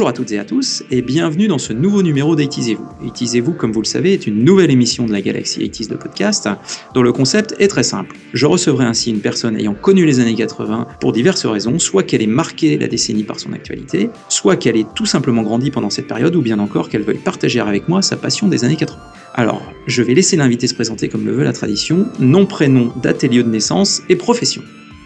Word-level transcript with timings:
Bonjour 0.00 0.08
à 0.08 0.14
toutes 0.14 0.32
et 0.32 0.38
à 0.38 0.46
tous 0.46 0.82
et 0.90 1.02
bienvenue 1.02 1.46
dans 1.46 1.58
ce 1.58 1.74
nouveau 1.74 2.02
numéro 2.02 2.34
d'Aitisez-vous. 2.34 2.88
Aitisez-vous, 3.06 3.52
comme 3.52 3.70
vous 3.70 3.82
le 3.82 3.86
savez, 3.86 4.14
est 4.14 4.26
une 4.26 4.44
nouvelle 4.44 4.70
émission 4.70 5.04
de 5.04 5.12
la 5.12 5.20
galaxie 5.20 5.68
80 5.68 5.94
de 5.94 6.00
podcast 6.00 6.48
dont 6.94 7.02
le 7.02 7.12
concept 7.12 7.54
est 7.58 7.68
très 7.68 7.82
simple. 7.82 8.16
Je 8.32 8.46
recevrai 8.46 8.86
ainsi 8.86 9.10
une 9.10 9.20
personne 9.20 9.58
ayant 9.58 9.74
connu 9.74 10.06
les 10.06 10.18
années 10.18 10.34
80 10.34 10.86
pour 11.00 11.12
diverses 11.12 11.44
raisons, 11.44 11.78
soit 11.78 12.02
qu'elle 12.02 12.22
ait 12.22 12.26
marqué 12.26 12.78
la 12.78 12.88
décennie 12.88 13.24
par 13.24 13.38
son 13.38 13.52
actualité, 13.52 14.08
soit 14.30 14.56
qu'elle 14.56 14.78
ait 14.78 14.86
tout 14.94 15.04
simplement 15.04 15.42
grandi 15.42 15.70
pendant 15.70 15.90
cette 15.90 16.06
période 16.06 16.34
ou 16.34 16.40
bien 16.40 16.60
encore 16.60 16.88
qu'elle 16.88 17.02
veuille 17.02 17.20
partager 17.22 17.60
avec 17.60 17.86
moi 17.86 18.00
sa 18.00 18.16
passion 18.16 18.48
des 18.48 18.64
années 18.64 18.76
80. 18.76 18.98
Alors, 19.34 19.70
je 19.86 20.00
vais 20.00 20.14
laisser 20.14 20.38
l'invité 20.38 20.66
se 20.66 20.74
présenter 20.74 21.10
comme 21.10 21.26
le 21.26 21.32
veut 21.32 21.44
la 21.44 21.52
tradition, 21.52 22.06
nom, 22.18 22.46
prénom, 22.46 22.90
date 23.02 23.24
et 23.24 23.28
lieu 23.28 23.42
de 23.42 23.50
naissance 23.50 24.00
et 24.08 24.16
profession. 24.16 24.62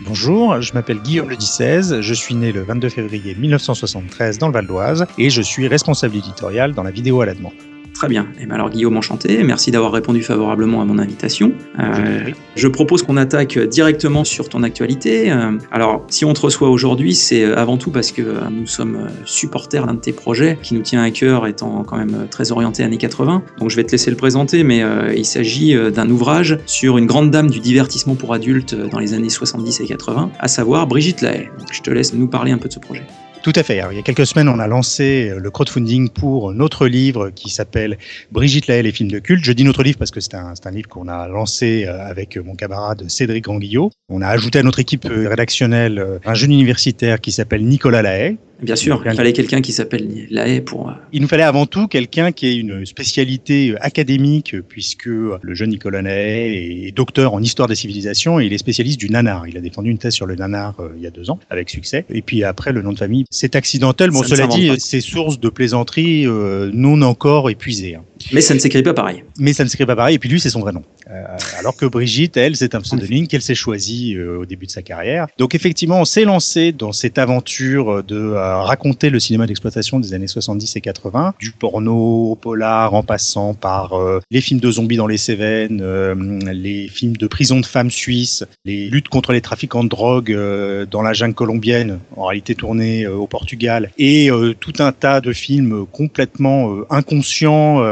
Bonjour, 0.07 0.61
je 0.61 0.75
m'appelle 0.75 1.01
Guillaume 1.01 1.31
Le 1.31 1.41
16, 1.41 2.03
je 2.03 2.15
suis 2.15 2.35
né 2.35 2.53
le 2.53 2.63
22 2.63 2.91
février 2.91 3.35
1973 3.35 4.37
dans 4.37 4.49
le 4.49 4.53
Val 4.53 4.67
d'Oise 4.67 5.07
et 5.17 5.31
je 5.31 5.41
suis 5.41 5.67
responsable 5.67 6.17
éditorial 6.17 6.75
dans 6.75 6.83
la 6.83 6.91
vidéo 6.91 7.23
à 7.23 7.27
la 7.27 7.33
demande. 7.33 7.74
Très 8.05 8.11
bien. 8.11 8.25
Et 8.35 8.41
eh 8.43 8.45
bien 8.45 8.57
alors 8.57 8.69
Guillaume, 8.69 8.99
enchanté. 8.99 9.43
Merci 9.45 9.71
d'avoir 9.71 9.91
répondu 9.91 10.23
favorablement 10.23 10.83
à 10.83 10.85
mon 10.85 10.99
invitation. 10.99 11.55
Euh, 11.81 12.33
je 12.55 12.69
propose 12.69 13.03
qu'on 13.03 13.17
attaque 13.17 13.59
directement 13.59 14.25
sur 14.25 14.51
ton 14.51 14.63
actualité. 14.63 15.33
Euh, 15.33 15.53
alors 15.73 16.05
si 16.11 16.27
on 16.27 16.35
te 16.35 16.43
reçoit 16.43 16.69
aujourd'hui, 16.69 17.15
c'est 17.15 17.43
euh, 17.43 17.57
avant 17.57 17.79
tout 17.79 17.91
parce 17.91 18.13
que 18.13 18.21
nous 18.51 18.67
sommes 18.67 19.09
supporters 19.25 19.87
d'un 19.87 19.95
de 19.95 20.01
tes 20.01 20.13
projets 20.13 20.59
qui 20.63 20.75
nous 20.75 20.83
tient 20.83 21.03
à 21.03 21.11
cœur, 21.11 21.47
étant 21.47 21.83
quand 21.83 21.97
même 21.97 22.27
très 22.31 22.53
orienté 22.53 22.83
années 22.83 22.99
80. 22.99 23.43
Donc 23.59 23.71
je 23.71 23.77
vais 23.77 23.85
te 23.85 23.93
laisser 23.93 24.11
le 24.11 24.19
présenter, 24.19 24.65
mais 24.65 24.83
il 25.17 25.25
s'agit 25.25 25.75
d'un 25.91 26.11
ouvrage 26.11 26.59
sur 26.67 26.99
une 26.99 27.07
grande 27.07 27.31
dame 27.31 27.49
du 27.49 27.61
divertissement 27.61 28.17
pour 28.17 28.35
adultes 28.35 28.75
dans 28.75 28.99
les 28.99 29.15
années 29.15 29.31
70 29.31 29.81
et 29.81 29.87
80, 29.87 30.31
à 30.39 30.49
savoir 30.49 30.87
Brigitte 30.87 31.23
Lahaye. 31.23 31.49
Donc 31.59 31.69
je 31.73 31.81
te 31.81 31.89
laisse 31.89 32.13
nous 32.13 32.29
parler 32.29 32.53
un 32.53 32.59
peu 32.59 32.69
de 32.69 32.75
ce 32.75 32.81
projet. 32.81 33.07
Tout 33.45 33.53
à 33.57 33.63
fait. 33.63 33.79
il 33.91 33.97
y 33.97 34.01
a 34.01 34.03
quelques 34.03 34.27
semaines, 34.27 34.49
on 34.49 34.59
a 34.59 34.67
lancé 34.67 35.31
le 35.37 35.51
crowdfunding 35.51 36.09
pour 36.09 36.55
notre 36.55 36.87
livre 36.87 37.29
qui 37.29 37.51
s'appelle 37.51 37.99
Brigitte 38.33 38.69
Lahaye, 38.69 38.85
les 38.85 38.91
films 38.91 39.11
de 39.11 39.19
culte. 39.19 39.45
Je 39.45 39.53
dis 39.53 39.65
notre 39.65 39.83
livre 39.83 39.99
parce 39.99 40.11
que 40.11 40.21
c'est 40.21 40.33
un, 40.33 40.55
un, 40.65 40.71
livre 40.71 40.89
qu'on 40.89 41.09
a 41.09 41.29
lancé 41.29 41.85
euh, 41.87 42.09
avec 42.09 42.39
mon 42.39 42.55
camarade 42.55 43.05
Cédric 43.07 43.47
Ranguillot. 43.47 43.91
On 44.09 44.23
a 44.23 44.29
ajouté 44.29 44.61
à 44.61 44.63
notre 44.63 44.79
équipe 44.79 45.05
euh, 45.05 45.29
rédactionnelle 45.29 45.99
euh, 45.99 46.19
un 46.25 46.33
jeune 46.33 46.53
universitaire 46.53 47.21
qui 47.21 47.33
s'appelle 47.33 47.67
Nicolas 47.67 48.01
Lahaye, 48.01 48.39
Bien 48.63 48.77
sûr, 48.77 49.03
il 49.05 49.15
fallait 49.15 49.33
quelqu'un 49.33 49.61
qui 49.61 49.73
s'appelle 49.73 50.27
Lahaye 50.31 50.61
pour. 50.61 50.89
Euh, 50.89 50.93
il 51.13 51.21
nous 51.21 51.29
fallait 51.29 51.43
avant 51.43 51.67
tout 51.67 51.89
quelqu'un 51.89 52.33
qui 52.33 52.47
ait 52.47 52.57
une 52.57 52.87
spécialité 52.87 53.71
euh, 53.71 53.77
académique, 53.81 54.57
puisque 54.69 55.07
le 55.07 55.55
jeune 55.55 55.71
Nicolas 55.71 56.03
Lahaye 56.03 56.87
est 56.87 56.93
docteur 56.93 57.35
en 57.35 57.43
histoire 57.43 57.69
des 57.69 57.75
civilisations 57.75 58.41
et 58.41 58.47
il 58.47 58.53
est 58.53 58.59
spécialiste 58.59 58.99
du 58.99 59.11
nanar. 59.11 59.49
Il 59.49 59.57
a 59.57 59.61
défendu 59.61 59.91
une 59.91 59.99
thèse 59.99 60.15
sur 60.15 60.27
le 60.27 60.37
nanar 60.37 60.77
euh, 60.79 60.91
il 60.97 61.03
y 61.03 61.07
a 61.07 61.11
deux 61.11 61.31
ans, 61.31 61.39
avec 61.51 61.69
succès. 61.69 62.05
Et 62.11 62.23
puis 62.23 62.45
après, 62.45 62.73
le 62.73 62.83
nom 62.83 62.93
de 62.93 62.99
famille, 62.99 63.25
c'est 63.31 63.57
accidentel. 63.57 64.11
Bon, 64.11 64.23
cela 64.23 64.47
dit, 64.47 64.71
c'est 64.79 65.01
source 65.01 65.41
de 65.41 65.49
plaisanterie 65.49 66.27
non 66.27 67.03
encore 67.03 67.51
épuisée. 67.51 67.97
Hein. 67.97 68.03
Mais 68.33 68.41
ça 68.41 68.55
ne 68.55 68.59
s'écrit 68.59 68.83
pas 68.83 68.95
pareil. 68.95 69.25
Mais 69.39 69.53
ça 69.53 69.65
ne 69.65 69.69
s'écrit 69.69 69.87
pas 69.87 69.97
pareil. 69.97 70.17
Et 70.17 70.19
puis 70.19 70.29
lui, 70.29 70.41
c'est 70.41 70.51
son 70.51 70.61
vrai 70.61 70.73
nom. 70.73 70.83
alors 71.59 71.77
que 71.77 71.87
Brigitte, 71.87 72.37
elle, 72.37 72.57
c'est 72.57 72.75
un 72.75 72.81
pseudonyme 72.81 73.27
qu'elle 73.27 73.43
s'est 73.43 73.55
choisi 73.55 74.19
au 74.19 74.47
début 74.47 74.67
de 74.67 74.71
sa 74.71 74.83
carrière. 74.83 75.27
Donc 75.39 75.55
effectivement, 75.55 76.01
on 76.01 76.05
s'est 76.05 76.25
lancé 76.25 76.73
dans 76.73 76.93
cette 76.93 77.19
aventure 77.19 78.03
de 78.03 78.33
raconter 78.35 79.11
le 79.11 79.21
cinéma 79.21 79.47
d'exploitation 79.47 80.01
des 80.01 80.15
années 80.15 80.27
70 80.27 80.77
et 80.77 80.81
80, 80.81 81.35
du 81.39 81.53
porno 81.53 82.31
au 82.31 82.37
polar 82.37 82.95
en 82.95 83.03
passant 83.03 83.55
par 83.55 83.95
euh, 83.95 84.21
les 84.31 84.41
films 84.41 84.61
de 84.61 84.71
zombies 84.71 84.97
dans 84.97 85.07
les 85.07 85.17
Cévennes, 85.17 85.81
euh, 85.83 86.15
les 86.53 86.89
films 86.89 87.17
de 87.17 87.27
prison 87.27 87.61
de 87.61 87.67
femmes 87.67 87.91
suisses, 87.91 88.45
les 88.65 88.89
luttes 88.89 89.09
contre 89.09 89.33
les 89.33 89.41
trafiquants 89.41 89.85
de 89.85 89.89
drogue 89.89 90.33
euh, 90.33 90.87
dans 90.87 91.03
la 91.03 91.13
jungle 91.13 91.35
colombienne, 91.35 91.99
en 92.17 92.27
réalité 92.27 92.55
tournée 92.55 93.07
au 93.07 93.27
Portugal, 93.27 93.91
et 93.99 94.31
tout 94.61 94.75
un 94.79 94.93
tas 94.93 95.21
de 95.21 95.33
films 95.33 95.87
complètement 95.87 96.77
inconscients 96.91 97.83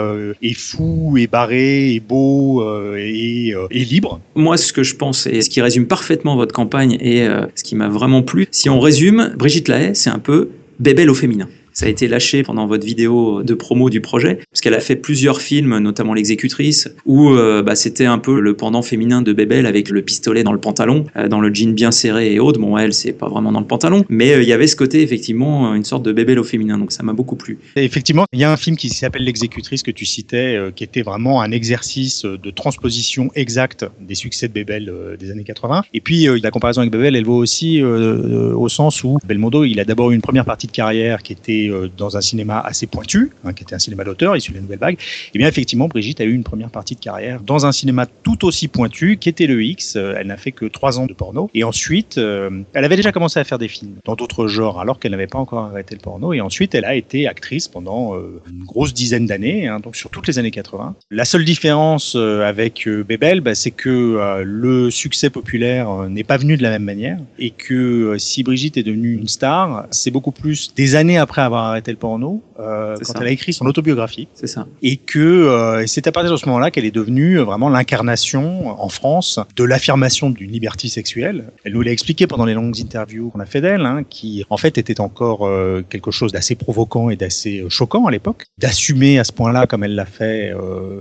et 0.42 0.54
fous 0.54 1.16
et 1.18 1.26
barrés 1.26 1.94
et 1.94 2.00
beaux 2.00 2.62
et, 2.96 3.54
et 3.70 3.84
libres. 3.84 4.20
Moi, 4.34 4.56
ce 4.56 4.72
que 4.72 4.82
je 4.82 4.94
pense 4.94 5.26
et 5.26 5.42
ce 5.42 5.50
qui 5.50 5.60
résume 5.60 5.86
parfaitement 5.86 6.36
votre 6.36 6.54
campagne 6.54 6.96
et 7.00 7.26
ce 7.54 7.64
qui 7.64 7.74
m'a 7.74 7.88
vraiment 7.88 8.22
plu, 8.22 8.46
si 8.50 8.68
on 8.68 8.80
résume, 8.80 9.34
Brigitte 9.36 9.68
Lahaye, 9.68 9.94
c'est 9.94 10.10
un 10.10 10.18
peu 10.18 10.50
bébelle 10.78 11.10
au 11.10 11.14
féminin. 11.14 11.48
Ça 11.72 11.86
a 11.86 11.88
été 11.88 12.08
lâché 12.08 12.42
pendant 12.42 12.66
votre 12.66 12.84
vidéo 12.84 13.42
de 13.42 13.54
promo 13.54 13.90
du 13.90 14.00
projet, 14.00 14.40
parce 14.50 14.60
qu'elle 14.60 14.74
a 14.74 14.80
fait 14.80 14.96
plusieurs 14.96 15.40
films, 15.40 15.78
notamment 15.78 16.14
L'exécutrice, 16.14 16.88
où 17.06 17.30
euh, 17.30 17.62
bah, 17.62 17.74
c'était 17.74 18.04
un 18.04 18.18
peu 18.18 18.40
le 18.40 18.54
pendant 18.54 18.82
féminin 18.82 19.22
de 19.22 19.32
Bébel 19.32 19.66
avec 19.66 19.88
le 19.88 20.02
pistolet 20.02 20.44
dans 20.44 20.52
le 20.52 20.58
pantalon, 20.58 21.06
euh, 21.16 21.28
dans 21.28 21.40
le 21.40 21.52
jean 21.52 21.72
bien 21.72 21.90
serré 21.90 22.34
et 22.34 22.40
haute. 22.40 22.58
Bon, 22.58 22.76
elle, 22.76 22.92
c'est 22.92 23.12
pas 23.12 23.28
vraiment 23.28 23.52
dans 23.52 23.60
le 23.60 23.66
pantalon, 23.66 24.04
mais 24.08 24.34
euh, 24.34 24.42
il 24.42 24.48
y 24.48 24.52
avait 24.52 24.66
ce 24.66 24.76
côté, 24.76 25.00
effectivement, 25.02 25.74
une 25.74 25.84
sorte 25.84 26.02
de 26.02 26.12
Bébel 26.12 26.38
au 26.38 26.44
féminin, 26.44 26.78
donc 26.78 26.92
ça 26.92 27.02
m'a 27.02 27.12
beaucoup 27.12 27.36
plu. 27.36 27.58
effectivement, 27.76 28.26
il 28.32 28.40
y 28.40 28.44
a 28.44 28.52
un 28.52 28.56
film 28.56 28.76
qui 28.76 28.90
s'appelle 28.90 29.24
L'exécutrice 29.24 29.82
que 29.82 29.90
tu 29.90 30.04
citais, 30.04 30.58
qui 30.74 30.84
était 30.84 31.02
vraiment 31.02 31.40
un 31.40 31.52
exercice 31.52 32.24
de 32.24 32.50
transposition 32.50 33.30
exacte 33.34 33.86
des 34.00 34.14
succès 34.14 34.48
de 34.48 34.52
Bébel 34.52 34.92
des 35.18 35.30
années 35.30 35.44
80. 35.44 35.84
Et 35.94 36.00
puis, 36.00 36.28
la 36.42 36.50
comparaison 36.50 36.80
avec 36.80 36.92
Bébel, 36.92 37.16
elle 37.16 37.24
vaut 37.24 37.36
aussi 37.36 37.82
au 37.82 38.68
sens 38.68 39.04
où 39.04 39.18
Belmondo, 39.24 39.64
il 39.64 39.80
a 39.80 39.84
d'abord 39.84 40.10
eu 40.10 40.14
une 40.14 40.22
première 40.22 40.44
partie 40.44 40.66
de 40.66 40.72
carrière 40.72 41.22
qui 41.22 41.32
était 41.32 41.61
euh, 41.68 41.88
dans 41.96 42.16
un 42.16 42.20
cinéma 42.20 42.60
assez 42.60 42.86
pointu, 42.86 43.32
hein, 43.44 43.52
qui 43.52 43.62
était 43.62 43.74
un 43.74 43.78
cinéma 43.78 44.04
d'auteur 44.04 44.36
issu 44.36 44.52
de 44.52 44.56
la 44.56 44.62
Nouvelle 44.62 44.78
Vague, 44.78 44.94
et 44.94 45.30
eh 45.34 45.38
bien 45.38 45.48
effectivement, 45.48 45.88
Brigitte 45.88 46.20
a 46.20 46.24
eu 46.24 46.32
une 46.32 46.44
première 46.44 46.70
partie 46.70 46.94
de 46.94 47.00
carrière 47.00 47.40
dans 47.40 47.66
un 47.66 47.72
cinéma 47.72 48.06
tout 48.06 48.44
aussi 48.44 48.68
pointu, 48.68 49.16
qui 49.18 49.28
était 49.28 49.46
le 49.46 49.62
X. 49.62 49.96
Euh, 49.96 50.14
elle 50.18 50.26
n'a 50.26 50.36
fait 50.36 50.52
que 50.52 50.66
trois 50.66 50.98
ans 50.98 51.06
de 51.06 51.12
porno. 51.12 51.50
Et 51.54 51.64
ensuite, 51.64 52.18
euh, 52.18 52.62
elle 52.74 52.84
avait 52.84 52.96
déjà 52.96 53.12
commencé 53.12 53.38
à 53.40 53.44
faire 53.44 53.58
des 53.58 53.68
films 53.68 53.96
dans 54.04 54.14
d'autres 54.14 54.46
genres, 54.46 54.80
alors 54.80 54.98
qu'elle 54.98 55.12
n'avait 55.12 55.26
pas 55.26 55.38
encore 55.38 55.64
arrêté 55.64 55.94
le 55.94 56.00
porno. 56.00 56.32
Et 56.32 56.40
ensuite, 56.40 56.74
elle 56.74 56.84
a 56.84 56.94
été 56.94 57.26
actrice 57.26 57.68
pendant 57.68 58.14
une 58.14 58.64
grosse 58.64 58.94
dizaine 58.94 59.26
d'années, 59.26 59.68
hein, 59.68 59.80
donc 59.80 59.96
sur 59.96 60.10
toutes 60.10 60.26
les 60.26 60.38
années 60.38 60.50
80. 60.50 60.94
La 61.10 61.24
seule 61.24 61.44
différence 61.44 62.14
avec 62.14 62.88
Bébel, 62.88 63.40
bah, 63.40 63.54
c'est 63.54 63.70
que 63.70 64.42
le 64.44 64.90
succès 64.90 65.30
populaire 65.30 66.08
n'est 66.08 66.24
pas 66.24 66.36
venu 66.36 66.56
de 66.56 66.62
la 66.62 66.70
même 66.70 66.84
manière, 66.84 67.18
et 67.38 67.50
que 67.50 68.16
si 68.18 68.42
Brigitte 68.42 68.76
est 68.76 68.82
devenue 68.82 69.12
une 69.14 69.28
star, 69.28 69.86
c'est 69.90 70.10
beaucoup 70.10 70.32
plus 70.32 70.74
des 70.74 70.94
années 70.94 71.18
après 71.18 71.42
avoir 71.42 71.51
avoir 71.52 71.70
arrêté 71.70 71.90
le 71.90 71.98
porno 71.98 72.42
euh, 72.58 72.96
quand 73.04 73.20
elle 73.20 73.26
a 73.26 73.30
écrit 73.30 73.52
son 73.52 73.66
autobiographie. 73.66 74.28
C'est 74.34 74.46
ça. 74.46 74.66
Et 74.82 74.96
que 74.96 75.18
euh, 75.18 75.84
c'est 75.86 76.06
à 76.06 76.12
partir 76.12 76.32
de 76.32 76.36
ce 76.36 76.46
moment-là 76.46 76.70
qu'elle 76.70 76.84
est 76.84 76.94
devenue 76.94 77.38
euh, 77.38 77.44
vraiment 77.44 77.68
l'incarnation 77.68 78.68
en 78.82 78.88
France 78.88 79.38
de 79.56 79.64
l'affirmation 79.64 80.30
d'une 80.30 80.50
liberté 80.50 80.88
sexuelle. 80.88 81.44
Elle 81.64 81.74
nous 81.74 81.82
l'a 81.82 81.92
expliqué 81.92 82.26
pendant 82.26 82.44
les 82.44 82.54
longues 82.54 82.80
interviews 82.80 83.30
qu'on 83.30 83.40
a 83.40 83.46
fait 83.46 83.60
d'elle, 83.60 83.84
hein, 83.84 84.04
qui 84.08 84.44
en 84.50 84.56
fait 84.56 84.78
était 84.78 85.00
encore 85.00 85.46
euh, 85.46 85.84
quelque 85.88 86.10
chose 86.10 86.32
d'assez 86.32 86.54
provoquant 86.54 87.10
et 87.10 87.16
d'assez 87.16 87.64
choquant 87.68 88.06
à 88.06 88.10
l'époque, 88.10 88.46
d'assumer 88.58 89.18
à 89.18 89.24
ce 89.24 89.32
point-là, 89.32 89.66
comme 89.66 89.84
elle 89.84 89.94
l'a 89.94 90.06
fait, 90.06 90.52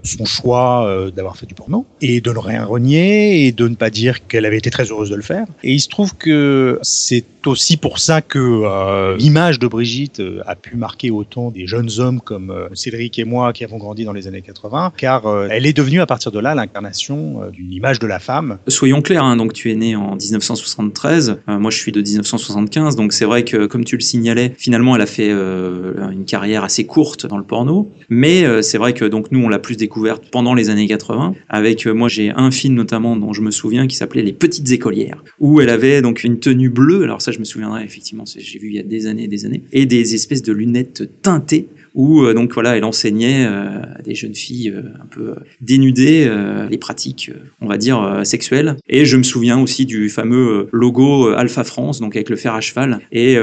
son 0.03 0.25
choix 0.25 1.09
d'avoir 1.15 1.37
fait 1.37 1.45
du 1.45 1.53
porno 1.53 1.85
et 2.01 2.21
de 2.21 2.31
le 2.31 2.39
rien 2.39 2.65
renier 2.65 3.45
et 3.45 3.51
de 3.51 3.67
ne 3.67 3.75
pas 3.75 3.89
dire 3.89 4.27
qu'elle 4.27 4.45
avait 4.45 4.57
été 4.57 4.69
très 4.69 4.85
heureuse 4.85 5.09
de 5.09 5.15
le 5.15 5.21
faire. 5.21 5.45
Et 5.63 5.73
il 5.73 5.79
se 5.79 5.89
trouve 5.89 6.15
que 6.15 6.79
c'est 6.81 7.25
aussi 7.45 7.77
pour 7.77 7.99
ça 7.99 8.21
que 8.21 9.17
l'image 9.17 9.59
de 9.59 9.67
Brigitte 9.67 10.21
a 10.45 10.55
pu 10.55 10.75
marquer 10.75 11.11
autant 11.11 11.51
des 11.51 11.67
jeunes 11.67 11.89
hommes 11.97 12.21
comme 12.21 12.49
euh, 12.49 12.67
Cédric 12.73 13.19
et 13.19 13.25
moi 13.25 13.53
qui 13.53 13.63
avons 13.63 13.77
grandi 13.77 14.03
dans 14.05 14.13
les 14.13 14.27
années 14.27 14.41
80, 14.41 14.93
car 14.97 15.25
euh, 15.25 15.47
elle 15.49 15.65
est 15.65 15.73
devenue 15.73 16.01
à 16.01 16.05
partir 16.05 16.31
de 16.31 16.39
là 16.39 16.55
l'incarnation 16.55 17.43
euh, 17.43 17.49
d'une 17.49 17.71
image 17.71 17.99
de 17.99 18.07
la 18.07 18.19
femme. 18.19 18.57
Soyons 18.67 19.01
clairs, 19.01 19.23
hein, 19.23 19.35
donc 19.35 19.53
tu 19.53 19.71
es 19.71 19.75
né 19.75 19.95
en 19.95 20.15
1973, 20.15 21.39
moi 21.47 21.71
je 21.71 21.77
suis 21.77 21.91
de 21.91 22.01
1975, 22.01 22.95
donc 22.95 23.13
c'est 23.13 23.25
vrai 23.25 23.43
que 23.43 23.65
comme 23.65 23.83
tu 23.83 23.95
le 23.95 24.01
signalais, 24.01 24.53
finalement 24.57 24.95
elle 24.95 25.01
a 25.01 25.05
fait 25.05 25.29
une 25.29 26.25
carrière 26.25 26.63
assez 26.63 26.85
courte 26.85 27.25
dans 27.25 27.37
le 27.37 27.43
porno, 27.43 27.89
mais 28.09 28.61
c'est 28.61 28.77
vrai 28.77 28.93
que 28.93 29.05
donc 29.05 29.31
nous 29.31 29.43
on 29.43 29.49
l'a 29.49 29.59
plus 29.59 29.77
découverte 29.77 30.23
pendant 30.31 30.53
les 30.53 30.69
années 30.69 30.87
80, 30.87 31.35
avec 31.49 31.85
moi 31.85 32.07
j'ai 32.07 32.31
un 32.31 32.51
film 32.51 32.75
notamment 32.75 33.15
dont 33.15 33.33
je 33.33 33.41
me 33.41 33.51
souviens 33.51 33.87
qui 33.87 33.95
s'appelait 33.95 34.21
Les 34.21 34.33
Petites 34.33 34.71
Écolières, 34.71 35.23
où 35.39 35.61
elle 35.61 35.69
avait 35.69 36.01
donc 36.01 36.23
une 36.23 36.39
tenue 36.39 36.69
bleue, 36.69 37.03
alors 37.03 37.21
ça 37.21 37.31
je 37.31 37.39
me 37.39 37.43
souviendrai 37.43 37.83
effectivement, 37.83 38.23
j'ai 38.25 38.59
vu 38.59 38.67
il 38.67 38.75
y 38.75 38.79
a 38.79 38.83
des 38.83 39.07
années 39.07 39.23
et 39.23 39.27
des 39.27 39.45
années, 39.45 39.63
et 39.71 39.85
des 39.85 40.15
espèces 40.15 40.30
de 40.39 40.53
lunettes 40.53 41.21
teintées 41.21 41.67
où 41.93 42.21
euh, 42.21 42.33
donc 42.33 42.53
voilà, 42.53 42.77
elle 42.77 42.83
enseignait 42.83 43.45
euh, 43.45 43.81
à 43.97 44.01
des 44.01 44.15
jeunes 44.15 44.35
filles 44.35 44.69
euh, 44.69 44.81
un 45.01 45.05
peu 45.07 45.35
dénudées 45.59 46.29
les 46.69 46.77
pratiques, 46.77 47.31
on 47.61 47.67
va 47.67 47.77
dire 47.77 48.21
sexuelles. 48.23 48.77
Et 48.87 49.05
je 49.05 49.17
me 49.17 49.23
souviens 49.23 49.59
aussi 49.59 49.85
du 49.85 50.09
fameux 50.09 50.67
logo 50.71 51.29
Alpha 51.29 51.63
France, 51.63 51.99
donc 51.99 52.15
avec 52.15 52.29
le 52.29 52.35
fer 52.35 52.53
à 52.53 52.61
cheval, 52.61 52.99
et 53.11 53.37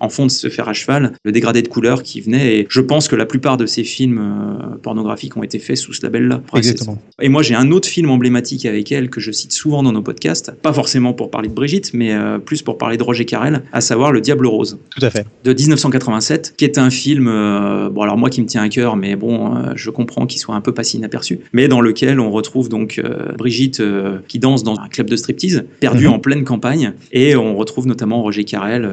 en 0.00 0.08
fond 0.08 0.26
de 0.26 0.30
ce 0.30 0.48
fer 0.48 0.68
à 0.68 0.72
cheval, 0.72 1.12
le 1.24 1.32
dégradé 1.32 1.62
de 1.62 1.68
couleur 1.68 2.02
qui 2.02 2.20
venait. 2.20 2.58
Et 2.58 2.66
je 2.68 2.80
pense 2.80 3.08
que 3.08 3.16
la 3.16 3.26
plupart 3.26 3.56
de 3.56 3.66
ces 3.66 3.84
films 3.84 4.78
pornographiques 4.82 5.36
ont 5.36 5.42
été 5.42 5.58
faits 5.58 5.76
sous 5.76 5.92
ce 5.92 6.02
label-là. 6.02 6.42
Exactement. 6.54 7.00
Et 7.20 7.28
moi, 7.28 7.42
j'ai 7.42 7.54
un 7.54 7.70
autre 7.70 7.88
film 7.88 8.10
emblématique 8.10 8.66
avec 8.66 8.92
elle 8.92 9.08
que 9.08 9.20
je 9.20 9.32
cite 9.32 9.52
souvent 9.52 9.82
dans 9.82 9.92
nos 9.92 10.02
podcasts, 10.02 10.52
pas 10.52 10.72
forcément 10.72 11.12
pour 11.12 11.30
parler 11.30 11.48
de 11.48 11.54
Brigitte, 11.54 11.92
mais 11.94 12.14
plus 12.44 12.62
pour 12.62 12.78
parler 12.78 12.96
de 12.96 13.02
Roger 13.02 13.24
Carrel, 13.24 13.62
à 13.72 13.80
savoir 13.80 14.12
Le 14.12 14.20
Diable 14.20 14.46
Rose. 14.46 14.78
Tout 14.90 15.04
à 15.04 15.10
fait. 15.10 15.26
De 15.44 15.52
1987, 15.52 16.54
qui 16.56 16.64
est 16.64 16.78
un 16.78 16.90
film 16.90 17.28
euh, 17.46 17.88
bon 17.90 18.02
alors 18.02 18.16
moi 18.18 18.30
qui 18.30 18.40
me 18.42 18.46
tient 18.46 18.62
à 18.62 18.68
cœur, 18.68 18.96
mais 18.96 19.16
bon, 19.16 19.54
euh, 19.56 19.72
je 19.74 19.90
comprends 19.90 20.26
qu'il 20.26 20.40
soit 20.40 20.54
un 20.54 20.60
peu 20.60 20.72
passé 20.72 20.98
inaperçu, 20.98 21.40
mais 21.52 21.68
dans 21.68 21.80
lequel 21.80 22.20
on 22.20 22.30
retrouve 22.30 22.68
donc 22.68 22.98
euh, 23.02 23.32
Brigitte 23.38 23.82
qui 24.28 24.38
danse 24.38 24.62
dans 24.64 24.78
un 24.78 24.88
club 24.88 25.08
de 25.08 25.16
striptease, 25.16 25.64
perdue 25.80 26.06
Mhm. 26.06 26.12
en 26.12 26.18
pleine 26.18 26.44
campagne, 26.44 26.92
et 27.12 27.36
on 27.36 27.56
retrouve 27.56 27.86
notamment 27.86 28.22
Roger 28.22 28.44
Carrel, 28.44 28.90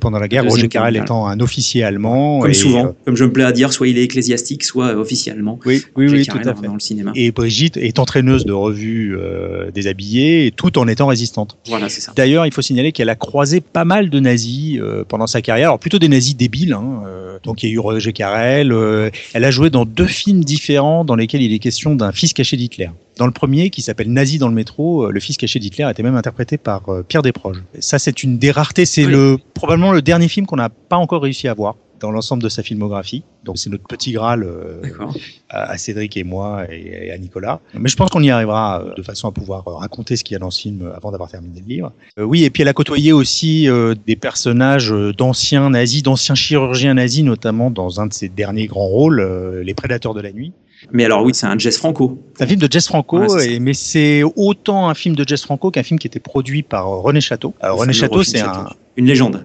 Pendant 0.00 0.18
la 0.18 0.28
guerre, 0.28 0.44
Roger 0.44 0.68
Carrel 0.68 0.96
étant 0.96 1.26
un 1.26 1.40
officier 1.40 1.84
allemand. 1.84 2.40
comme 2.40 2.50
et, 2.50 2.54
souvent, 2.54 2.94
comme 3.04 3.16
je 3.16 3.24
me 3.24 3.32
plais 3.32 3.44
à 3.44 3.52
dire, 3.52 3.72
soit 3.72 3.88
il 3.88 3.98
est 3.98 4.02
ecclésiastique, 4.04 4.64
soit 4.64 4.86
euh, 4.88 5.00
officiellement. 5.00 5.58
oui, 5.66 5.82
oui, 5.96 6.06
Roger 6.06 6.18
oui, 6.18 6.26
Carrel 6.26 6.42
tout 6.42 6.48
à 6.48 6.54
fait. 6.54 6.66
Dans 6.66 6.74
le 6.74 6.80
cinéma. 6.80 7.12
Et 7.14 7.30
Brigitte 7.32 7.76
est 7.76 7.98
entraîneuse 7.98 8.44
de 8.44 8.52
revue 8.52 9.16
déshabillée, 9.74 10.52
tout 10.56 10.78
en 10.78 10.88
étant 10.88 11.06
résistante. 11.06 11.56
Voilà, 11.68 11.88
c'est 11.88 12.00
ça. 12.00 12.12
D'ailleurs, 12.16 12.46
il 12.46 12.52
faut 12.52 12.62
signaler 12.62 12.92
qu'elle 12.92 13.08
a 13.08 13.14
croisé 13.16 13.60
pas 13.60 13.84
mal 13.84 14.10
de 14.10 14.20
nazis 14.20 14.80
pendant 15.08 15.26
sa 15.26 15.42
carrière, 15.42 15.68
alors 15.68 15.78
plutôt 15.78 15.98
des 15.98 16.08
nazis 16.08 16.36
débiles. 16.36 16.72
Hein, 16.72 17.02
donc 17.42 17.62
il 17.62 17.68
y 17.68 17.72
a 17.72 17.74
eu 17.74 17.78
Roger 17.78 18.12
Carrel. 18.12 18.72
euh, 18.72 19.10
elle 19.32 19.44
a 19.44 19.50
joué 19.50 19.70
dans 19.70 19.84
deux 19.84 20.06
films 20.06 20.44
différents 20.44 21.04
dans 21.04 21.16
lesquels 21.16 21.42
il 21.42 21.52
est 21.52 21.58
question 21.58 21.94
d'un 21.94 22.12
fils 22.12 22.32
caché 22.32 22.56
d'Hitler. 22.56 22.90
Dans 23.16 23.26
le 23.26 23.32
premier, 23.32 23.70
qui 23.70 23.82
s'appelle 23.82 24.10
Nazi 24.12 24.38
dans 24.38 24.48
le 24.48 24.54
métro, 24.54 25.04
euh, 25.06 25.10
le 25.10 25.20
fils 25.20 25.36
caché 25.36 25.58
d'Hitler 25.58 25.84
a 25.84 25.90
été 25.90 26.02
même 26.02 26.16
interprété 26.16 26.56
par 26.58 26.88
euh, 26.88 27.02
Pierre 27.06 27.22
Desproges. 27.22 27.62
Ça, 27.78 27.98
c'est 27.98 28.22
une 28.22 28.38
des 28.38 28.50
raretés. 28.50 28.86
C'est 28.86 29.04
Oui. 29.04 29.12
le 29.12 29.38
probablement 29.54 29.92
le 29.92 30.02
dernier 30.02 30.28
film 30.28 30.46
qu'on 30.46 30.56
n'a 30.56 30.68
pas 30.70 30.96
encore 30.96 31.22
réussi 31.22 31.48
à 31.48 31.54
voir 31.54 31.76
dans 32.00 32.10
l'ensemble 32.10 32.42
de 32.42 32.48
sa 32.48 32.62
filmographie. 32.62 33.22
Donc 33.44 33.58
c'est 33.58 33.70
notre 33.70 33.84
petit 33.86 34.12
graal 34.12 34.42
euh, 34.44 34.80
à 35.48 35.70
à 35.72 35.78
Cédric 35.78 36.16
et 36.16 36.24
moi 36.24 36.64
et 36.70 37.06
et 37.08 37.12
à 37.12 37.18
Nicolas. 37.18 37.60
Mais 37.74 37.88
je 37.88 37.96
pense 37.96 38.10
qu'on 38.10 38.22
y 38.22 38.30
arrivera 38.30 38.82
euh, 38.82 38.94
de 38.96 39.02
façon 39.02 39.28
à 39.28 39.32
pouvoir 39.32 39.66
euh, 39.68 39.74
raconter 39.76 40.16
ce 40.16 40.24
qu'il 40.24 40.34
y 40.34 40.36
a 40.36 40.38
dans 40.38 40.50
ce 40.50 40.60
film 40.62 40.90
avant 40.96 41.10
d'avoir 41.12 41.30
terminé 41.30 41.60
le 41.60 41.66
livre. 41.66 41.92
Euh, 42.18 42.24
oui, 42.24 42.44
et 42.44 42.50
puis 42.50 42.62
elle 42.62 42.68
a 42.68 42.72
côtoyé 42.72 43.12
aussi 43.12 43.68
euh, 43.68 43.94
des 44.06 44.16
personnages 44.16 44.94
d'anciens 45.16 45.70
nazis, 45.70 46.02
d'anciens 46.02 46.34
chirurgiens 46.34 46.94
nazis, 46.94 47.24
notamment 47.24 47.70
dans 47.70 48.00
un 48.00 48.06
de 48.06 48.12
ses 48.14 48.28
derniers 48.28 48.66
grands 48.66 48.86
rôles, 48.86 49.20
euh, 49.20 49.62
Les 49.62 49.74
Prédateurs 49.74 50.14
de 50.14 50.20
la 50.20 50.32
nuit. 50.32 50.52
Mais 50.92 51.04
alors 51.04 51.22
oui, 51.22 51.32
c'est 51.34 51.44
un 51.46 51.58
Jess 51.58 51.76
Franco. 51.76 52.18
C'est 52.38 52.44
un 52.44 52.46
film 52.46 52.58
de 52.60 52.68
Jess 52.72 52.86
Franco, 52.86 53.18
Ouais, 53.18 53.54
et- 53.56 53.60
mais 53.60 53.74
c'est 53.74 54.22
autant 54.34 54.88
un 54.88 54.94
film 54.94 55.14
de 55.14 55.28
Jess 55.28 55.42
Franco 55.44 55.70
qu'un 55.70 55.82
film 55.82 55.98
qui 56.00 56.06
était 56.06 56.20
produit 56.20 56.62
par 56.62 56.86
René 56.88 57.20
Château. 57.20 57.52
Alors, 57.60 57.78
René 57.80 57.92
Château, 57.92 58.22
c'est 58.22 58.40
un, 58.40 58.70
Une 58.96 59.04
légende. 59.06 59.44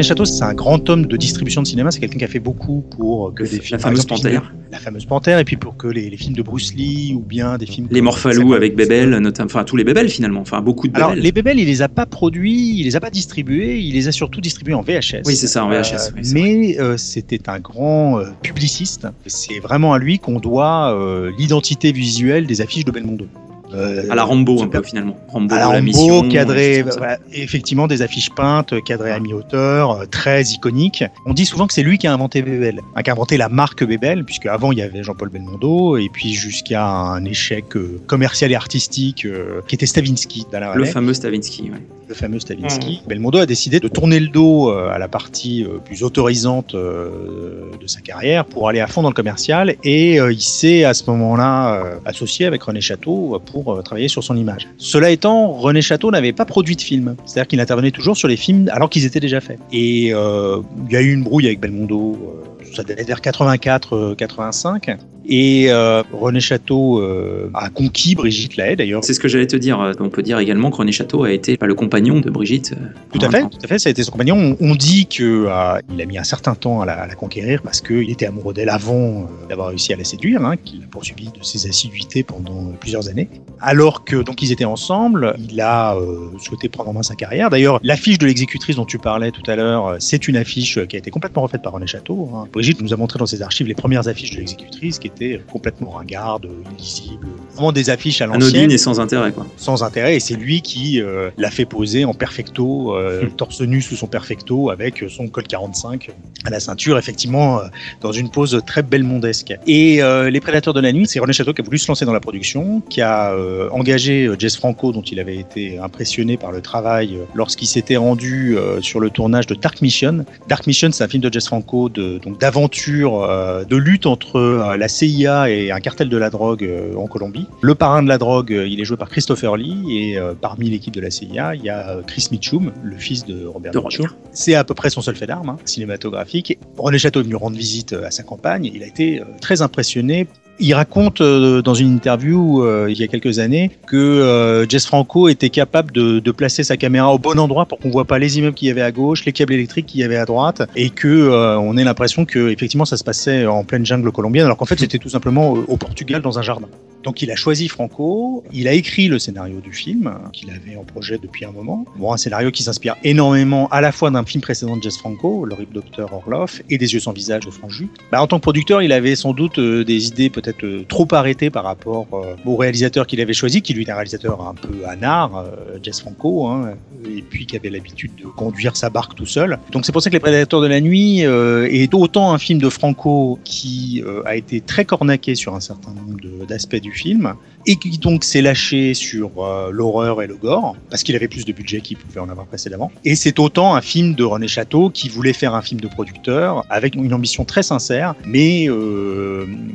René 0.00 0.08
Château, 0.08 0.24
c'est 0.24 0.42
un 0.44 0.54
grand 0.54 0.88
homme 0.88 1.04
de 1.06 1.16
distribution 1.16 1.60
de 1.62 1.66
cinéma. 1.66 1.90
C'est 1.90 2.00
quelqu'un 2.00 2.18
qui 2.18 2.24
a 2.24 2.28
fait 2.28 2.38
beaucoup 2.40 2.80
pour 2.96 3.34
que 3.34 3.42
Le- 3.42 3.48
des 3.50 3.60
films. 3.60 3.78
fameuse 3.78 4.00
exemple, 4.02 4.22
Panthère. 4.22 4.54
La 4.72 4.78
fameuse 4.78 5.04
Panthère, 5.04 5.38
et 5.38 5.44
puis 5.44 5.56
pour 5.56 5.76
que 5.76 5.88
les, 5.88 6.08
les 6.08 6.16
films 6.16 6.34
de 6.34 6.42
Bruce 6.42 6.72
Lee 6.74 7.12
ou 7.14 7.20
bien 7.20 7.58
des 7.58 7.66
films. 7.66 7.86
Les 7.90 7.96
comme- 7.98 8.04
Morphalou 8.06 8.54
avec 8.54 8.74
Bébel, 8.76 9.10
notamment, 9.18 9.46
enfin 9.46 9.64
tous 9.64 9.76
les 9.76 9.84
Bébel 9.84 10.08
finalement, 10.08 10.40
enfin 10.40 10.60
beaucoup 10.62 10.88
de 10.88 10.96
Alors, 10.96 11.10
Bébel. 11.10 11.24
les 11.24 11.32
Bébel, 11.32 11.58
il 11.58 11.66
les 11.66 11.82
a 11.82 11.88
pas 11.88 12.06
produits, 12.06 12.78
il 12.78 12.84
les 12.84 12.96
a 12.96 13.00
pas 13.00 13.10
distribués, 13.10 13.78
il 13.80 13.92
les 13.94 14.08
a 14.08 14.12
surtout 14.12 14.40
distribués 14.40 14.74
en 14.74 14.80
VHS. 14.82 15.22
Oui, 15.26 15.36
c'est 15.36 15.46
ça, 15.48 15.64
en 15.64 15.68
VHS, 15.68 16.12
oui, 16.14 16.20
c'est 16.22 16.34
mais 16.34 16.80
euh, 16.80 16.96
c'était 16.96 17.48
un 17.50 17.58
grand 17.58 18.20
euh, 18.20 18.24
publiciste. 18.42 19.06
C'est 19.26 19.58
vraiment 19.60 19.92
à 19.92 19.98
lui 19.98 20.18
qu'on 20.18 20.38
doit 20.40 20.94
euh, 20.98 21.30
l'identité 21.38 21.92
visuelle 21.92 22.46
des 22.46 22.60
affiches 22.62 22.84
de 22.86 22.90
Belmondo. 22.90 23.26
Euh, 23.74 24.04
À 24.10 24.14
la 24.14 24.24
Rambo 24.24 24.62
un 24.62 24.68
peu 24.68 24.82
finalement. 24.82 25.16
Rambo 25.28 25.54
à 25.54 25.58
la 25.58 25.64
la 25.64 25.68
Rambo, 25.68 25.82
mission. 25.82 26.28
cadré, 26.28 26.84
ça. 26.88 26.96
voilà, 26.98 27.18
effectivement 27.32 27.86
des 27.86 28.02
affiches 28.02 28.30
peintes, 28.30 28.74
cadrées 28.84 29.12
à 29.12 29.20
mi-hauteur, 29.20 30.08
très 30.10 30.42
iconiques. 30.44 31.04
On 31.26 31.34
dit 31.34 31.46
souvent 31.46 31.66
que 31.66 31.72
c'est 31.74 31.82
lui 31.82 31.98
qui 31.98 32.06
a 32.06 32.12
inventé 32.12 32.42
Bébel, 32.42 32.80
hein, 32.94 33.02
qui 33.02 33.10
a 33.10 33.12
inventé 33.12 33.36
la 33.36 33.48
marque 33.48 33.84
Bébel, 33.84 34.24
puisque 34.24 34.46
avant 34.46 34.72
il 34.72 34.78
y 34.78 34.82
avait 34.82 35.02
Jean-Paul 35.02 35.28
Belmondo, 35.28 35.96
et 35.98 36.08
puis 36.12 36.32
jusqu'à 36.34 36.84
un 36.86 37.24
échec 37.24 37.76
euh, 37.76 38.00
commercial 38.06 38.50
et 38.52 38.54
artistique 38.54 39.24
euh, 39.24 39.60
qui 39.68 39.74
était 39.74 39.86
Stavinsky 39.86 40.46
d'Alain 40.50 40.74
Le 40.74 40.84
fameux 40.84 41.14
Stavinsky. 41.14 41.70
ouais. 41.70 41.78
le 42.08 42.14
fameux 42.14 42.40
Stavinsky. 42.40 43.02
Mmh. 43.04 43.08
Belmondo 43.08 43.38
a 43.38 43.46
décidé 43.46 43.78
de 43.80 43.88
tourner 43.88 44.18
le 44.18 44.28
dos 44.28 44.70
à 44.70 44.98
la 44.98 45.06
partie 45.08 45.64
plus 45.84 46.02
autorisante 46.02 46.74
de 46.74 47.86
sa 47.86 48.00
carrière 48.00 48.44
pour 48.44 48.68
aller 48.68 48.80
à 48.80 48.86
fond 48.86 49.02
dans 49.02 49.08
le 49.10 49.14
commercial, 49.14 49.74
et 49.84 50.16
il 50.16 50.40
s'est 50.40 50.84
à 50.84 50.94
ce 50.94 51.08
moment-là 51.10 51.82
associé 52.04 52.46
avec 52.46 52.62
René 52.62 52.80
Château 52.80 53.34
euh, 53.34 53.38
euh, 53.68 53.82
travailler 53.82 54.08
sur 54.08 54.24
son 54.24 54.36
image. 54.36 54.68
Cela 54.78 55.10
étant, 55.10 55.52
René 55.52 55.82
Château 55.82 56.10
n'avait 56.10 56.32
pas 56.32 56.44
produit 56.44 56.76
de 56.76 56.80
film, 56.80 57.16
c'est-à-dire 57.24 57.48
qu'il 57.48 57.60
intervenait 57.60 57.90
toujours 57.90 58.16
sur 58.16 58.28
les 58.28 58.36
films 58.36 58.68
alors 58.72 58.90
qu'ils 58.90 59.04
étaient 59.04 59.20
déjà 59.20 59.40
faits. 59.40 59.58
Et 59.72 60.10
euh, 60.12 60.62
il 60.88 60.92
y 60.92 60.96
a 60.96 61.00
eu 61.00 61.12
une 61.12 61.22
brouille 61.24 61.46
avec 61.46 61.60
Belmondo, 61.60 62.16
euh, 62.16 62.64
ça 62.74 62.82
devait 62.82 63.04
vers 63.04 63.20
84-85, 63.20 64.96
et 65.26 65.66
euh, 65.70 66.02
René 66.12 66.40
Château 66.40 67.00
euh, 67.00 67.50
a 67.54 67.68
conquis 67.70 68.14
Brigitte 68.14 68.56
Lahaye 68.56 68.76
d'ailleurs. 68.76 69.04
C'est 69.04 69.14
ce 69.14 69.20
que 69.20 69.28
j'allais 69.28 69.46
te 69.46 69.56
dire. 69.56 69.94
On 70.00 70.08
peut 70.08 70.22
dire 70.22 70.38
également 70.38 70.70
que 70.70 70.76
René 70.76 70.92
Château 70.92 71.24
a 71.24 71.32
été 71.32 71.56
le 71.60 71.74
compagnon 71.74 72.20
de 72.20 72.30
Brigitte. 72.30 72.72
euh, 72.72 72.86
Tout 73.12 73.24
à 73.24 73.30
fait, 73.30 73.42
tout 73.42 73.58
à 73.62 73.66
fait, 73.66 73.78
ça 73.78 73.88
a 73.88 73.90
été 73.90 74.02
son 74.02 74.12
compagnon. 74.12 74.56
On, 74.60 74.74
dit 74.74 75.06
que 75.06 75.46
euh, 75.46 75.50
a 75.52 75.80
mis 76.06 76.18
un 76.18 76.24
certain 76.24 76.54
temps 76.54 76.80
à 76.80 76.86
la, 76.86 76.94
à 76.94 77.06
la 77.06 77.14
conquérir 77.14 77.60
parce 77.62 77.80
qu'il 77.80 78.10
était 78.10 78.26
amoureux 78.26 78.54
d'elle 78.54 78.70
avant 78.70 78.94
euh, 78.94 79.48
d'avoir 79.48 79.68
réussi 79.68 79.92
à 79.92 79.96
la 79.96 80.04
séduire, 80.04 80.44
hein, 80.44 80.56
qu'il 80.56 80.82
a 80.82 80.86
poursuivi 80.86 81.26
de 81.26 81.42
ses 81.42 81.68
assiduités 81.68 82.22
pendant 82.22 82.68
euh, 82.68 82.72
plusieurs 82.80 83.08
années. 83.08 83.28
Alors 83.60 84.04
que 84.04 84.16
donc 84.16 84.42
ils 84.42 84.52
étaient 84.52 84.64
ensemble, 84.64 85.34
il 85.50 85.60
a 85.60 85.94
euh, 85.96 86.30
souhaité 86.38 86.68
prendre 86.68 86.90
en 86.90 86.92
main 86.94 87.02
sa 87.02 87.14
carrière. 87.14 87.50
D'ailleurs, 87.50 87.78
l'affiche 87.82 88.18
de 88.18 88.26
l'exécutrice 88.26 88.76
dont 88.76 88.86
tu 88.86 88.98
parlais 88.98 89.30
tout 89.30 89.48
à 89.50 89.56
l'heure, 89.56 89.86
euh, 89.86 89.96
c'est 90.00 90.28
une 90.28 90.36
affiche 90.36 90.78
euh, 90.78 90.86
qui 90.86 90.96
a 90.96 90.98
été 90.98 91.10
complètement 91.10 91.42
refaite 91.42 91.62
par 91.62 91.72
René 91.74 91.86
Château. 91.86 92.30
hein. 92.34 92.48
Brigitte 92.52 92.80
nous 92.80 92.92
a 92.94 92.96
montré 92.96 93.18
dans 93.18 93.26
ses 93.26 93.42
archives 93.42 93.66
les 93.66 93.74
premières 93.74 94.08
affiches 94.08 94.30
de 94.32 94.38
l'exécutrice 94.38 94.98
qui 94.98 95.09
étaient 95.14 95.40
complètement 95.50 95.90
ringardes, 95.90 96.48
illisibles, 96.78 97.26
vraiment 97.54 97.72
des 97.72 97.90
affiches 97.90 98.20
à 98.20 98.26
l'ancienne 98.26 98.42
Anodine 98.42 98.72
et 98.72 98.78
sans 98.78 99.00
intérêt 99.00 99.32
quoi. 99.32 99.46
sans 99.56 99.82
intérêt 99.82 100.16
et 100.16 100.20
c'est 100.20 100.34
lui 100.34 100.62
qui 100.62 101.00
euh, 101.00 101.30
l'a 101.38 101.50
fait 101.50 101.64
poser 101.64 102.04
en 102.04 102.14
perfecto, 102.14 102.96
euh, 102.96 103.10
Hmm. 103.20 103.30
torse 103.30 103.60
nu 103.60 103.82
sous 103.82 103.96
son 103.96 104.06
perfecto 104.06 104.70
avec 104.70 105.04
son 105.08 105.28
col 105.28 105.44
45 105.44 106.10
à 106.44 106.50
la 106.50 106.60
ceinture, 106.60 106.96
effectivement 106.96 107.58
euh, 107.58 107.64
dans 108.00 108.12
une 108.12 108.30
pose 108.30 108.60
très 108.66 108.82
belmondesque. 108.82 109.52
Et 109.66 110.00
Les 110.30 110.40
Prédateurs 110.40 110.74
de 110.74 110.80
la 110.80 110.92
Nuit, 110.92 111.06
c'est 111.06 111.18
René 111.18 111.32
Château 111.32 111.52
qui 111.52 111.60
a 111.60 111.64
voulu 111.64 111.78
se 111.78 111.88
lancer 111.88 112.04
dans 112.04 112.12
la 112.12 112.20
production, 112.20 112.80
qui 112.88 113.00
a 113.00 113.34
engagé 113.72 114.30
Jess 114.38 114.56
Franco 114.56 114.92
dont 114.92 115.02
il 115.02 115.20
avait 115.20 115.36
été 115.36 115.78
impressionné 115.78 116.36
par 116.36 116.52
le 116.52 116.60
travail 116.60 117.18
lorsqu'il 117.34 117.68
s'était 117.68 117.96
rendu 117.96 118.56
sur 118.80 119.00
le 119.00 119.10
tournage 119.10 119.46
de 119.46 119.54
Dark 119.54 119.82
Mission. 119.82 120.24
Dark 120.48 120.66
Mission, 120.66 120.90
c'est 120.92 121.04
un 121.04 121.08
film 121.08 121.22
de 121.22 121.32
Jess 121.32 121.46
Franco 121.46 121.88
de 121.88 122.18
donc 122.18 122.38
d'aventure, 122.38 123.28
de 123.68 123.76
lutte 123.76 124.06
entre 124.06 124.74
la 124.78 124.88
CIA 125.00 125.48
et 125.48 125.70
un 125.70 125.80
cartel 125.80 126.08
de 126.10 126.16
la 126.16 126.28
drogue 126.28 126.64
euh, 126.64 126.94
en 126.94 127.06
Colombie. 127.06 127.46
Le 127.62 127.74
parrain 127.74 128.02
de 128.02 128.08
la 128.08 128.18
drogue, 128.18 128.52
euh, 128.52 128.68
il 128.68 128.80
est 128.80 128.84
joué 128.84 128.98
par 128.98 129.08
Christopher 129.08 129.56
Lee 129.56 129.84
et 129.88 130.18
euh, 130.18 130.34
parmi 130.38 130.68
l'équipe 130.68 130.92
de 130.92 131.00
la 131.00 131.10
CIA, 131.10 131.54
il 131.54 131.62
y 131.62 131.70
a 131.70 132.00
Chris 132.06 132.28
Mitchum, 132.30 132.72
le 132.82 132.96
fils 132.96 133.24
de 133.24 133.46
Robert 133.46 133.72
De 133.72 133.78
Mitchum. 133.78 134.08
C'est 134.32 134.54
à 134.54 134.64
peu 134.64 134.74
près 134.74 134.90
son 134.90 135.00
seul 135.00 135.16
fait 135.16 135.26
d'armes 135.26 135.48
hein, 135.48 135.58
cinématographique. 135.64 136.58
René 136.76 136.98
Château 136.98 137.20
est 137.20 137.24
venu 137.24 137.36
rendre 137.36 137.56
visite 137.56 137.94
à 137.94 138.10
sa 138.10 138.22
campagne. 138.22 138.70
Il 138.72 138.82
a 138.82 138.86
été 138.86 139.22
très 139.40 139.62
impressionné. 139.62 140.26
Il 140.62 140.74
raconte 140.74 141.22
euh, 141.22 141.62
dans 141.62 141.72
une 141.72 141.94
interview 141.94 142.62
euh, 142.62 142.86
il 142.90 142.98
y 142.98 143.02
a 143.02 143.06
quelques 143.06 143.38
années 143.38 143.70
que 143.86 143.96
euh, 143.96 144.68
Jess 144.68 144.84
Franco 144.84 145.28
était 145.28 145.48
capable 145.48 145.90
de, 145.90 146.30
placer 146.30 146.62
sa 146.64 146.76
caméra 146.76 147.12
au 147.12 147.18
bon 147.18 147.38
endroit 147.38 147.64
pour 147.64 147.78
qu'on 147.78 147.90
voit 147.90 148.04
pas 148.04 148.18
les 148.18 148.38
immeubles 148.38 148.54
qu'il 148.54 148.68
y 148.68 148.70
avait 148.70 148.82
à 148.82 148.92
gauche, 148.92 149.24
les 149.24 149.32
câbles 149.32 149.54
électriques 149.54 149.86
qu'il 149.86 150.00
y 150.00 150.04
avait 150.04 150.16
à 150.16 150.26
droite, 150.26 150.62
et 150.76 150.90
que 150.90 151.28
on 151.58 151.76
ait 151.76 151.82
l'impression 151.82 152.24
que 152.24 152.50
effectivement 152.50 152.84
ça 152.84 152.96
se 152.96 153.02
passait 153.02 153.46
en 153.46 153.64
pleine 153.64 153.84
jungle 153.84 154.12
colombienne, 154.12 154.44
alors 154.44 154.56
qu'en 154.56 154.64
fait 154.64 154.78
c'était 154.78 154.98
tout 154.98 155.08
simplement 155.08 155.50
au- 155.50 155.76
Portugal 155.76 156.22
dans 156.22 156.38
un 156.38 156.42
jardin. 156.42 156.68
Donc 157.02 157.22
il 157.22 157.30
a 157.30 157.36
choisi 157.36 157.68
Franco, 157.68 158.44
il 158.52 158.68
a 158.68 158.72
écrit 158.72 159.08
le 159.08 159.18
scénario 159.18 159.60
du 159.60 159.72
film 159.72 160.06
hein, 160.06 160.30
qu'il 160.32 160.50
avait 160.50 160.76
en 160.76 160.84
projet 160.84 161.18
depuis 161.20 161.44
un 161.44 161.50
moment. 161.50 161.84
Bon, 161.96 162.12
un 162.12 162.16
scénario 162.16 162.50
qui 162.50 162.62
s'inspire 162.62 162.96
énormément 163.02 163.68
à 163.68 163.80
la 163.80 163.90
fois 163.90 164.10
d'un 164.10 164.24
film 164.24 164.42
précédent 164.42 164.76
de 164.76 164.82
Jess 164.82 164.98
Franco, 164.98 165.44
Le 165.44 165.54
Rip 165.54 165.72
Docteur 165.72 166.12
Orloff, 166.12 166.62
et 166.68 166.78
Des 166.78 166.92
yeux 166.92 167.00
sans 167.00 167.12
visage 167.12 167.44
de 167.46 167.50
Franju. 167.50 167.88
Bah, 168.12 168.22
en 168.22 168.26
tant 168.26 168.36
que 168.36 168.42
producteur, 168.42 168.82
il 168.82 168.92
avait 168.92 169.16
sans 169.16 169.32
doute 169.32 169.58
des 169.58 170.08
idées 170.08 170.30
peut-être 170.30 170.49
euh, 170.62 170.84
trop 170.88 171.06
arrêtées 171.12 171.50
par 171.50 171.64
rapport 171.64 172.06
euh, 172.12 172.34
au 172.44 172.56
réalisateur 172.56 173.06
qu'il 173.06 173.20
avait 173.20 173.32
choisi, 173.32 173.62
qui 173.62 173.74
lui 173.74 173.82
était 173.82 173.92
un 173.92 173.96
réalisateur 173.96 174.46
un 174.46 174.54
peu 174.54 174.86
anard, 174.86 175.36
euh, 175.36 175.78
Jess 175.82 176.00
Franco, 176.00 176.46
hein, 176.46 176.74
et 177.04 177.22
puis 177.22 177.46
qui 177.46 177.56
avait 177.56 177.70
l'habitude 177.70 178.12
de 178.16 178.26
conduire 178.26 178.76
sa 178.76 178.90
barque 178.90 179.14
tout 179.14 179.26
seul. 179.26 179.58
Donc 179.72 179.86
c'est 179.86 179.92
pour 179.92 180.02
ça 180.02 180.10
que 180.10 180.14
Les 180.14 180.20
Prédateurs 180.20 180.60
de 180.60 180.66
la 180.66 180.80
Nuit 180.80 181.20
est 181.20 181.94
autant 181.94 182.32
un 182.32 182.38
film 182.38 182.58
de 182.58 182.68
Franco 182.68 183.38
qui 183.44 184.02
a 184.26 184.36
été 184.36 184.60
très 184.60 184.84
cornaqué 184.84 185.34
sur 185.34 185.54
un 185.54 185.60
certain 185.60 185.92
nombre 185.92 186.46
d'aspects 186.46 186.76
du 186.76 186.92
film, 186.92 187.34
et 187.66 187.76
qui 187.76 187.98
donc 187.98 188.24
s'est 188.24 188.42
lâché 188.42 188.94
sur 188.94 189.30
l'horreur 189.70 190.22
et 190.22 190.26
le 190.26 190.36
gore 190.36 190.76
parce 190.88 191.02
qu'il 191.02 191.14
avait 191.16 191.28
plus 191.28 191.44
de 191.44 191.52
budget 191.52 191.80
qu'il 191.80 191.96
pouvait 191.96 192.20
en 192.20 192.28
avoir 192.28 192.46
précédemment. 192.46 192.90
Et 193.04 193.14
c'est 193.14 193.38
autant 193.38 193.74
un 193.74 193.80
film 193.80 194.14
de 194.14 194.24
René 194.24 194.48
Château 194.48 194.90
qui 194.90 195.08
voulait 195.08 195.32
faire 195.32 195.54
un 195.54 195.62
film 195.62 195.80
de 195.80 195.88
producteur 195.88 196.64
avec 196.70 196.94
une 196.94 197.12
ambition 197.14 197.44
très 197.44 197.62
sincère, 197.62 198.14
mais 198.24 198.68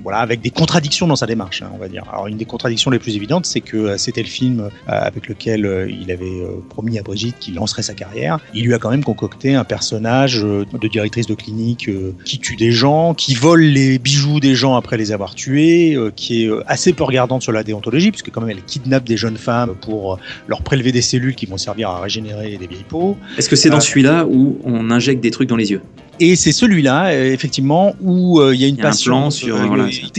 voilà 0.03 0.19
avec 0.19 0.41
des 0.41 0.49
contradictions 0.49 1.07
dans 1.07 1.15
sa 1.15 1.25
démarche, 1.25 1.61
hein, 1.61 1.71
on 1.73 1.77
va 1.77 1.87
dire. 1.87 2.03
Alors 2.11 2.27
une 2.27 2.37
des 2.37 2.45
contradictions 2.45 2.91
les 2.91 2.99
plus 2.99 3.15
évidentes, 3.15 3.45
c'est 3.45 3.61
que 3.61 3.97
c'était 3.97 4.23
le 4.23 4.29
film 4.29 4.69
avec 4.87 5.27
lequel 5.27 5.87
il 6.01 6.11
avait 6.11 6.41
promis 6.69 6.97
à 6.99 7.03
Brigitte 7.03 7.37
qu'il 7.39 7.55
lancerait 7.55 7.83
sa 7.83 7.93
carrière. 7.93 8.39
Il 8.53 8.65
lui 8.65 8.73
a 8.73 8.79
quand 8.79 8.89
même 8.89 9.03
concocté 9.03 9.55
un 9.55 9.63
personnage 9.63 10.41
de 10.41 10.87
directrice 10.87 11.27
de 11.27 11.35
clinique 11.35 11.89
qui 12.23 12.39
tue 12.39 12.55
des 12.55 12.71
gens, 12.71 13.13
qui 13.13 13.35
vole 13.35 13.61
les 13.61 13.99
bijoux 13.99 14.39
des 14.39 14.55
gens 14.55 14.75
après 14.75 14.97
les 14.97 15.11
avoir 15.11 15.35
tués, 15.35 15.95
euh, 15.95 16.11
qui 16.15 16.43
est 16.43 16.47
euh, 16.47 16.63
assez 16.67 16.93
peu 16.93 17.03
regardante 17.03 17.41
sur 17.41 17.51
la 17.51 17.63
déontologie, 17.75 18.12
puisque 18.12 18.32
quand 18.32 18.41
même 18.41 18.50
elle 18.50 18.63
kidnappe 18.63 19.03
des 19.03 19.17
jeunes 19.17 19.38
femmes 19.38 19.75
pour 19.75 20.13
euh, 20.13 20.17
leur 20.48 20.62
prélever 20.62 20.91
des 20.91 21.01
cellules 21.01 21.36
qui 21.36 21.46
vont 21.46 21.58
servir 21.58 21.89
à 21.89 22.01
régénérer 22.01 22.58
des 22.58 22.67
vieilles 22.67 22.86
peaux. 22.88 23.17
Est-ce 23.38 23.50
que 23.50 23.55
c'est 23.55 23.70
dans 23.70 23.79
celui-là 23.79 24.25
où 24.25 24.60
on 24.63 24.91
injecte 24.91 25.22
des 25.22 25.32
trucs 25.32 25.50
dans 25.50 25.58
les 25.58 25.72
yeux? 25.72 25.82
Et 26.19 26.36
c'est 26.36 26.51
celui-là, 26.51 27.15
effectivement, 27.25 27.95
où 28.01 28.41
il 28.51 28.60
y 28.60 28.65
a 28.65 28.67
une 28.67 28.77
passion 28.77 29.29
sur, 29.29 29.57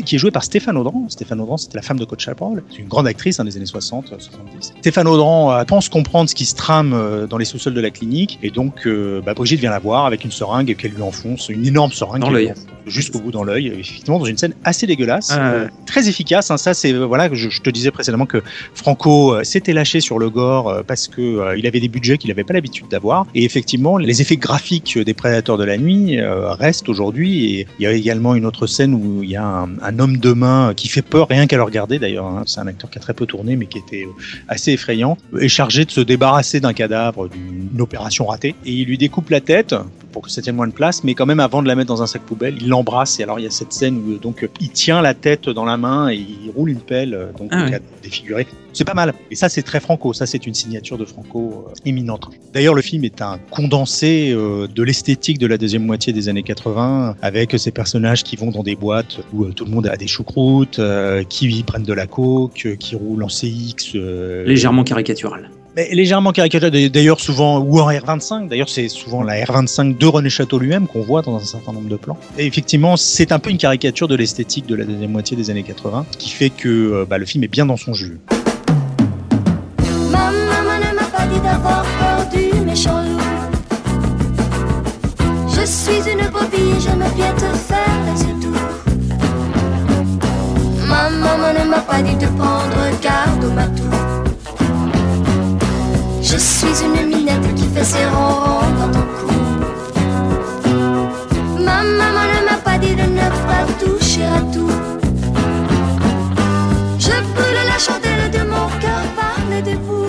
qui 0.05 0.17
est 0.17 0.19
jouée 0.19 0.31
par 0.31 0.45
Stéphane 0.45 0.77
Audran. 0.77 1.07
Stéphane 1.09 1.41
Audran, 1.41 1.57
c'était 1.57 1.77
la 1.77 1.83
femme 1.83 1.99
de 1.99 2.05
Coach 2.05 2.25
Chaparral. 2.25 2.63
C'est 2.71 2.79
une 2.79 2.89
grande 2.89 3.07
actrice 3.07 3.41
hein, 3.41 3.45
des 3.45 3.57
années 3.57 3.67
60, 3.67 4.09
70. 4.09 4.75
Stéphane 4.81 5.09
Audran 5.09 5.65
pense 5.67 5.89
comprendre 5.89 6.29
ce 6.29 6.35
qui 6.35 6.47
se 6.47 6.55
trame 6.55 7.27
dans 7.29 7.39
les 7.39 7.45
sous-sols 7.45 7.75
de 7.75 7.81
la 7.81 7.91
clinique. 7.91 8.39
Et 8.43 8.51
donc, 8.51 8.89
bah, 9.25 9.35
Brigitte 9.35 9.61
vient 9.61 9.71
la 9.71 9.79
voir 9.79 10.07
avec 10.07 10.25
une 10.25 10.33
seringue 10.33 10.75
qu'elle 10.77 10.93
lui 10.93 11.03
enfonce, 11.03 11.49
une 11.49 11.67
énorme 11.67 11.93
seringue. 11.93 12.21
Dans 12.21 12.31
l'œil 12.31 12.53
jusqu'au 12.87 13.19
bout 13.19 13.31
dans 13.31 13.45
l'œil, 13.45 13.69
effectivement, 13.69 14.19
dans 14.19 14.25
une 14.25 14.39
scène 14.39 14.55
assez 14.65 14.87
dégueulasse, 14.87 15.31
ah 15.33 15.51
euh, 15.51 15.69
très 15.87 16.09
efficace. 16.09 16.51
Hein, 16.51 16.57
ça, 16.57 16.73
c'est 16.73 16.93
euh, 16.93 17.05
voilà, 17.05 17.29
je, 17.33 17.51
je, 17.51 17.61
te 17.61 17.71
disais 17.71 17.91
précédemment 17.91 18.27
que 18.27 18.43
Franco 18.75 19.35
euh, 19.35 19.45
s'était 19.45 19.73
lâché 19.73 20.01
sur 20.01 20.19
le 20.19 20.31
gore 20.31 20.83
parce 20.87 21.09
que 21.09 21.57
il 21.57 21.67
avait 21.67 21.81
des 21.81 21.89
budgets 21.89 22.19
qu'il 22.19 22.29
n'avait 22.29 22.45
pas 22.45 22.55
l'habitude 22.55 22.87
d'avoir. 22.89 23.27
Et 23.35 23.45
effectivement, 23.45 23.99
les 23.99 24.23
effets 24.23 24.37
graphiques 24.37 24.99
des 24.99 25.15
Prédateurs 25.15 25.59
de 25.59 25.65
la 25.65 25.77
nuit 25.77 25.86
restent 25.87 26.89
aujourd'hui. 26.89 27.45
Et 27.45 27.67
il 27.79 27.83
y 27.83 27.87
a 27.87 27.93
également 27.93 28.35
une 28.35 28.47
autre 28.47 28.67
scène 28.67 28.95
où 28.95 29.23
il 29.23 29.31
y 29.31 29.37
a 29.37 29.45
un, 29.45 29.99
homme 29.99 30.19
de 30.19 30.33
main 30.33 30.75
qui 30.75 30.89
fait 30.89 31.03
peur 31.03 31.29
rien 31.29 31.47
qu'à 31.47 31.57
le 31.57 31.63
regarder. 31.63 31.99
D'ailleurs, 31.99 32.27
hein. 32.27 32.43
c'est 32.47 32.61
un 32.61 32.67
acteur 32.67 32.91
qui 32.91 32.99
a 32.99 33.01
très 33.01 33.15
peu 33.15 33.27
tourné, 33.27 33.57
mais 33.57 33.67
qui 33.67 33.79
était 33.79 34.07
assez 34.49 34.73
effrayant, 34.73 35.17
est 35.41 35.49
chargé 35.49 35.85
de 35.85 35.91
se 35.91 36.01
débarrasser 36.01 36.61
d'un 36.61 36.73
cadavre 36.73 37.29
d'une 37.29 37.81
opération 37.81 38.27
ratée. 38.27 38.55
Et 38.65 38.73
il 38.73 38.87
lui 38.87 38.99
découpe 38.99 39.31
la 39.31 39.41
tête 39.41 39.75
pour 40.17 40.23
que 40.23 40.31
ça 40.31 40.41
tienne 40.41 40.57
moins 40.57 40.67
de 40.67 40.73
place, 40.73 41.05
mais 41.05 41.15
quand 41.15 41.27
même 41.27 41.41
avant 41.41 41.63
de 41.63 41.69
la 41.69 41.75
mettre 41.75 41.89
dans 41.89 42.03
un 42.03 42.07
sac 42.07 42.23
poubelle, 42.23 42.57
il 42.59 42.69
l'embrasse 42.69 43.21
et 43.21 43.23
alors 43.23 43.39
il 43.39 43.43
y 43.43 43.47
a 43.47 43.51
cette 43.51 43.75
scène 43.75 43.99
où 43.99 44.17
donc 44.17 44.49
il 44.63 44.71
tient 44.71 45.03
la 45.03 45.13
tête 45.13 45.51
dans 45.51 45.67
la 45.67 45.77
main 45.77 46.09
et 46.09 46.15
il 46.15 46.51
roule 46.57 46.71
une 46.71 46.81
pelle 46.81 47.13
euh, 47.13 47.33
donc 47.39 47.51
ah 47.53 47.67
défiguré. 48.03 48.47
C'est 48.73 48.87
pas 48.87 48.95
mal. 48.95 49.13
Et 49.31 49.35
ça 49.35 49.51
c'est 49.51 49.61
très 49.61 49.79
Franco, 49.79 50.15
ça 50.15 50.25
c'est 50.25 50.47
une 50.47 50.55
signature 50.55 50.97
de 50.97 51.05
Franco 51.05 51.67
euh, 51.69 51.75
éminente. 51.85 52.31
D'ailleurs 52.55 52.73
le 52.73 52.81
film 52.81 53.05
est 53.05 53.21
un 53.21 53.39
condensé 53.51 54.33
euh, 54.33 54.67
de 54.67 54.83
l'esthétique 54.83 55.37
de 55.37 55.47
la 55.47 55.59
deuxième 55.59 55.85
moitié 55.85 56.15
des 56.15 56.31
années 56.31 56.43
80 56.43 57.17
avec 57.21 57.53
ces 57.59 57.71
personnages 57.71 58.25
qui 58.25 58.37
vont 58.37 58.51
dans 58.51 58.63
des 58.63 58.75
boîtes 58.75 59.19
où 59.35 59.45
tout 59.53 59.67
le 59.67 59.71
monde 59.71 59.87
a 59.87 59.99
des 59.99 60.07
choucroutes, 60.07 60.81
qui 61.29 61.63
prennent 61.63 61.83
de 61.83 61.93
la 61.93 62.07
coke, 62.07 62.77
qui 62.79 62.97
roulent 62.97 63.23
en 63.23 63.29
CX 63.29 63.99
légèrement 64.47 64.83
caricatural 64.83 65.51
légèrement 65.77 66.33
caricaturé, 66.33 66.89
d'ailleurs 66.89 67.21
souvent, 67.21 67.59
ou 67.59 67.81
en 67.81 67.91
R25, 67.91 68.49
d'ailleurs 68.49 68.69
c'est 68.69 68.89
souvent 68.89 69.23
la 69.23 69.35
R25 69.45 69.99
de 69.99 70.07
René 70.07 70.31
Château 70.31 70.59
lui-même 70.59 70.87
qu'on 70.87 71.03
voit 71.03 71.23
dans 71.23 71.37
un 71.37 71.45
certain 71.45 71.73
nombre 71.73 71.89
de 71.89 71.97
plans. 71.97 72.19
Et 72.39 72.47
effectivement, 72.47 72.97
c'est 72.97 73.31
un 73.31 73.39
peu 73.39 73.51
une 73.51 73.59
caricature 73.59 74.09
de 74.09 74.17
l'esthétique 74.17 74.67
de 74.67 74.75
la 74.75 74.85
deuxième 74.85 75.11
moitié 75.11 75.37
des 75.37 75.51
années 75.51 75.63
80, 75.63 76.07
qui 76.19 76.31
fait 76.31 76.51
que 76.51 76.69
euh, 76.69 77.07
bah, 77.09 77.19
le 77.19 77.27
film 77.27 77.45
est 77.45 77.49
bien 77.49 77.67
dans 77.67 77.77
son 77.77 77.93
jus. 77.93 78.19
Maman 90.89 91.53
ne 91.53 91.69
m'a 91.69 91.81
pas 91.81 92.01
dit 92.03 92.15
de 92.17 92.27
prendre 92.27 93.01
garde 93.03 93.45
au. 93.45 93.86
Je 96.37 96.41
suis 96.43 96.85
une 96.85 97.07
minette 97.07 97.55
qui 97.55 97.65
fait 97.75 97.83
ses 97.83 98.05
ronds 98.05 98.61
dans 98.79 98.91
ton 98.93 99.07
cou. 99.17 99.33
Ma 101.65 101.83
maman 101.83 102.25
ne 102.35 102.45
m'a 102.45 102.59
pas 102.63 102.77
dit 102.77 102.95
de 102.95 103.07
ne 103.21 103.27
pas 103.49 103.65
toucher 103.81 104.25
à 104.25 104.41
tout. 104.53 104.71
Je 106.99 107.15
brûle 107.33 107.63
la 107.73 107.79
chandelle 107.79 108.31
de 108.31 108.43
mon 108.51 108.69
cœur 108.83 109.03
par 109.17 109.39
les 109.51 109.77
vous. 109.77 110.09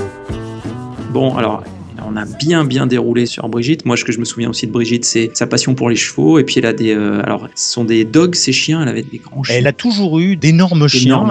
Bon, 1.12 1.38
alors 1.38 1.64
on 2.08 2.16
a 2.16 2.26
bien 2.26 2.64
bien 2.66 2.88
déroulé 2.88 3.26
sur 3.26 3.48
Brigitte. 3.50 3.86
Moi, 3.86 3.98
ce 3.98 4.04
que 4.04 4.12
je 4.12 4.20
me 4.20 4.26
souviens 4.26 4.50
aussi 4.50 4.68
de 4.68 4.72
Brigitte, 4.72 5.06
c'est 5.06 5.36
sa 5.36 5.48
passion 5.48 5.76
pour 5.76 5.90
les 5.90 5.96
chevaux. 5.96 6.40
Et 6.40 6.44
puis 6.44 6.56
elle 6.58 6.66
a 6.66 6.74
des, 6.74 6.94
euh, 6.94 7.22
alors, 7.24 7.48
ce 7.56 7.72
sont 7.72 7.84
des 7.84 8.06
dogs, 8.06 8.36
ces 8.36 8.52
chiens. 8.52 8.82
Elle 8.82 8.90
avait 8.90 9.04
des 9.04 9.18
grands 9.18 9.44
chiens. 9.44 9.56
Elle 9.58 9.68
a 9.68 9.74
toujours 9.74 10.20
eu 10.20 10.36
d'énormes 10.36 10.88
chiens. 10.88 11.26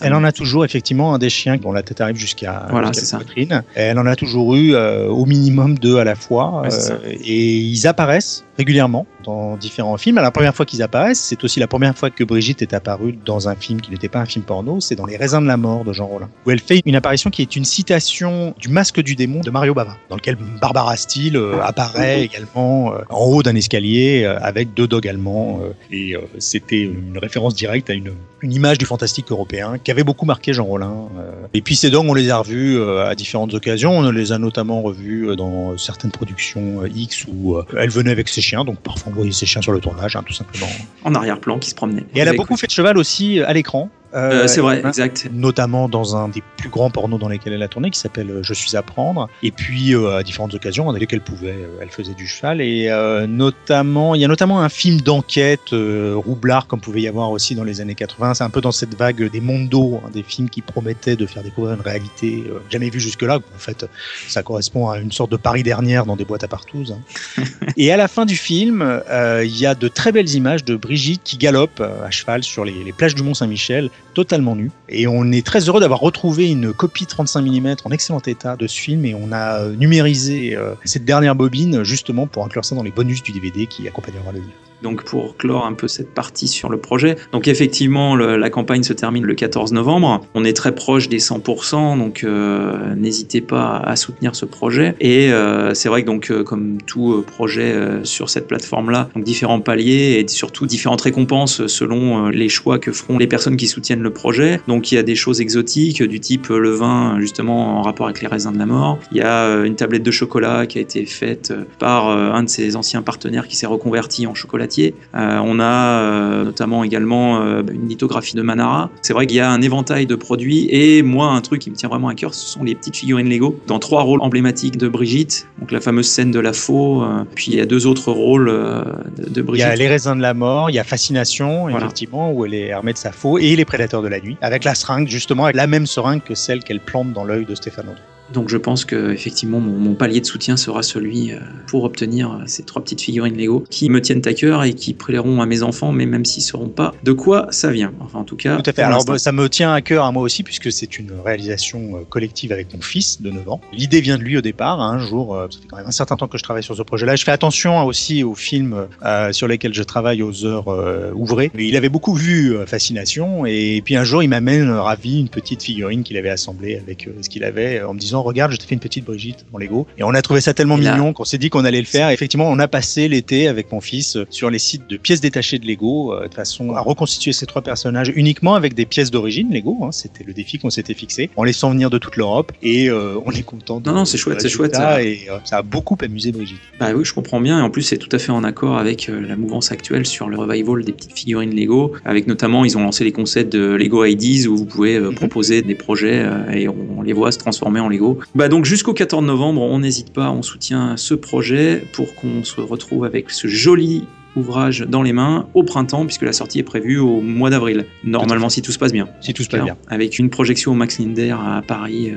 Elle, 0.00 0.14
en 0.14 0.24
a, 0.24 0.32
toujours 0.32 0.64
effectivement 0.64 1.14
un 1.14 1.18
des 1.18 1.30
chiens 1.30 1.56
dont 1.56 1.72
la 1.72 1.82
tête 1.82 2.00
arrive 2.00 2.16
jusqu'à 2.16 2.66
voilà, 2.70 2.90
la 2.90 3.18
poitrine. 3.18 3.62
Elle 3.74 3.98
en 3.98 4.06
a 4.06 4.16
toujours 4.16 4.56
eu 4.56 4.74
euh, 4.74 5.08
au 5.08 5.26
minimum 5.26 5.78
deux 5.78 5.98
à 5.98 6.04
la 6.04 6.14
fois. 6.14 6.62
Euh, 6.64 6.98
et 7.24 7.56
ils 7.56 7.86
apparaissent 7.86 8.45
régulièrement 8.58 9.06
dans 9.24 9.56
différents 9.56 9.96
films. 9.96 10.16
La 10.16 10.30
première 10.30 10.54
fois 10.54 10.64
qu'ils 10.64 10.82
apparaissent, 10.82 11.20
c'est 11.20 11.42
aussi 11.44 11.60
la 11.60 11.66
première 11.66 11.96
fois 11.96 12.10
que 12.10 12.24
Brigitte 12.24 12.62
est 12.62 12.74
apparue 12.74 13.18
dans 13.24 13.48
un 13.48 13.54
film 13.54 13.80
qui 13.80 13.90
n'était 13.90 14.08
pas 14.08 14.20
un 14.20 14.26
film 14.26 14.44
porno, 14.44 14.80
c'est 14.80 14.94
dans 14.94 15.06
Les 15.06 15.16
raisins 15.16 15.42
de 15.42 15.46
la 15.46 15.56
mort 15.56 15.84
de 15.84 15.92
Jean 15.92 16.06
Rollin, 16.06 16.30
où 16.46 16.50
elle 16.50 16.60
fait 16.60 16.80
une 16.84 16.96
apparition 16.96 17.30
qui 17.30 17.42
est 17.42 17.56
une 17.56 17.64
citation 17.64 18.54
du 18.58 18.68
Masque 18.68 19.00
du 19.00 19.14
démon 19.14 19.40
de 19.40 19.50
Mario 19.50 19.74
Bava 19.74 19.96
dans 20.08 20.16
lequel 20.16 20.36
Barbara 20.60 20.96
Steele 20.96 21.36
euh, 21.36 21.60
apparaît 21.62 22.22
également 22.22 22.92
euh, 22.92 22.98
en 23.10 23.24
haut 23.24 23.42
d'un 23.42 23.54
escalier 23.54 24.22
euh, 24.24 24.38
avec 24.40 24.74
deux 24.74 24.86
dogs 24.86 25.06
allemands. 25.06 25.60
et 25.90 26.14
c'était 26.38 26.82
une 26.82 27.18
référence 27.18 27.54
directe 27.54 27.90
à 27.90 27.94
une, 27.94 28.12
une, 28.42 28.52
image 28.52 28.78
du 28.78 28.86
fantastique 28.86 29.30
européen 29.30 29.78
qui 29.82 29.90
avait 29.90 30.04
beaucoup 30.04 30.26
marqué 30.26 30.52
Jean 30.52 30.64
Rollin. 30.64 31.08
Et 31.54 31.62
puis 31.62 31.76
ces 31.76 31.90
dogs, 31.90 32.06
on 32.08 32.14
les 32.14 32.30
a 32.30 32.38
revus 32.38 32.80
à 32.82 33.14
différentes 33.14 33.54
occasions. 33.54 33.98
On 33.98 34.10
les 34.10 34.32
a 34.32 34.38
notamment 34.38 34.82
revus 34.82 35.34
dans 35.36 35.76
certaines 35.76 36.10
productions 36.10 36.84
X 36.86 37.26
où 37.26 37.56
elle 37.76 37.90
venait 37.90 38.10
avec 38.10 38.28
ses 38.28 38.40
chiens. 38.46 38.64
Donc 38.64 38.78
parfois 38.80 39.12
on 39.12 39.14
voyait 39.14 39.32
ses 39.32 39.46
chiens 39.46 39.62
sur 39.62 39.72
le 39.72 39.80
tournage, 39.80 40.16
hein, 40.16 40.22
tout 40.24 40.32
simplement. 40.32 40.66
En 41.04 41.14
arrière-plan 41.14 41.58
qui 41.58 41.70
se 41.70 41.74
promenait. 41.74 42.04
Et 42.14 42.20
elle 42.20 42.28
a 42.28 42.32
beaucoup 42.32 42.56
fait 42.56 42.66
de 42.66 42.72
cheval 42.72 42.96
aussi 42.98 43.40
à 43.40 43.52
l'écran. 43.52 43.90
Euh, 44.16 44.46
c'est 44.46 44.60
vrai, 44.60 44.80
exact. 44.84 45.28
Notamment 45.30 45.88
dans 45.88 46.16
un 46.16 46.28
des 46.28 46.42
plus 46.56 46.70
grands 46.70 46.90
pornos 46.90 47.20
dans 47.20 47.28
lesquels 47.28 47.52
elle 47.52 47.62
a 47.62 47.68
tourné, 47.68 47.90
qui 47.90 48.00
s'appelle 48.00 48.30
euh, 48.30 48.42
Je 48.42 48.54
suis 48.54 48.74
à 48.76 48.82
prendre. 48.82 49.28
Et 49.42 49.50
puis, 49.50 49.94
euh, 49.94 50.16
à 50.16 50.22
différentes 50.22 50.54
occasions, 50.54 50.86
dans 50.86 50.92
lesquelles 50.92 51.18
elle 51.18 51.34
pouvait, 51.34 51.68
elle 51.80 51.90
faisait 51.90 52.14
du 52.14 52.26
cheval. 52.26 52.60
Et 52.60 52.90
notamment, 53.28 54.14
il 54.14 54.20
y 54.20 54.24
a 54.24 54.28
notamment 54.28 54.60
un 54.60 54.68
film 54.68 55.00
d'enquête 55.00 55.72
roublard, 55.72 56.66
comme 56.66 56.80
pouvait 56.80 57.02
y 57.02 57.08
avoir 57.08 57.30
aussi 57.30 57.54
dans 57.54 57.64
les 57.64 57.80
années 57.80 57.94
80. 57.94 58.34
C'est 58.34 58.44
un 58.44 58.50
peu 58.50 58.60
dans 58.60 58.72
cette 58.72 58.94
vague 58.94 59.30
des 59.30 59.40
mondos, 59.40 60.00
hein, 60.04 60.10
des 60.12 60.22
films 60.22 60.48
qui 60.48 60.62
promettaient 60.62 61.16
de 61.16 61.26
faire 61.26 61.42
découvrir 61.42 61.74
une 61.74 61.80
réalité 61.80 62.44
jamais 62.70 62.90
vue 62.90 63.00
jusque-là. 63.00 63.36
En 63.36 63.58
fait, 63.58 63.86
ça 64.28 64.42
correspond 64.42 64.88
à 64.88 64.98
une 64.98 65.12
sorte 65.12 65.30
de 65.30 65.36
Paris 65.36 65.62
dernière 65.62 66.06
dans 66.06 66.16
des 66.16 66.24
boîtes 66.24 66.44
à 66.44 66.48
partouze. 66.48 66.96
Hein. 67.38 67.42
et 67.76 67.92
à 67.92 67.96
la 67.96 68.08
fin 68.08 68.24
du 68.24 68.36
film, 68.36 69.02
il 69.42 69.58
y 69.58 69.66
a 69.66 69.74
de 69.74 69.88
très 69.88 70.12
belles 70.12 70.30
images 70.34 70.64
de 70.64 70.76
Brigitte 70.76 71.22
qui 71.24 71.36
galope 71.36 71.80
à 71.80 72.10
cheval 72.10 72.42
sur 72.42 72.64
les, 72.64 72.84
les 72.84 72.92
plages 72.92 73.14
du 73.14 73.22
Mont-Saint-Michel 73.22 73.90
totalement 74.14 74.56
nu. 74.56 74.70
Et 74.88 75.06
on 75.06 75.30
est 75.32 75.44
très 75.44 75.60
heureux 75.68 75.80
d'avoir 75.80 76.00
retrouvé 76.00 76.50
une 76.50 76.72
copie 76.72 77.06
35 77.06 77.42
mm 77.42 77.76
en 77.84 77.90
excellent 77.90 78.20
état 78.20 78.56
de 78.56 78.66
ce 78.66 78.78
film 78.78 79.04
et 79.04 79.14
on 79.14 79.32
a 79.32 79.60
euh, 79.60 79.76
numérisé 79.76 80.56
euh, 80.56 80.74
cette 80.84 81.04
dernière 81.04 81.34
bobine 81.34 81.82
justement 81.82 82.26
pour 82.26 82.44
inclure 82.44 82.64
ça 82.64 82.74
dans 82.74 82.82
les 82.82 82.90
bonus 82.90 83.22
du 83.22 83.32
DVD 83.32 83.66
qui 83.66 83.86
accompagnera 83.86 84.32
le 84.32 84.40
livre 84.40 84.65
donc 84.82 85.04
pour 85.04 85.36
clore 85.36 85.66
un 85.66 85.72
peu 85.72 85.88
cette 85.88 86.10
partie 86.10 86.48
sur 86.48 86.68
le 86.68 86.78
projet. 86.78 87.16
Donc 87.32 87.48
effectivement, 87.48 88.16
la 88.16 88.50
campagne 88.50 88.82
se 88.82 88.92
termine 88.92 89.24
le 89.24 89.34
14 89.34 89.72
novembre. 89.72 90.24
On 90.34 90.44
est 90.44 90.52
très 90.52 90.74
proche 90.74 91.08
des 91.08 91.18
100%, 91.18 91.98
donc 91.98 92.24
euh, 92.24 92.94
n'hésitez 92.94 93.40
pas 93.40 93.76
à 93.76 93.96
soutenir 93.96 94.34
ce 94.36 94.44
projet. 94.44 94.94
Et 95.00 95.32
euh, 95.32 95.74
c'est 95.74 95.88
vrai 95.88 96.02
que 96.02 96.06
donc 96.06 96.30
euh, 96.30 96.44
comme 96.44 96.78
tout 96.82 97.24
projet 97.26 97.74
sur 98.04 98.30
cette 98.30 98.46
plateforme-là, 98.46 99.08
donc 99.14 99.24
différents 99.24 99.60
paliers 99.60 100.18
et 100.20 100.28
surtout 100.28 100.66
différentes 100.66 101.00
récompenses 101.00 101.66
selon 101.66 102.28
les 102.28 102.48
choix 102.48 102.78
que 102.78 102.92
feront 102.92 103.18
les 103.18 103.26
personnes 103.26 103.56
qui 103.56 103.66
soutiennent 103.66 104.02
le 104.02 104.12
projet. 104.12 104.60
Donc 104.68 104.92
il 104.92 104.96
y 104.96 104.98
a 104.98 105.02
des 105.02 105.14
choses 105.14 105.40
exotiques 105.40 106.02
du 106.02 106.20
type 106.20 106.48
le 106.48 106.70
vin 106.70 107.18
justement 107.20 107.78
en 107.78 107.82
rapport 107.82 108.06
avec 108.06 108.20
les 108.20 108.28
raisins 108.28 108.52
de 108.52 108.58
la 108.58 108.66
mort. 108.66 108.98
Il 109.12 109.18
y 109.18 109.22
a 109.22 109.64
une 109.64 109.76
tablette 109.76 110.02
de 110.02 110.10
chocolat 110.10 110.66
qui 110.66 110.78
a 110.78 110.80
été 110.80 111.04
faite 111.06 111.52
par 111.78 112.08
un 112.08 112.42
de 112.42 112.48
ses 112.48 112.76
anciens 112.76 113.02
partenaires 113.02 113.48
qui 113.48 113.56
s'est 113.56 113.66
reconverti 113.66 114.26
en 114.26 114.34
chocolat 114.34 114.65
Euh, 115.14 115.38
on 115.44 115.60
a 115.60 115.64
euh, 116.00 116.44
notamment 116.44 116.84
également 116.84 117.40
euh, 117.40 117.62
une 117.72 117.88
lithographie 117.88 118.34
de 118.36 118.42
Manara. 118.42 118.90
C'est 119.02 119.12
vrai 119.12 119.26
qu'il 119.26 119.36
y 119.36 119.40
a 119.40 119.50
un 119.50 119.60
éventail 119.62 120.06
de 120.06 120.14
produits 120.14 120.66
et 120.70 121.02
moi 121.02 121.28
un 121.28 121.40
truc 121.40 121.60
qui 121.62 121.70
me 121.70 121.76
tient 121.76 121.88
vraiment 121.88 122.08
à 122.08 122.14
cœur, 122.14 122.34
ce 122.34 122.46
sont 122.46 122.62
les 122.64 122.74
petites 122.74 122.96
figurines 122.96 123.28
Lego 123.28 123.58
dans 123.66 123.78
trois 123.78 124.02
rôles 124.02 124.20
emblématiques 124.22 124.76
de 124.76 124.88
Brigitte. 124.88 125.46
Donc 125.60 125.72
la 125.72 125.80
fameuse 125.80 126.08
scène 126.08 126.30
de 126.30 126.40
la 126.40 126.52
faux, 126.52 127.04
puis 127.34 127.46
il 127.52 127.54
y 127.56 127.60
a 127.60 127.66
deux 127.66 127.86
autres 127.86 128.10
rôles 128.12 128.46
de, 128.48 129.24
de 129.24 129.30
Il 129.34 129.38
y 129.38 129.42
Brigitte. 129.42 129.66
a 129.66 129.76
Les 129.76 129.88
raisins 129.88 130.16
de 130.16 130.22
la 130.22 130.34
mort, 130.34 130.70
il 130.70 130.74
y 130.74 130.78
a 130.78 130.84
Fascination, 130.84 131.62
Voilà. 131.68 131.78
effectivement, 131.78 132.32
où 132.32 132.44
elle 132.44 132.54
est 132.54 132.72
armée 132.72 132.92
de 132.92 132.98
sa 132.98 133.12
faux, 133.12 133.38
et 133.38 133.56
Les 133.56 133.64
prédateurs 133.64 134.02
de 134.02 134.08
la 134.08 134.20
nuit, 134.20 134.36
avec 134.40 134.64
la 134.64 134.74
seringue, 134.74 135.08
justement, 135.08 135.44
avec 135.44 135.56
la 135.56 135.66
même 135.66 135.86
seringue 135.86 136.22
que 136.22 136.34
celle 136.34 136.62
qu'elle 136.62 136.80
plante 136.80 137.12
dans 137.12 137.24
l'œil 137.24 137.44
de 137.44 137.54
Stéphane 137.54 137.86
Audrey. 137.88 138.02
Donc 138.32 138.48
je 138.48 138.56
pense 138.56 138.84
que 138.84 139.12
effectivement 139.12 139.60
mon, 139.60 139.78
mon 139.78 139.94
palier 139.94 140.20
de 140.20 140.26
soutien 140.26 140.56
sera 140.56 140.82
celui 140.82 141.32
euh, 141.32 141.38
pour 141.68 141.84
obtenir 141.84 142.32
euh, 142.32 142.42
ces 142.46 142.64
trois 142.64 142.82
petites 142.82 143.00
figurines 143.00 143.36
Lego 143.36 143.64
qui 143.70 143.88
me 143.90 144.00
tiennent 144.00 144.22
à 144.24 144.34
cœur 144.34 144.64
et 144.64 144.74
qui 144.74 144.94
plairont 144.94 145.40
à 145.40 145.46
mes 145.46 145.62
enfants, 145.62 145.92
mais 145.92 146.06
même 146.06 146.24
s'ils 146.24 146.42
ne 146.42 146.46
sauront 146.46 146.68
pas 146.68 146.92
de 147.04 147.12
quoi 147.12 147.46
ça 147.50 147.70
vient. 147.70 147.92
Enfin 148.00 148.20
en 148.20 148.24
tout 148.24 148.36
cas. 148.36 148.56
Tout 148.56 148.68
à 148.68 148.72
fait. 148.72 148.82
Alors, 148.82 149.04
bah, 149.04 149.18
ça 149.18 149.32
me 149.32 149.48
tient 149.48 149.72
à 149.72 149.80
cœur 149.80 150.04
à 150.04 150.12
moi 150.12 150.22
aussi, 150.22 150.42
puisque 150.42 150.72
c'est 150.72 150.98
une 150.98 151.12
réalisation 151.24 151.96
euh, 151.96 152.04
collective 152.08 152.52
avec 152.52 152.72
mon 152.74 152.80
fils 152.80 153.20
de 153.22 153.30
9 153.30 153.48
ans. 153.48 153.60
L'idée 153.72 154.00
vient 154.00 154.18
de 154.18 154.22
lui 154.22 154.36
au 154.36 154.40
départ. 154.40 154.80
hein, 154.80 154.94
Un 154.94 154.98
jour, 154.98 155.36
ça 155.50 155.58
fait 155.60 155.66
quand 155.68 155.76
même 155.76 155.86
un 155.86 155.90
certain 155.92 156.16
temps 156.16 156.28
que 156.28 156.38
je 156.38 156.42
travaille 156.42 156.62
sur 156.62 156.76
ce 156.76 156.82
projet-là. 156.82 157.16
Je 157.16 157.24
fais 157.24 157.32
attention 157.32 157.78
hein, 157.78 157.84
aussi 157.84 158.24
aux 158.24 158.34
films 158.34 158.86
euh, 159.04 159.32
sur 159.32 159.48
lesquels 159.48 159.74
je 159.74 159.82
travaille 159.82 160.22
aux 160.22 160.44
heures 160.44 160.68
euh, 160.68 161.12
ouvrées. 161.14 161.50
Il 161.58 161.76
avait 161.76 161.88
beaucoup 161.88 162.14
vu 162.14 162.56
euh, 162.56 162.66
Fascination, 162.66 163.46
et 163.46 163.82
puis 163.84 163.96
un 163.96 164.04
jour, 164.04 164.22
il 164.22 164.28
m'amène 164.28 164.70
ravi 164.70 165.20
une 165.20 165.28
petite 165.28 165.62
figurine 165.62 166.02
qu'il 166.02 166.16
avait 166.16 166.30
assemblée 166.30 166.76
avec 166.76 167.08
ce 167.20 167.28
qu'il 167.28 167.44
avait, 167.44 167.82
en 167.82 167.94
me 167.94 167.98
disant 167.98 168.15
Regarde, 168.22 168.52
je 168.52 168.56
t'ai 168.56 168.66
fait 168.66 168.74
une 168.74 168.80
petite 168.80 169.04
Brigitte 169.04 169.44
en 169.52 169.58
Lego. 169.58 169.86
Et 169.98 170.02
on 170.02 170.10
a 170.14 170.22
trouvé 170.22 170.40
ça 170.40 170.54
tellement 170.54 170.76
Et 170.78 170.82
là- 170.82 170.96
mignon 170.96 171.12
qu'on 171.12 171.24
s'est 171.24 171.38
dit 171.38 171.50
qu'on 171.50 171.64
allait 171.64 171.80
le 171.80 171.86
faire. 171.86 172.10
Effectivement, 172.10 172.48
on 172.50 172.58
a 172.58 172.68
passé 172.68 173.08
l'été 173.08 173.48
avec 173.48 173.70
mon 173.72 173.80
fils 173.80 174.16
euh, 174.16 174.26
sur 174.30 174.50
les 174.50 174.58
sites 174.58 174.88
de 174.88 174.96
pièces 174.96 175.20
détachées 175.20 175.58
de 175.58 175.66
Lego, 175.66 176.12
euh, 176.14 176.28
de 176.28 176.34
façon 176.34 176.72
à 176.74 176.80
reconstituer 176.80 177.32
ces 177.32 177.46
trois 177.46 177.62
personnages 177.62 178.12
uniquement 178.14 178.54
avec 178.54 178.74
des 178.74 178.86
pièces 178.86 179.10
d'origine 179.10 179.52
Lego. 179.52 179.78
hein. 179.82 179.92
C'était 179.92 180.24
le 180.24 180.32
défi 180.32 180.58
qu'on 180.58 180.70
s'était 180.70 180.94
fixé, 180.94 181.30
en 181.36 181.44
laissant 181.44 181.70
venir 181.70 181.90
de 181.90 181.98
toute 181.98 182.16
l'Europe. 182.16 182.52
Et 182.62 182.88
euh, 182.90 183.18
on 183.24 183.30
est 183.32 183.42
content. 183.42 183.80
de- 183.80 183.88
Non, 183.90 183.96
non, 183.96 184.04
c'est 184.04 184.18
chouette, 184.18 184.40
c'est 184.40 184.48
chouette, 184.48 184.74
Et 185.00 185.26
euh, 185.30 185.38
ça 185.44 185.58
a 185.58 185.62
beaucoup 185.62 185.96
amusé 186.02 186.32
Brigitte. 186.32 186.58
Bah 186.78 186.88
oui, 186.94 187.04
je 187.04 187.12
comprends 187.14 187.40
bien. 187.40 187.58
Et 187.58 187.62
en 187.62 187.70
plus, 187.70 187.82
c'est 187.82 187.98
tout 187.98 188.08
à 188.12 188.18
fait 188.18 188.32
en 188.32 188.44
accord 188.44 188.76
avec 188.78 189.08
la 189.08 189.36
mouvance 189.36 189.72
actuelle 189.72 190.06
sur 190.06 190.28
le 190.28 190.36
revival 190.36 190.84
des 190.84 190.92
petites 190.92 191.16
figurines 191.18 191.54
Lego. 191.54 191.92
Avec 192.04 192.26
notamment, 192.26 192.64
ils 192.64 192.76
ont 192.76 192.82
lancé 192.82 193.04
les 193.04 193.12
concepts 193.12 193.52
de 193.52 193.74
Lego 193.74 194.04
IDs 194.04 194.46
où 194.48 194.56
vous 194.56 194.64
pouvez 194.66 194.96
euh, 194.96 195.10
Mhm. 195.10 195.14
proposer 195.14 195.62
des 195.62 195.74
projets 195.74 196.24
et 196.52 196.68
on, 196.68 196.76
on 196.98 197.02
les 197.02 197.12
voit 197.12 197.32
se 197.32 197.38
transformer 197.38 197.80
en 197.80 197.88
Lego. 197.88 198.05
Bah 198.34 198.48
donc 198.48 198.64
jusqu'au 198.64 198.94
14 198.94 199.24
novembre, 199.24 199.62
on 199.62 199.78
n'hésite 199.80 200.12
pas, 200.12 200.30
on 200.30 200.42
soutient 200.42 200.96
ce 200.96 201.14
projet 201.14 201.84
pour 201.92 202.14
qu'on 202.14 202.44
se 202.44 202.60
retrouve 202.60 203.04
avec 203.04 203.30
ce 203.30 203.48
joli 203.48 204.04
ouvrage 204.36 204.80
dans 204.86 205.02
les 205.02 205.12
mains 205.12 205.46
au 205.54 205.62
printemps 205.62 206.04
puisque 206.04 206.22
la 206.22 206.32
sortie 206.32 206.58
est 206.58 206.64
prévue 206.64 206.98
au 206.98 207.20
mois 207.20 207.50
d'avril. 207.50 207.86
Normalement, 208.04 208.48
si 208.48 208.62
tout 208.62 208.72
se 208.72 208.78
passe 208.78 208.92
bien. 208.92 209.08
Si 209.20 209.34
tout 209.34 209.42
se 209.42 209.48
passe 209.48 209.64
bien. 209.64 209.76
Avec 209.88 210.18
une 210.18 210.30
projection 210.30 210.72
au 210.72 210.74
Max 210.74 210.98
Linder 210.98 211.34
à 211.38 211.62
Paris 211.66 212.10
euh, 212.10 212.16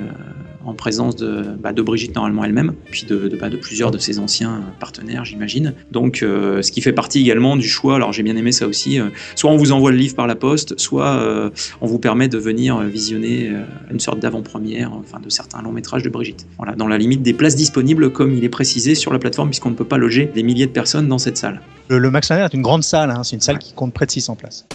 en 0.70 0.74
présence 0.74 1.16
de, 1.16 1.44
bah, 1.62 1.74
de 1.74 1.82
Brigitte 1.82 2.16
normalement 2.16 2.44
elle-même, 2.46 2.74
puis 2.92 3.06
de, 3.06 3.28
de, 3.28 3.36
bah, 3.38 3.50
de 3.50 3.58
plusieurs 3.58 3.92
de 3.92 3.98
ses 3.98 4.20
anciens 4.20 4.62
partenaires, 4.80 5.26
j'imagine. 5.26 5.74
Donc, 5.92 6.22
euh, 6.24 6.62
ce 6.62 6.72
qui 6.72 6.82
fait 6.82 6.94
partie 6.94 7.20
également 7.22 7.56
du 7.58 7.68
choix. 7.68 7.96
Alors, 7.96 8.14
j'ai 8.14 8.24
bien 8.24 8.36
aimé 8.36 8.52
ça 8.52 8.68
aussi. 8.68 9.00
euh, 9.00 9.10
soit 9.36 9.52
on 9.52 9.58
vous 9.58 9.72
envoie 9.72 9.92
le 9.92 9.98
livre 9.98 10.16
par 10.16 10.28
la 10.28 10.36
poste, 10.36 10.80
soit 10.80 11.08
euh, 11.08 11.50
on 11.82 11.88
vous 11.88 12.00
permet 12.00 12.28
de 12.28 12.38
venir 12.38 12.78
euh, 12.78 12.86
visionner 12.86 13.50
euh, 13.50 13.64
une 13.92 14.00
sorte 14.00 14.20
d'avant-première, 14.20 14.94
enfin, 14.94 15.20
de 15.20 15.30
certains 15.30 15.62
longs 15.62 15.72
métrages 15.72 16.04
de 16.04 16.10
Brigitte. 16.10 16.46
Voilà, 16.58 16.76
dans 16.76 16.88
la 16.88 16.98
limite 16.98 17.22
des 17.22 17.34
places 17.34 17.56
disponibles, 17.56 18.12
comme 18.12 18.34
il 18.34 18.44
est 18.44 18.50
précisé 18.50 18.96
sur 18.96 19.12
la 19.12 19.20
plateforme, 19.20 19.50
puisqu'on 19.50 19.72
ne 19.72 19.76
peut 19.76 19.86
pas 19.86 19.98
loger 19.98 20.32
des 20.34 20.44
milliers 20.44 20.68
de 20.68 20.72
personnes 20.72 21.08
dans 21.08 21.18
cette 21.18 21.38
salle. 21.38 21.62
Le, 21.90 21.98
le 22.00 22.12
Max 22.12 22.30
Linder 22.30 22.46
est 22.46 22.54
une 22.54 22.62
grande 22.62 22.84
salle. 22.84 23.10
hein. 23.12 23.24
C'est 23.24 23.36
une 23.36 23.42
salle 23.42 23.58
qui 23.60 23.74
compte 23.74 23.94
près 23.94 24.06
de 24.06 24.12
600 24.12 24.36
places. 24.36 24.68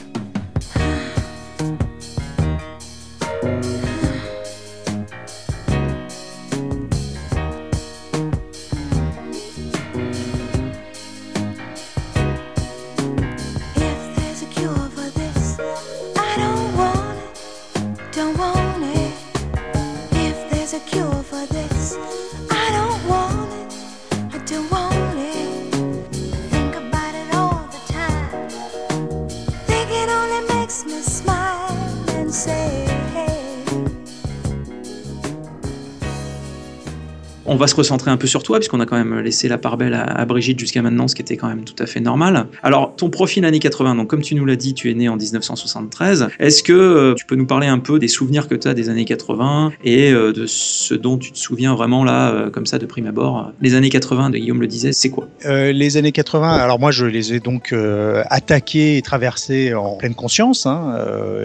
Se 37.67 37.77
recentrer 37.77 38.11
un 38.11 38.17
peu 38.17 38.27
sur 38.27 38.43
toi, 38.43 38.59
puisqu'on 38.59 38.81
a 38.81 38.87
quand 38.87 38.97
même 38.97 39.21
laissé 39.21 39.49
la 39.49 39.59
part 39.59 39.77
belle 39.77 39.95
à, 39.95 40.25
Brigitte 40.25 40.59
jusqu'à 40.59 40.83
maintenant, 40.83 41.09
ce 41.09 41.15
qui 41.15 41.23
était 41.23 41.37
quand 41.37 41.49
même 41.49 41.65
tout 41.65 41.81
à 41.83 41.87
fait 41.87 42.01
normal. 42.01 42.47
Alors, 42.63 42.95
ton 42.97 43.11
profil 43.11 43.45
années 43.45 43.59
80, 43.59 43.95
donc 43.97 44.09
comme 44.09 44.23
tu 44.23 44.35
nous 44.35 44.45
l'as 44.45 44.57
dit, 44.57 44.75
tu 44.75 44.91
es 44.91 44.95
né 44.95 45.09
en 45.09 45.17
1973. 45.17 46.29
Est-ce 46.39 46.63
que 46.63 46.73
euh, 46.73 47.15
tu 47.15 47.27
peux 47.27 47.37
nous 47.37 47.47
parler 47.47 47.67
un 47.67 47.79
peu 47.79 47.99
des 47.99 48.09
souvenirs 48.09 48.49
que 48.49 48.55
tu 48.55 48.69
as 48.69 48.75
des 48.75 48.89
années 48.89 49.05
80 49.05 49.73
et 49.85 50.13
euh, 50.13 50.33
de 50.33 50.47
ce 50.47 50.95
dont 50.95 51.19
tu 51.19 51.33
te 51.33 51.39
souviens 51.39 51.75
vraiment 51.75 52.05
là, 52.05 52.31
euh, 52.31 52.51
comme 52.51 52.67
ça, 52.67 52.79
de 52.79 52.87
prime 52.87 53.07
abord? 53.07 53.53
Les 53.61 53.75
années 53.75 53.91
80, 53.91 54.31
de 54.31 54.39
Guillaume 54.39 54.61
le 54.61 54.67
disait, 54.67 54.93
c'est 54.93 55.11
quoi? 55.11 55.29
Les 55.45 55.97
années 55.97 56.13
80, 56.13 56.51
alors 56.51 56.79
moi 56.79 56.91
je 56.91 57.07
les 57.07 57.35
ai 57.35 57.41
donc 57.41 57.75
attaquées 58.31 58.97
et 58.97 59.03
traversées 59.03 59.75
en 59.75 59.97
pleine 59.97 60.15
conscience, 60.15 60.67
hein, 60.67 60.97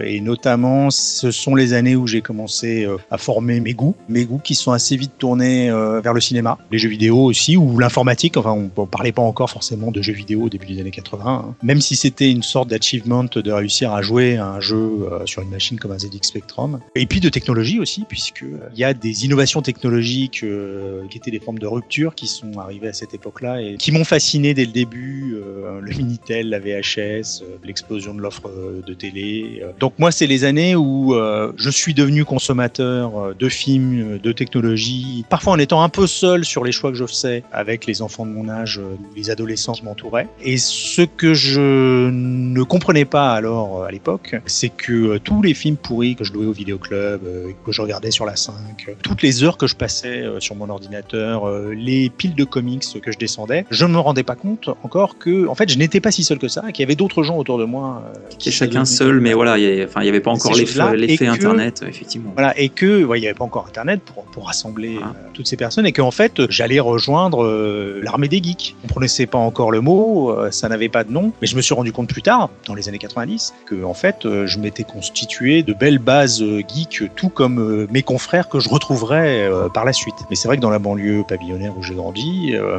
et 0.04 0.20
notamment 0.20 0.90
ce 0.90 1.30
sont 1.30 1.54
les 1.54 1.72
années 1.72 1.96
où 1.96 2.06
j'ai 2.06 2.20
commencé 2.20 2.86
à 3.10 3.18
former 3.18 3.60
mes 3.60 3.74
goûts, 3.74 3.94
mes 4.08 4.24
goûts 4.24 4.40
qui 4.42 4.54
sont 4.54 4.72
assez 4.72 4.96
vite 4.96 5.12
tournés 5.18 5.70
euh, 5.70 6.00
le 6.14 6.20
cinéma, 6.20 6.58
les 6.70 6.78
jeux 6.78 6.88
vidéo 6.88 7.24
aussi, 7.24 7.56
ou 7.56 7.78
l'informatique, 7.78 8.36
enfin 8.36 8.52
on, 8.52 8.70
on 8.76 8.86
parlait 8.86 9.12
pas 9.12 9.22
encore 9.22 9.50
forcément 9.50 9.90
de 9.90 10.02
jeux 10.02 10.12
vidéo 10.12 10.42
au 10.42 10.48
début 10.48 10.66
des 10.66 10.80
années 10.80 10.90
80, 10.90 11.24
hein. 11.26 11.54
même 11.62 11.80
si 11.80 11.96
c'était 11.96 12.30
une 12.30 12.42
sorte 12.42 12.68
d'achievement 12.68 13.24
de 13.24 13.52
réussir 13.52 13.92
à 13.92 14.02
jouer 14.02 14.36
à 14.36 14.46
un 14.46 14.60
jeu 14.60 14.76
euh, 14.76 15.26
sur 15.26 15.42
une 15.42 15.50
machine 15.50 15.78
comme 15.78 15.92
un 15.92 15.98
ZX 15.98 16.22
Spectrum, 16.22 16.80
et 16.94 17.06
puis 17.06 17.20
de 17.20 17.28
technologie 17.28 17.78
aussi, 17.78 18.04
puisque 18.08 18.42
euh, 18.42 18.68
il 18.74 18.80
y 18.80 18.84
a 18.84 18.94
des 18.94 19.24
innovations 19.24 19.62
technologiques 19.62 20.42
euh, 20.42 21.06
qui 21.08 21.18
étaient 21.18 21.30
des 21.30 21.40
formes 21.40 21.58
de 21.58 21.66
rupture 21.66 22.14
qui 22.14 22.26
sont 22.26 22.58
arrivées 22.58 22.88
à 22.88 22.92
cette 22.92 23.14
époque-là 23.14 23.60
et 23.60 23.76
qui 23.76 23.92
m'ont 23.92 24.04
fasciné 24.04 24.54
dès 24.54 24.64
le 24.64 24.72
début. 24.72 25.36
le 25.80 25.96
Minitel, 25.96 26.50
la 26.50 26.58
VHS, 26.58 27.42
l'explosion 27.64 28.14
de 28.14 28.20
l'offre 28.20 28.50
de 28.86 28.94
télé. 28.94 29.62
Donc 29.78 29.94
moi, 29.98 30.10
c'est 30.10 30.26
les 30.26 30.44
années 30.44 30.76
où 30.76 31.14
je 31.56 31.70
suis 31.70 31.94
devenu 31.94 32.24
consommateur 32.24 33.34
de 33.34 33.48
films, 33.48 34.18
de 34.18 34.32
technologie, 34.32 35.24
parfois 35.28 35.52
en 35.52 35.58
étant 35.58 35.82
un 35.82 35.88
peu 35.88 35.99
seul 36.06 36.44
sur 36.44 36.64
les 36.64 36.72
choix 36.72 36.90
que 36.90 36.96
je 36.96 37.06
faisais 37.06 37.42
avec 37.52 37.86
les 37.86 38.02
enfants 38.02 38.26
de 38.26 38.30
mon 38.32 38.48
âge, 38.48 38.78
euh, 38.78 38.96
les 39.16 39.30
adolescents 39.30 39.72
qui 39.72 39.84
m'entouraient. 39.84 40.28
Et 40.42 40.56
ce 40.58 41.02
que 41.02 41.34
je 41.34 42.10
ne 42.10 42.62
comprenais 42.62 43.04
pas 43.04 43.32
alors 43.32 43.82
euh, 43.82 43.86
à 43.86 43.90
l'époque, 43.90 44.36
c'est 44.46 44.68
que 44.68 44.92
euh, 44.92 45.18
tous 45.18 45.42
les 45.42 45.54
films 45.54 45.76
pourris 45.76 46.16
que 46.16 46.24
je 46.24 46.32
louais 46.32 46.46
au 46.46 46.52
vidéoclub, 46.52 47.20
que 47.64 47.72
je 47.72 47.82
regardais 47.82 48.10
sur 48.10 48.26
la 48.26 48.36
5, 48.36 48.54
euh, 48.88 48.92
toutes 49.02 49.22
les 49.22 49.44
heures 49.44 49.56
que 49.56 49.66
je 49.66 49.76
passais 49.76 50.24
sur 50.38 50.54
mon 50.54 50.68
ordinateur, 50.68 51.50
les 51.70 52.10
piles 52.10 52.34
de 52.34 52.44
comics 52.44 52.84
que 53.02 53.12
je 53.12 53.18
descendais, 53.18 53.64
je 53.70 53.84
ne 53.84 53.92
me 53.92 53.98
rendais 53.98 54.22
pas 54.22 54.34
compte 54.34 54.70
encore 54.82 55.18
que, 55.18 55.46
en 55.46 55.54
fait, 55.54 55.70
je 55.70 55.78
n'étais 55.78 56.00
pas 56.00 56.10
si 56.10 56.24
seul 56.24 56.38
que 56.38 56.48
ça, 56.48 56.62
qu'il 56.72 56.82
y 56.82 56.86
avait 56.86 56.94
d'autres 56.94 57.22
gens 57.22 57.36
autour 57.36 57.58
de 57.58 57.64
moi. 57.64 58.02
Qui 58.38 58.50
chacun 58.50 58.84
seul, 58.84 59.20
mais 59.20 59.32
voilà, 59.32 59.58
il 59.58 59.84
enfin, 59.84 60.02
n'y 60.02 60.08
avait 60.08 60.20
pas 60.20 60.30
encore 60.30 60.54
l'effet 60.54 61.26
Internet, 61.26 61.84
effectivement. 61.86 62.32
Voilà, 62.34 62.58
et 62.58 62.68
que 62.68 63.04
ouais, 63.04 63.18
il 63.18 63.22
n'y 63.22 63.26
avait 63.28 63.36
pas 63.38 63.44
encore 63.44 63.66
Internet 63.66 64.00
pour, 64.02 64.24
pour 64.24 64.46
rassembler 64.46 64.98
Ah. 65.02 65.12
toutes 65.32 65.46
ces 65.46 65.56
personnes, 65.56 65.86
et 65.90 65.92
qu'en 65.92 66.12
fait, 66.12 66.48
j'allais 66.50 66.78
rejoindre 66.78 67.42
euh, 67.42 68.00
l'armée 68.04 68.28
des 68.28 68.40
geeks. 68.40 68.76
On 68.84 68.86
ne 68.86 68.90
prononçait 68.90 69.26
pas 69.26 69.38
encore 69.38 69.72
le 69.72 69.80
mot, 69.80 70.30
euh, 70.30 70.52
ça 70.52 70.68
n'avait 70.68 70.88
pas 70.88 71.02
de 71.02 71.10
nom, 71.10 71.32
mais 71.40 71.48
je 71.48 71.56
me 71.56 71.62
suis 71.62 71.74
rendu 71.74 71.90
compte 71.90 72.08
plus 72.08 72.22
tard, 72.22 72.48
dans 72.66 72.76
les 72.76 72.88
années 72.88 72.98
90, 72.98 73.54
que 73.66 73.82
en 73.82 73.92
fait, 73.92 74.24
euh, 74.24 74.46
je 74.46 74.60
m'étais 74.60 74.84
constitué 74.84 75.64
de 75.64 75.72
belles 75.72 75.98
bases 75.98 76.42
euh, 76.42 76.62
geeks, 76.72 77.02
tout 77.16 77.28
comme 77.28 77.58
euh, 77.58 77.88
mes 77.90 78.04
confrères 78.04 78.48
que 78.48 78.60
je 78.60 78.68
retrouverais 78.68 79.48
euh, 79.50 79.68
par 79.68 79.84
la 79.84 79.92
suite. 79.92 80.14
Mais 80.30 80.36
c'est 80.36 80.46
vrai 80.46 80.58
que 80.58 80.62
dans 80.62 80.70
la 80.70 80.78
banlieue 80.78 81.24
pavillonnaire 81.26 81.76
où 81.76 81.82
j'ai 81.82 81.94
grandi, 81.94 82.52
euh, 82.54 82.78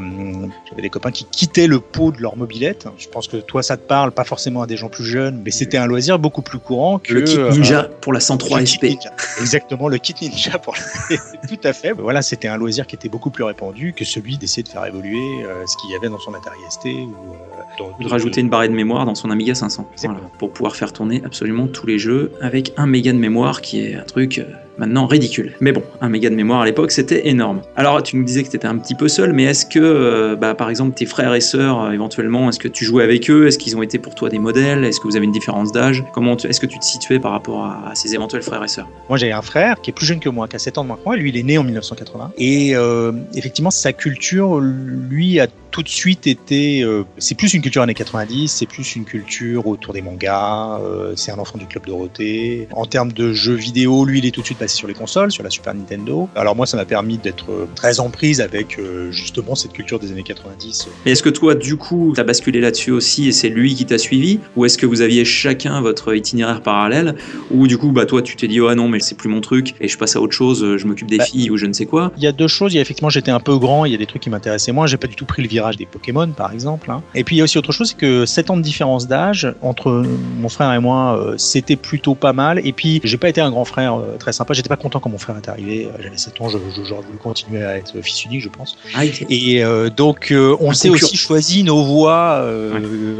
j'avais 0.70 0.82
des 0.82 0.90
copains 0.90 1.12
qui 1.12 1.26
quittaient 1.26 1.68
le 1.68 1.82
pot 1.82 2.14
de 2.14 2.22
leur 2.22 2.38
mobilette. 2.38 2.88
Je 2.98 3.10
pense 3.10 3.28
que 3.28 3.36
toi, 3.36 3.62
ça 3.62 3.76
te 3.76 3.86
parle, 3.86 4.14
pas 4.14 4.24
forcément 4.24 4.62
à 4.62 4.68
des 4.68 4.78
gens 4.78 4.88
plus 4.88 5.04
jeunes, 5.04 5.42
mais 5.44 5.52
c'était 5.52 5.78
un 5.78 5.86
loisir 5.86 6.18
beaucoup 6.18 6.44
plus 6.44 6.60
courant 6.60 6.98
que 6.98 7.14
Le 7.14 7.24
kit 7.24 7.38
euh, 7.38 7.52
ninja 7.52 7.90
pour 8.00 8.14
la 8.14 8.22
103 8.22 8.62
le 8.62 8.66
SP. 8.72 8.96
Exactement, 9.42 9.90
le 9.90 9.98
kit 9.98 10.16
ninja 10.22 10.58
pour 10.60 10.76
tout 11.50 11.60
à 11.64 11.74
fait. 11.74 11.92
Voilà, 11.92 12.22
c'était 12.22 12.48
un 12.48 12.58
loisir 12.58 12.88
qui 12.88 12.96
était 12.96 13.01
beaucoup 13.10 13.30
plus 13.30 13.44
répandu 13.44 13.94
que 13.94 14.06
celui 14.06 14.38
d'essayer 14.38 14.64
de 14.64 14.68
faire 14.70 14.86
évoluer 14.86 15.44
euh, 15.44 15.66
ce 15.66 15.78
qu'il 15.78 15.90
y 15.92 15.96
avait 15.96 16.10
dans 16.10 16.20
son 16.20 16.34
Atari 16.34 16.60
ST 16.70 16.86
ou 16.86 16.90
euh, 16.90 17.36
dans- 17.78 17.92
Ou 18.00 18.04
de 18.04 18.08
rajouter 18.10 18.42
une 18.42 18.50
barrée 18.50 18.68
de 18.70 18.74
mémoire 18.74 19.06
dans 19.06 19.16
son 19.16 19.30
Amiga 19.30 19.56
500. 19.56 19.88
Exactement. 19.94 20.20
Voilà, 20.20 20.34
pour 20.38 20.52
pouvoir 20.52 20.76
faire 20.76 20.94
tourner 20.94 21.22
absolument 21.26 21.68
tous 21.68 21.86
les 21.88 21.98
jeux 21.98 22.32
avec 22.42 22.74
un 22.78 22.88
méga 22.88 23.12
de 23.14 23.18
mémoire 23.18 23.62
qui 23.62 23.82
est 23.82 23.96
un 23.96 24.04
truc 24.04 24.40
euh, 24.40 24.46
maintenant 24.78 25.06
ridicule. 25.06 25.54
Mais 25.60 25.72
bon, 25.72 25.84
un 26.02 26.10
méga 26.10 26.30
de 26.30 26.36
mémoire 26.36 26.62
à 26.62 26.66
l'époque, 26.66 26.92
c'était 26.92 27.28
énorme. 27.28 27.62
Alors, 27.76 28.02
tu 28.04 28.16
nous 28.18 28.24
disais 28.24 28.44
que 28.44 28.50
tu 28.50 28.56
étais 28.56 28.68
un 28.68 28.78
petit 28.78 28.96
peu 28.96 29.08
seul, 29.08 29.34
mais 29.34 29.44
est-ce 29.44 29.66
que, 29.66 29.80
euh, 29.80 30.36
bah, 30.36 30.56
par 30.56 30.70
exemple, 30.70 30.96
tes 30.96 31.06
frères 31.06 31.34
et 31.34 31.42
sœurs, 31.42 31.82
euh, 31.82 31.92
éventuellement, 31.92 32.50
est-ce 32.50 32.60
que 32.60 32.68
tu 32.68 32.86
jouais 32.86 33.04
avec 33.04 33.30
eux? 33.30 33.48
Est-ce 33.48 33.58
qu'ils 33.58 33.76
ont 33.78 33.82
été 33.82 34.00
pour 34.00 34.16
toi 34.16 34.30
des 34.30 34.40
modèles? 34.40 34.84
Est-ce 34.84 35.00
que 35.00 35.08
vous 35.08 35.16
avez 35.16 35.26
une 35.26 35.32
différence 35.32 35.72
d'âge? 35.72 36.04
Comment 36.14 36.38
est-ce 36.38 36.60
que 36.60 36.66
tu 36.66 36.80
te 36.80 36.86
situais 36.86 37.20
par 37.20 37.32
rapport 37.32 37.66
à, 37.66 37.92
à 37.92 37.96
ces 37.96 38.14
éventuels 38.14 38.42
frères 38.42 38.64
et 38.64 38.68
sœurs? 38.68 38.88
Moi, 39.10 39.18
j'ai 39.18 39.32
un 39.32 39.42
frère 39.42 39.82
qui 39.82 39.92
est 39.92 39.94
plus 39.94 40.06
jeune 40.06 40.20
que 40.20 40.30
moi, 40.30 40.48
qui 40.48 40.56
a 40.56 40.60
7 40.60 40.78
ans 40.78 40.84
de 40.84 40.88
moins 40.88 40.98
que 40.98 41.06
moi. 41.06 41.16
Lui, 41.16 41.30
il 41.30 41.38
est 41.38 41.44
né 41.44 41.58
en 41.58 41.64
1980. 41.64 42.34
Et 42.38 42.76
euh, 42.76 43.12
effectivement, 43.36 43.72
sa 43.72 43.94
culture, 43.94 44.60
lui, 44.60 45.40
a 45.40 45.48
tout 45.72 45.84
de 45.84 45.90
suite 45.90 46.28
été. 46.28 46.84
euh, 46.84 47.04
c'est 47.18 47.36
plus 47.36 47.54
une 47.54 47.62
culture 47.62 47.82
années 47.82 47.94
90, 47.94 48.48
c'est 48.52 48.66
plus 48.66 48.96
une 48.96 49.06
culture 49.06 49.66
autour 49.68 49.94
des 49.94 50.02
mangas. 50.02 50.80
euh, 50.82 51.14
c'est 51.16 51.32
un 51.32 51.40
enfant 51.40 51.58
du 51.58 51.66
club 51.66 51.86
Dorothée. 51.88 52.68
En 52.74 52.86
termes 52.86 53.12
de 53.12 53.34
jeux 53.34 53.56
vidéo, 53.56 54.06
lui, 54.06 54.20
il 54.20 54.26
est 54.26 54.32
tout 54.32 54.42
de 54.42 54.46
suite 54.46 54.58
passé 54.58 54.76
sur 54.76 54.88
les 54.88 54.94
consoles, 54.94 55.32
sur 55.32 55.44
la 55.44 55.50
Super 55.50 55.74
Nintendo. 55.74 56.30
Alors 56.36 56.56
moi, 56.56 56.66
ça 56.66 56.78
m'a 56.78 56.86
permis 56.86 57.18
d'être 57.18 57.52
euh, 57.52 57.66
très 57.76 58.00
en 58.00 58.10
prise 58.10 58.42
avec 58.42 58.78
euh, 58.78 59.12
justement 59.12 59.56
cette 59.56 59.74
culture 59.74 59.98
des 60.00 60.12
années 60.12 60.24
90. 60.24 60.88
Et 61.06 61.12
est-ce 61.12 61.24
que 61.24 61.30
toi, 61.30 61.56
du 61.56 61.78
coup, 61.78 62.14
t'as 62.16 62.24
basculé 62.24 62.60
là-dessus 62.60 62.92
aussi 62.92 63.28
et 63.28 63.32
c'est 63.32 63.50
lui 63.50 63.74
qui 63.76 63.86
t'a 63.86 63.98
suivi? 63.98 64.40
Ou 64.56 64.66
est-ce 64.66 64.78
que 64.78 64.86
vous 64.86 65.02
aviez 65.02 65.24
chacun 65.26 65.82
votre 65.82 66.14
itinéraire 66.16 66.62
parallèle? 66.62 67.16
Ou 67.50 67.68
du 67.68 67.78
coup, 67.78 67.92
bah 67.92 68.06
toi, 68.06 68.22
tu 68.22 68.36
t'es 68.36 68.48
dit, 68.48 68.60
oh 68.60 68.74
non, 68.76 68.88
mais 68.90 69.00
c'est 69.00 69.16
plus 69.16 69.30
mon 69.30 69.42
truc 69.42 69.74
et 69.80 69.88
je 69.88 69.98
passe 69.98 70.16
à 70.16 70.22
autre 70.22 70.34
chose, 70.34 70.78
je 70.78 70.86
m'occupe 70.86 71.08
des 71.08 71.18
Bah. 71.18 71.26
filles 71.26 71.50
ou 71.50 71.58
je 71.58 71.66
ne 71.66 71.74
sais 71.74 71.86
quoi? 71.86 72.12
Il 72.18 72.24
y 72.24 72.28
a 72.28 72.32
deux 72.32 72.48
choses. 72.48 72.74
Il 72.74 72.76
y 72.76 72.80
a 72.80 72.82
effectivement, 72.82 73.10
j'étais 73.10 73.32
un 73.32 73.40
peu 73.40 73.58
grand. 73.58 73.86
Il 73.86 73.92
y 73.92 73.96
a 73.96 73.98
des 73.98 74.06
trucs 74.06 74.22
qui 74.22 74.30
m'intéressaient 74.30 74.72
moins. 74.74 74.86
J'ai 74.88 74.98
pas 74.98 75.08
du 75.08 75.16
tout 75.16 75.26
pris 75.26 75.42
le 75.42 75.48
virage 75.48 75.61
des 75.78 75.86
Pokémon, 75.86 76.28
par 76.32 76.52
exemple. 76.52 76.90
hein. 76.92 77.02
Et 77.16 77.24
puis 77.24 77.36
il 77.36 77.40
y 77.40 77.42
a 77.42 77.46
aussi 77.46 77.58
autre 77.58 77.72
chose, 77.72 77.90
c'est 77.90 77.98
que 77.98 78.26
7 78.26 78.50
ans 78.50 78.58
de 78.58 78.62
différence 78.62 79.08
d'âge 79.08 79.54
entre 79.62 80.04
mon 80.40 80.50
frère 80.50 80.74
et 80.74 80.80
moi, 80.80 81.18
euh, 81.20 81.38
c'était 81.38 81.76
plutôt 81.76 82.16
pas 82.16 82.34
mal. 82.34 82.60
Et 82.66 82.74
puis 82.74 83.00
j'ai 83.04 83.18
pas 83.18 83.30
été 83.30 83.42
un 83.42 83.52
grand 83.52 83.66
frère 83.66 83.96
euh, 83.96 84.18
très 84.18 84.34
sympa. 84.34 84.54
J'étais 84.54 84.70
pas 84.70 84.76
content 84.78 85.00
quand 85.00 85.10
mon 85.10 85.18
frère 85.18 85.38
est 85.38 85.48
arrivé. 85.50 85.86
Euh, 85.88 85.98
J'avais 86.02 86.18
7 86.18 86.42
ans. 86.42 86.50
J'aurais 86.50 86.64
voulu 87.06 87.18
continuer 87.22 87.64
à 87.64 87.78
être 87.78 88.02
fils 88.02 88.26
unique, 88.26 88.42
je 88.42 88.50
pense. 88.50 88.78
Ah. 88.96 89.04
Et 89.30 89.64
euh, 89.64 89.90
donc, 89.90 90.34
on 90.60 90.74
s'est 90.74 90.90
aussi 90.90 91.16
choisi 91.18 91.64
nos 91.64 91.84
voies 91.84 92.46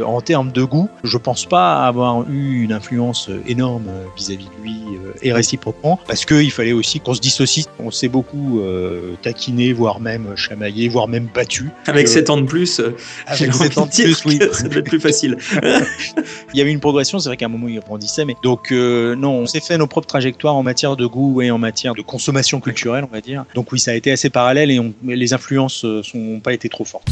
en 0.04 0.20
termes 0.20 0.52
de 0.52 0.62
goût. 0.64 0.88
Je 1.04 1.18
pense 1.18 1.44
pas 1.46 1.84
avoir 1.86 2.28
eu 2.28 2.62
une 2.62 2.72
influence 2.72 3.30
énorme 3.46 3.84
vis-à-vis 4.16 4.46
de 4.46 4.62
lui 4.62 4.76
et 5.22 5.32
réciproquement, 5.32 5.98
parce 6.06 6.24
qu'il 6.24 6.50
fallait 6.50 6.72
aussi 6.72 7.00
qu'on 7.00 7.14
se 7.14 7.20
dissocie. 7.20 7.66
On 7.78 7.90
s'est 7.90 8.08
beaucoup 8.08 8.60
taquiné, 9.22 9.72
voire 9.72 10.00
même 10.00 10.36
chamaillé, 10.36 10.88
voire 10.88 11.08
même 11.08 11.28
battu. 11.32 11.70
Avec 11.86 12.06
Euh, 12.06 12.10
7 12.10 12.30
ans 12.30 12.31
de 12.36 12.46
plus, 12.46 12.80
euh, 12.80 12.96
avec 13.26 13.50
envie 13.50 13.58
7 13.58 13.78
ans 13.78 13.82
de 13.82 13.86
de 13.86 13.92
dire 13.92 14.04
plus, 14.20 14.24
oui. 14.26 14.38
ça 14.52 14.68
devait 14.68 14.80
être 14.80 14.86
plus 14.88 15.00
facile. 15.00 15.36
Il 16.54 16.58
y 16.58 16.60
avait 16.60 16.70
une 16.72 16.80
progression, 16.80 17.18
c'est 17.18 17.28
vrai 17.28 17.36
qu'à 17.36 17.46
un 17.46 17.48
moment 17.48 17.68
il 17.68 17.78
grandissait, 17.80 18.24
mais 18.24 18.36
donc 18.42 18.72
euh, 18.72 19.14
non, 19.16 19.32
on 19.32 19.46
s'est 19.46 19.60
fait 19.60 19.78
nos 19.78 19.86
propres 19.86 20.06
trajectoires 20.08 20.54
en 20.54 20.62
matière 20.62 20.96
de 20.96 21.06
goût 21.06 21.40
et 21.42 21.50
en 21.50 21.58
matière 21.58 21.94
de 21.94 22.02
consommation 22.02 22.60
culturelle, 22.60 23.04
on 23.10 23.12
va 23.14 23.20
dire. 23.20 23.44
Donc 23.54 23.72
oui, 23.72 23.78
ça 23.78 23.92
a 23.92 23.94
été 23.94 24.10
assez 24.12 24.30
parallèle 24.30 24.70
et 24.70 24.78
on- 24.78 24.92
les 25.04 25.32
influences 25.32 25.84
euh, 25.84 26.02
sont 26.02 26.40
pas 26.40 26.52
été 26.52 26.68
trop 26.68 26.84
fortes. 26.84 27.08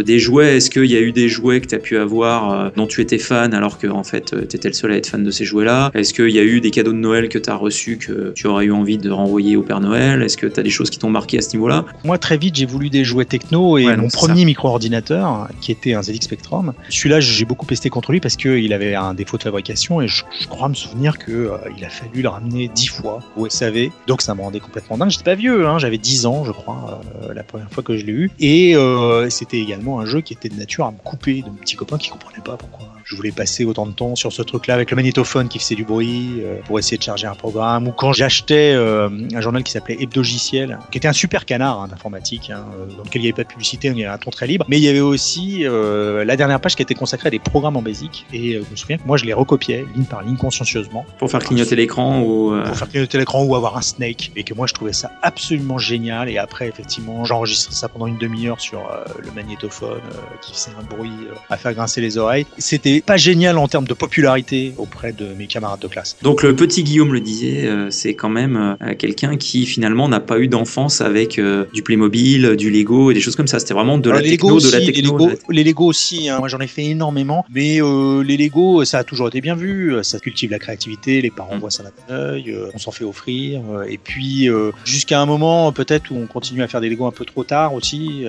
Peu 0.00 0.04
des 0.04 0.18
jouets. 0.18 0.56
Est-ce 0.56 0.70
qu'il 0.70 0.86
y 0.86 0.96
a 0.96 1.00
eu 1.00 1.12
des 1.12 1.28
jouets 1.28 1.60
que 1.60 1.66
tu 1.66 1.74
as 1.74 1.78
pu 1.78 1.96
avoir 1.96 2.52
euh, 2.52 2.70
dont 2.76 2.86
tu 2.86 3.00
étais 3.00 3.18
fan 3.18 3.54
alors 3.54 3.78
que 3.78 3.86
en 3.86 4.04
fait 4.04 4.34
tu 4.48 4.56
étais 4.56 4.68
le 4.68 4.74
seul 4.74 4.92
à 4.92 4.96
être 4.96 5.06
fan 5.06 5.22
de 5.24 5.30
ces 5.30 5.44
jouets-là? 5.44 5.90
Est-ce 5.94 6.14
qu'il 6.14 6.30
y 6.30 6.38
a 6.38 6.42
eu 6.42 6.60
des 6.60 6.70
cadeaux 6.70 6.92
de 6.92 6.98
Noël 6.98 7.28
que 7.28 7.38
tu 7.38 7.50
as 7.50 7.54
reçus 7.54 7.98
que 7.98 8.32
tu 8.34 8.46
aurais 8.46 8.66
eu 8.66 8.72
envie 8.72 8.98
de 8.98 9.10
renvoyer 9.10 9.56
au 9.56 9.62
Père 9.62 9.80
Noël? 9.80 10.22
Est-ce 10.22 10.36
que 10.36 10.46
tu 10.46 10.60
as 10.60 10.62
des 10.62 10.70
choses 10.70 10.90
qui 10.90 10.98
t'ont 10.98 11.10
marqué 11.10 11.38
à 11.38 11.42
ce 11.42 11.52
niveau-là? 11.52 11.84
Moi, 12.04 12.18
très 12.18 12.38
vite, 12.38 12.56
j'ai 12.56 12.66
voulu 12.66 12.90
des 12.90 13.04
jouets 13.04 13.24
techno 13.24 13.78
et 13.78 13.86
Ouais, 13.86 13.96
mon 13.96 14.08
premier 14.08 14.44
micro-ordinateur, 14.44 15.48
qui 15.60 15.72
était 15.72 15.94
un 15.94 16.02
ZX 16.02 16.22
Spectrum, 16.22 16.72
celui-là, 16.88 17.20
j'ai 17.20 17.44
beaucoup 17.44 17.66
pesté 17.66 17.90
contre 17.90 18.12
lui 18.12 18.20
parce 18.20 18.36
qu'il 18.36 18.72
avait 18.72 18.94
un 18.94 19.14
défaut 19.14 19.36
de 19.36 19.42
fabrication 19.42 20.00
et 20.00 20.08
je, 20.08 20.24
je 20.40 20.46
crois 20.46 20.68
me 20.68 20.74
souvenir 20.74 21.18
que 21.18 21.32
euh, 21.32 21.56
il 21.76 21.84
a 21.84 21.88
fallu 21.88 22.22
le 22.22 22.28
ramener 22.28 22.70
dix 22.74 22.86
fois 22.86 23.20
au 23.36 23.48
SAV. 23.48 23.88
Donc 24.06 24.22
ça 24.22 24.34
me 24.34 24.42
rendait 24.42 24.60
complètement 24.60 24.98
dingue. 24.98 25.10
J'étais 25.10 25.24
pas 25.24 25.34
vieux, 25.34 25.66
hein, 25.66 25.78
j'avais 25.78 25.98
10 25.98 26.26
ans, 26.26 26.44
je 26.44 26.52
crois, 26.52 27.00
euh, 27.22 27.34
la 27.34 27.42
première 27.42 27.70
fois 27.70 27.82
que 27.82 27.96
je 27.96 28.04
l'ai 28.04 28.12
eu. 28.12 28.30
Et 28.38 28.76
euh, 28.76 29.28
c'était 29.30 29.58
également 29.58 29.89
un 29.98 30.06
jeu 30.06 30.20
qui 30.20 30.32
était 30.34 30.48
de 30.48 30.54
nature 30.54 30.86
à 30.86 30.92
me 30.92 30.98
couper 30.98 31.42
de 31.42 31.50
mes 31.50 31.58
petits 31.58 31.76
copains 31.76 31.98
qui 31.98 32.10
comprenaient 32.10 32.44
pas 32.44 32.56
pourquoi 32.56 32.86
je 33.10 33.16
voulais 33.16 33.32
passer 33.32 33.64
autant 33.64 33.86
de 33.86 33.92
temps 33.92 34.14
sur 34.14 34.32
ce 34.32 34.40
truc-là 34.40 34.74
avec 34.74 34.90
le 34.92 34.96
magnétophone 34.96 35.48
qui 35.48 35.58
faisait 35.58 35.74
du 35.74 35.84
bruit 35.84 36.42
euh, 36.42 36.60
pour 36.64 36.78
essayer 36.78 36.96
de 36.96 37.02
charger 37.02 37.26
un 37.26 37.34
programme 37.34 37.88
ou 37.88 37.92
quand 37.92 38.12
j'achetais 38.12 38.72
euh, 38.72 39.08
un 39.34 39.40
journal 39.40 39.64
qui 39.64 39.72
s'appelait 39.72 39.96
Hebdogiciel 40.00 40.78
qui 40.92 40.98
était 40.98 41.08
un 41.08 41.12
super 41.12 41.44
canard 41.44 41.80
hein, 41.80 41.88
d'informatique 41.88 42.50
hein, 42.50 42.64
euh, 42.78 42.86
dans 42.96 43.02
lequel 43.02 43.22
il 43.22 43.24
n'y 43.24 43.28
avait 43.28 43.36
pas 43.36 43.42
de 43.42 43.48
publicité 43.48 43.88
il 43.88 43.98
y 43.98 44.04
avait 44.04 44.14
un 44.14 44.18
ton 44.18 44.30
très 44.30 44.46
libre. 44.46 44.64
Mais 44.68 44.78
il 44.78 44.84
y 44.84 44.88
avait 44.88 45.00
aussi 45.00 45.66
euh, 45.66 46.24
la 46.24 46.36
dernière 46.36 46.60
page 46.60 46.76
qui 46.76 46.82
était 46.82 46.94
consacrée 46.94 47.26
à 47.26 47.30
des 47.30 47.40
programmes 47.40 47.76
en 47.76 47.82
basic 47.82 48.26
et 48.32 48.52
je 48.52 48.70
me 48.70 48.76
souviens 48.76 48.98
que 48.98 49.06
moi 49.06 49.16
je 49.16 49.24
les 49.24 49.32
recopiais 49.32 49.84
ligne 49.96 50.04
par 50.04 50.22
ligne 50.22 50.36
consciencieusement. 50.36 51.04
Pour 51.18 51.30
faire 51.30 51.40
clignoter 51.40 51.74
l'écran 51.74 52.22
ou 52.22 52.54
pour 52.64 52.76
faire 52.76 52.88
clignoter 52.88 53.18
l'écran 53.18 53.42
ou 53.42 53.56
avoir 53.56 53.76
un 53.76 53.82
snake 53.82 54.30
et 54.36 54.44
que 54.44 54.54
moi 54.54 54.68
je 54.68 54.74
trouvais 54.74 54.92
ça 54.92 55.10
absolument 55.22 55.78
génial 55.78 56.28
et 56.28 56.38
après 56.38 56.68
effectivement 56.68 57.24
j'enregistrais 57.24 57.74
ça 57.74 57.88
pendant 57.88 58.06
une 58.06 58.18
demi-heure 58.18 58.60
sur 58.60 58.88
le 59.18 59.32
magnétophone 59.32 60.00
qui 60.42 60.52
faisait 60.54 60.70
un 60.78 60.84
bruit 60.84 61.10
à 61.48 61.56
faire 61.56 61.74
grincer 61.74 62.00
les 62.00 62.16
oreilles. 62.16 62.46
C'était 62.58 62.99
pas 63.04 63.16
génial 63.16 63.58
en 63.58 63.68
termes 63.68 63.86
de 63.86 63.94
popularité 63.94 64.72
auprès 64.78 65.12
de 65.12 65.26
mes 65.38 65.46
camarades 65.46 65.80
de 65.80 65.88
classe 65.88 66.16
Donc 66.22 66.42
le 66.42 66.54
petit 66.56 66.82
Guillaume 66.84 67.12
le 67.12 67.20
disait, 67.20 67.66
euh, 67.66 67.90
c'est 67.90 68.14
quand 68.14 68.28
même 68.28 68.76
euh, 68.82 68.94
quelqu'un 68.94 69.36
qui 69.36 69.66
finalement 69.66 70.08
n'a 70.08 70.20
pas 70.20 70.38
eu 70.38 70.48
d'enfance 70.48 71.00
avec 71.00 71.38
euh, 71.38 71.64
du 71.72 71.82
Playmobil, 71.82 72.56
du 72.56 72.70
Lego 72.70 73.10
et 73.10 73.14
des 73.14 73.20
choses 73.20 73.36
comme 73.36 73.46
ça. 73.46 73.58
C'était 73.58 73.74
vraiment 73.74 73.98
de 73.98 74.10
la 74.10 74.22
techno, 74.22 74.58
de 74.60 74.70
la 74.70 74.78
les. 74.78 74.92
Lego, 75.02 75.26
de 75.26 75.30
la- 75.30 75.36
les 75.50 75.64
Lego 75.64 75.86
aussi, 75.86 76.28
hein. 76.28 76.38
moi 76.38 76.48
j'en 76.48 76.60
ai 76.60 76.66
fait 76.66 76.84
énormément, 76.84 77.44
mais 77.52 77.80
les 78.24 78.36
Lego, 78.36 78.84
ça 78.84 78.98
a 78.98 79.04
toujours 79.04 79.28
été 79.28 79.40
bien 79.40 79.54
vu, 79.54 79.94
ça 80.02 80.18
cultive 80.18 80.50
la 80.50 80.58
créativité, 80.58 81.20
les 81.22 81.30
parents 81.30 81.56
Mm. 81.56 81.60
voient 81.60 81.70
ça 81.70 81.82
d'un 82.08 82.14
œil, 82.14 82.54
on 82.74 82.78
s'en 82.78 82.90
fait 82.92 83.04
offrir, 83.04 83.60
et 83.88 83.98
puis 83.98 84.48
jusqu'à 84.84 85.20
un 85.20 85.26
moment 85.26 85.72
peut-être 85.72 86.10
où 86.10 86.16
on 86.16 86.26
continue 86.26 86.62
à 86.62 86.68
faire 86.68 86.80
des 86.80 86.88
Lego 86.88 87.06
un 87.06 87.10
peu 87.12 87.24
trop 87.24 87.44
tard 87.44 87.74
aussi, 87.74 88.24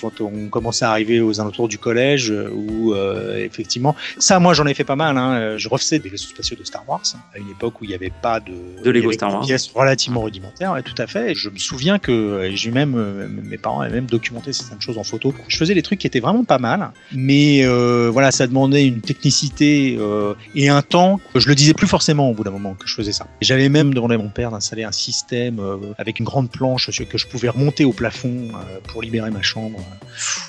quand 0.00 0.20
on 0.20 0.48
commence 0.48 0.82
à 0.82 0.90
arriver 0.90 1.20
aux 1.20 1.40
alentours 1.40 1.68
du 1.68 1.78
collège, 1.78 2.32
où 2.54 2.94
effectivement, 3.36 3.94
ça 4.18 4.38
moi 4.38 4.54
j'en 4.54 4.66
ai 4.66 4.74
fait 4.74 4.84
pas 4.84 4.96
mal, 4.96 5.16
hein. 5.18 5.32
Euh, 5.32 5.58
je 5.58 5.68
refaisais 5.68 5.98
des 5.98 6.08
vaisseaux 6.08 6.28
spatiaux 6.28 6.56
de 6.56 6.64
Star 6.64 6.88
Wars, 6.88 7.02
hein, 7.14 7.18
à 7.34 7.38
une 7.38 7.50
époque 7.50 7.80
où 7.80 7.84
il 7.84 7.88
n'y 7.88 7.94
avait 7.94 8.12
pas 8.22 8.40
de, 8.40 8.52
De 8.82 8.90
Lego 8.90 9.12
Star 9.12 9.28
des 9.30 9.34
Wars. 9.36 9.46
pièces 9.46 9.70
relativement 9.74 10.22
rudimentaires, 10.22 10.72
ouais, 10.72 10.82
tout 10.82 10.94
à 10.98 11.06
fait, 11.06 11.34
je 11.34 11.48
me 11.48 11.58
souviens 11.58 11.98
que 11.98 12.12
euh, 12.12 12.50
j'ai 12.54 12.70
même, 12.70 12.94
euh, 12.96 13.28
mes 13.28 13.58
parents 13.58 13.80
avaient 13.80 13.94
même 13.94 14.06
documenté 14.06 14.52
certaines 14.52 14.80
choses 14.80 14.98
en 14.98 15.04
photo, 15.04 15.34
je 15.48 15.56
faisais 15.56 15.74
des 15.74 15.82
trucs 15.82 15.98
qui 15.98 16.06
étaient 16.06 16.20
vraiment 16.20 16.44
pas 16.44 16.58
mal, 16.58 16.92
mais 17.12 17.64
euh, 17.64 18.10
voilà, 18.12 18.30
ça 18.30 18.46
demandait 18.46 18.86
une 18.86 19.00
technicité 19.00 19.96
euh, 19.98 20.34
et 20.54 20.68
un 20.68 20.82
temps. 20.82 21.20
Je 21.34 21.48
le 21.48 21.54
disais 21.54 21.74
plus 21.74 21.86
forcément 21.86 22.30
au 22.30 22.34
bout 22.34 22.44
d'un 22.44 22.50
moment 22.50 22.74
que 22.74 22.86
je 22.86 22.94
faisais 22.94 23.12
ça. 23.12 23.26
J'avais 23.40 23.68
même 23.68 23.94
demandé 23.94 24.14
à 24.14 24.18
mon 24.18 24.28
père 24.28 24.50
d'installer 24.50 24.84
un 24.84 24.92
système 24.92 25.60
avec 25.98 26.18
une 26.18 26.24
grande 26.24 26.50
planche 26.50 26.90
que 27.04 27.18
je 27.18 27.26
pouvais 27.26 27.48
remonter 27.48 27.84
au 27.84 27.92
plafond 27.92 28.48
pour 28.88 29.02
libérer 29.02 29.30
ma 29.30 29.42
chambre. 29.42 29.80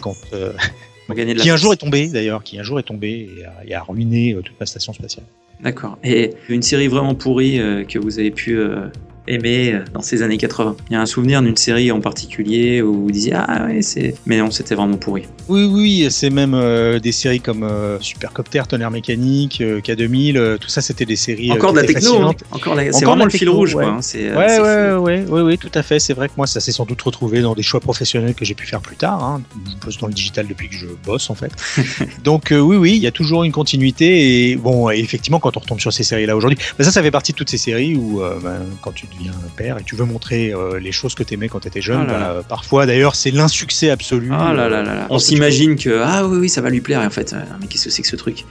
Quand, 0.01 0.15
gagner 1.09 1.33
de 1.33 1.39
la 1.39 1.43
qui 1.43 1.49
un 1.49 1.53
place. 1.53 1.61
jour 1.61 1.73
est 1.73 1.77
tombé 1.77 2.07
d'ailleurs, 2.07 2.43
qui 2.43 2.59
un 2.59 2.63
jour 2.63 2.79
est 2.79 2.83
tombé 2.83 3.29
et 3.37 3.45
a, 3.45 3.53
et 3.65 3.73
a 3.75 3.83
ruiné 3.83 4.33
euh, 4.33 4.41
toute 4.41 4.59
ma 4.59 4.65
station 4.65 4.93
spatiale. 4.93 5.25
D'accord. 5.61 5.97
Et 6.03 6.31
une 6.49 6.61
série 6.61 6.87
vraiment 6.87 7.15
pourrie 7.15 7.59
euh, 7.59 7.83
que 7.83 7.99
vous 7.99 8.19
avez 8.19 8.31
pu 8.31 8.57
euh, 8.57 8.87
aimer 9.27 9.73
euh, 9.73 9.79
dans 9.93 10.01
ces 10.01 10.21
années 10.21 10.37
80. 10.37 10.75
Il 10.89 10.93
y 10.93 10.95
a 10.95 11.01
un 11.01 11.05
souvenir 11.05 11.41
d'une 11.41 11.55
série 11.57 11.91
en 11.91 12.01
particulier 12.01 12.81
où 12.81 13.03
vous 13.03 13.11
disiez 13.11 13.33
ah 13.35 13.65
ouais 13.67 13.81
c'est, 13.81 14.15
mais 14.25 14.37
non 14.37 14.51
c'était 14.51 14.75
vraiment 14.75 14.97
pourri. 14.97 15.23
Oui, 15.47 15.63
oui, 15.65 16.07
c'est 16.09 16.29
même 16.29 16.53
euh, 16.53 16.99
des 16.99 17.11
séries 17.11 17.39
comme 17.41 17.63
euh, 17.63 17.99
Supercopter, 17.99 18.63
Tonnerre 18.67 18.91
Mécanique, 18.91 19.61
euh, 19.61 19.79
K2000, 19.81 20.37
euh, 20.37 20.57
tout 20.57 20.69
ça 20.69 20.81
c'était 20.81 21.05
des 21.05 21.15
séries. 21.15 21.51
Encore 21.51 21.73
de 21.73 21.79
la 21.79 21.85
techno. 21.85 22.21
hein. 22.21 22.33
Encore 22.51 22.75
la- 22.75 22.91
c'est 22.91 23.05
vraiment 23.05 23.25
le 23.25 23.31
fil 23.31 23.49
rouge 23.49 23.75
ouais. 23.75 23.83
quoi. 23.83 23.93
hein. 23.93 24.01
C'est, 24.01 24.31
Ouais, 24.33 24.59
ouais, 24.59 24.93
ouais, 24.95 25.25
ouais, 25.29 25.41
ouais, 25.41 25.57
tout 25.57 25.71
à 25.73 25.83
fait. 25.83 25.99
C'est 25.99 26.13
vrai 26.13 26.27
que 26.27 26.33
moi, 26.37 26.47
ça 26.47 26.59
s'est 26.59 26.71
sans 26.71 26.85
doute 26.85 27.01
retrouvé 27.01 27.41
dans 27.41 27.53
des 27.55 27.61
choix 27.63 27.79
professionnels 27.79 28.33
que 28.35 28.45
j'ai 28.45 28.55
pu 28.55 28.65
faire 28.65 28.81
plus 28.81 28.95
tard. 28.95 29.23
Hein. 29.23 29.41
Je 29.65 29.85
bosse 29.85 29.97
dans 29.99 30.07
le 30.07 30.13
digital 30.13 30.47
depuis 30.47 30.69
que 30.69 30.75
je 30.75 30.87
bosse, 31.05 31.29
en 31.29 31.35
fait. 31.35 31.51
Donc, 32.23 32.47
oui, 32.51 32.77
oui, 32.77 32.91
il 32.95 33.01
y 33.01 33.07
a 33.07 33.11
toujours 33.11 33.43
une 33.43 33.51
continuité. 33.51 34.49
Et 34.51 34.55
bon, 34.55 34.89
effectivement, 34.89 35.39
quand 35.39 35.55
on 35.57 35.59
retombe 35.59 35.79
sur 35.79 35.93
ces 35.93 36.03
séries-là 36.03 36.35
aujourd'hui, 36.35 36.57
bah, 36.77 36.83
ça, 36.83 36.91
ça 36.91 37.01
fait 37.03 37.11
partie 37.11 37.31
de 37.31 37.37
toutes 37.37 37.49
ces 37.49 37.57
séries 37.57 37.95
où, 37.95 38.21
ben, 38.43 38.61
quand 38.81 38.91
tu 38.93 39.05
deviens 39.17 39.31
père 39.55 39.77
et 39.77 39.83
tu 39.83 39.95
veux 39.95 40.05
montrer 40.05 40.53
euh, 40.53 40.79
les 40.79 40.91
choses 40.91 41.15
que 41.15 41.23
tu 41.23 41.33
aimais 41.35 41.47
quand 41.49 41.59
tu 41.61 41.67
étais 41.67 41.81
jeune, 41.81 42.05
Ah 42.09 42.11
là 42.11 42.33
bah, 42.35 42.43
parfois, 42.47 42.85
d'ailleurs, 42.85 43.15
c'est 43.15 43.31
l'insuccès 43.31 43.89
absolu. 43.89 44.29
Ah 44.31 44.53
là 44.53 44.63
euh, 44.63 44.69
là 44.69 44.81
là 44.83 44.95
là. 44.95 45.07
On 45.09 45.17
tu- 45.17 45.25
s'imagine 45.25 45.75
que 45.75 46.01
ah 46.03 46.25
oui 46.27 46.37
oui 46.39 46.49
ça 46.49 46.61
va 46.61 46.69
lui 46.69 46.81
plaire 46.81 47.01
et 47.01 47.05
en 47.05 47.09
fait 47.09 47.33
euh, 47.33 47.41
mais 47.61 47.67
qu'est-ce 47.67 47.85
que 47.85 47.89
c'est 47.91 48.01
que 48.01 48.07
ce 48.07 48.15
truc? 48.15 48.45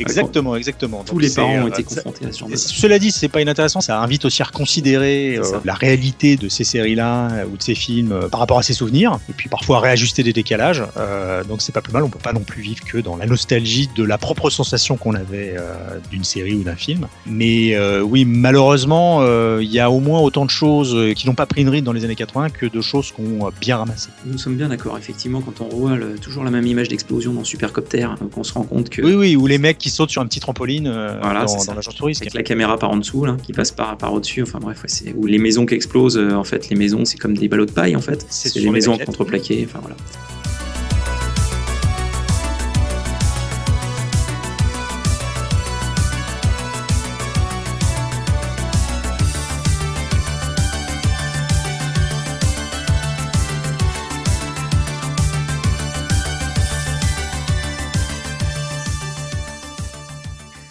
Exactement, 0.00 0.56
exactement. 0.56 1.04
Tous 1.04 1.12
Donc 1.14 1.22
les 1.22 1.30
parents 1.30 1.54
ont 1.54 1.64
euh, 1.66 1.68
été 1.68 1.82
confrontés 1.82 2.26
à 2.26 2.32
ce 2.32 2.38
genre 2.40 2.48
de 2.48 2.56
Cela 2.56 2.98
dit, 2.98 3.10
c'est 3.10 3.28
pas 3.28 3.40
inintéressant. 3.40 3.80
Ça 3.80 4.00
invite 4.00 4.24
aussi 4.24 4.42
à 4.42 4.46
reconsidérer 4.46 5.36
euh, 5.36 5.42
la 5.64 5.74
réalité 5.74 6.36
de 6.36 6.48
ces 6.48 6.64
séries-là 6.64 7.30
euh, 7.30 7.44
ou 7.52 7.56
de 7.56 7.62
ces 7.62 7.74
films 7.74 8.12
euh, 8.12 8.28
par 8.28 8.40
rapport 8.40 8.58
à 8.58 8.62
ses 8.62 8.74
souvenirs, 8.74 9.18
et 9.28 9.32
puis 9.32 9.48
parfois 9.48 9.78
à 9.78 9.80
réajuster 9.80 10.22
des 10.22 10.32
décalages. 10.32 10.82
Euh, 10.96 11.44
donc 11.44 11.62
c'est 11.62 11.72
pas 11.72 11.80
plus 11.82 11.92
mal. 11.92 12.02
On 12.04 12.08
peut 12.10 12.18
pas 12.18 12.32
non 12.32 12.40
plus 12.40 12.62
vivre 12.62 12.84
que 12.84 12.98
dans 12.98 13.16
la 13.16 13.26
nostalgie 13.26 13.88
de 13.96 14.04
la 14.04 14.18
propre 14.18 14.50
sensation 14.50 14.96
qu'on 14.96 15.14
avait 15.14 15.56
d'une 16.10 16.24
série 16.24 16.54
ou 16.54 16.62
d'un 16.62 16.76
film. 16.76 17.06
Mais 17.26 17.78
oui, 18.00 18.24
malheureusement, 18.24 19.22
il 19.58 19.70
y 19.70 19.80
a 19.80 19.90
au 19.90 20.00
moins 20.00 20.20
autant 20.20 20.44
de 20.44 20.50
choses 20.50 20.96
qui 21.14 21.26
n'ont 21.26 21.34
pas 21.34 21.46
pris 21.46 21.62
une 21.62 21.68
ride 21.68 21.84
dans 21.84 21.92
les 21.92 22.04
années 22.04 22.14
80 22.16 22.50
que 22.50 22.66
de 22.66 22.80
choses 22.80 23.12
qu'on 23.12 23.46
a 23.46 23.50
bien 23.60 23.76
ramassées. 23.78 24.10
Nous 24.26 24.38
sommes 24.38 24.56
bien 24.56 24.68
d'accord, 24.68 24.96
effectivement, 24.98 25.40
quand 25.40 25.60
on 25.60 25.68
revoit 25.68 25.96
le- 25.96 26.18
toujours 26.18 26.44
la 26.44 26.50
même 26.50 26.66
image 26.66 26.88
d'explosion 26.88 27.32
dans 27.32 27.44
Supercopter, 27.44 28.06
donc 28.20 28.36
on 28.36 28.44
se 28.44 28.52
rend 28.52 28.62
compte 28.64 28.90
que 28.90 29.02
Oui, 29.02 29.14
oui, 29.14 29.36
ou 29.36 29.46
les 29.46 29.58
mecs 29.58 29.78
qui 29.78 29.89
sautent 29.90 30.10
sur 30.10 30.22
un 30.22 30.26
petit 30.26 30.40
trampoline 30.40 30.86
euh, 30.86 31.18
Voilà, 31.22 31.46
c'est 31.46 31.56
dans, 31.56 31.60
ça. 31.60 31.66
dans 31.72 31.74
l'agence 31.76 31.94
touriste. 31.94 32.22
avec 32.22 32.34
la 32.34 32.42
caméra 32.42 32.78
par 32.78 32.90
en 32.90 32.96
dessous, 32.96 33.24
là, 33.24 33.36
qui 33.42 33.52
passe 33.52 33.70
par, 33.72 33.96
par 33.96 34.12
au-dessus, 34.12 34.42
enfin 34.42 34.58
bref, 34.60 34.82
ouais, 34.82 35.14
ou 35.16 35.26
les 35.26 35.38
maisons 35.38 35.66
qui 35.66 35.74
explosent, 35.74 36.16
euh, 36.18 36.32
en 36.34 36.44
fait, 36.44 36.68
les 36.68 36.76
maisons, 36.76 37.04
c'est 37.04 37.18
comme 37.18 37.36
des 37.36 37.48
ballots 37.48 37.66
de 37.66 37.72
paille, 37.72 37.96
en 37.96 38.00
fait. 38.00 38.26
C'est 38.30 38.54
des 38.54 38.60
les 38.60 38.70
maisons 38.70 38.92
maquettes. 38.92 39.06
contreplaquées, 39.06 39.66
enfin 39.68 39.80
voilà. 39.80 39.96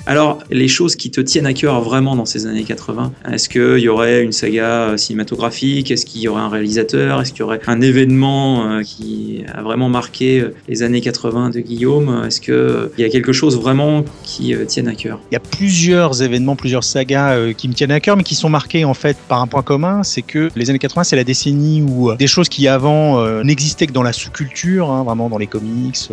Alors, 0.10 0.40
les 0.50 0.68
choses 0.68 0.96
qui 0.96 1.12
te 1.12 1.22
tiennent 1.22 1.46
à 1.46 1.54
cœur 1.54 1.82
vraiment 1.82 2.16
dans 2.16 2.26
ces 2.26 2.48
années 2.48 2.64
80, 2.64 3.14
est-ce 3.32 3.48
qu'il 3.48 3.78
y 3.78 3.90
aurait 3.90 4.24
une 4.24 4.32
saga 4.32 4.64
euh, 4.64 4.98
cinématographique? 4.98 5.92
Est-ce 5.92 6.04
qu'il 6.04 6.22
y 6.22 6.28
aurait 6.28 6.42
un 6.42 6.50
réalisateur? 6.50 7.22
Est-ce 7.22 7.32
qu'il 7.32 7.42
y 7.42 7.44
aurait 7.44 7.60
un 7.68 7.80
événement 7.80 8.72
euh, 8.72 8.82
qui 8.82 9.44
a 9.54 9.62
vraiment 9.62 9.88
marqué 9.88 10.40
euh, 10.40 10.56
les 10.68 10.82
années 10.82 11.02
80 11.02 11.52
de 11.52 11.60
Guillaume? 11.60 12.24
Est-ce 12.26 12.42
qu'il 12.42 12.90
y 12.98 13.04
a 13.04 13.10
quelque 13.10 13.34
chose 13.34 13.56
vraiment 13.56 14.04
qui 14.24 14.56
tienne 14.66 14.88
à 14.88 14.96
cœur? 14.96 15.20
Il 15.30 15.36
y 15.36 15.38
a 15.38 15.42
plusieurs 15.42 16.24
événements, 16.24 16.56
plusieurs 16.56 16.84
sagas 16.84 17.54
qui 17.54 17.68
me 17.68 17.76
tiennent 17.76 17.92
à 17.92 18.00
cœur, 18.00 18.18
mais 18.18 18.24
qui 18.24 18.34
sont 18.34 18.50
marqués 18.50 18.86
en 18.86 18.96
fait 18.96 19.16
par 19.28 19.44
un 19.44 19.46
point 19.46 19.62
commun, 19.62 20.02
c'est 20.02 20.24
que 20.24 20.50
les 20.56 20.72
années 20.72 20.80
80, 20.80 21.04
c'est 21.04 21.18
la 21.18 21.24
décennie 21.24 21.84
où 21.84 22.16
des 22.16 22.26
choses 22.26 22.50
qui 22.50 22.68
avant 22.68 23.44
n'existaient 23.44 23.86
que 23.86 23.94
dans 23.94 24.02
la 24.02 24.14
sous-culture, 24.14 24.90
hein, 24.90 25.04
vraiment 25.04 25.30
dans 25.30 25.38
les 25.38 25.46
comics, 25.46 26.10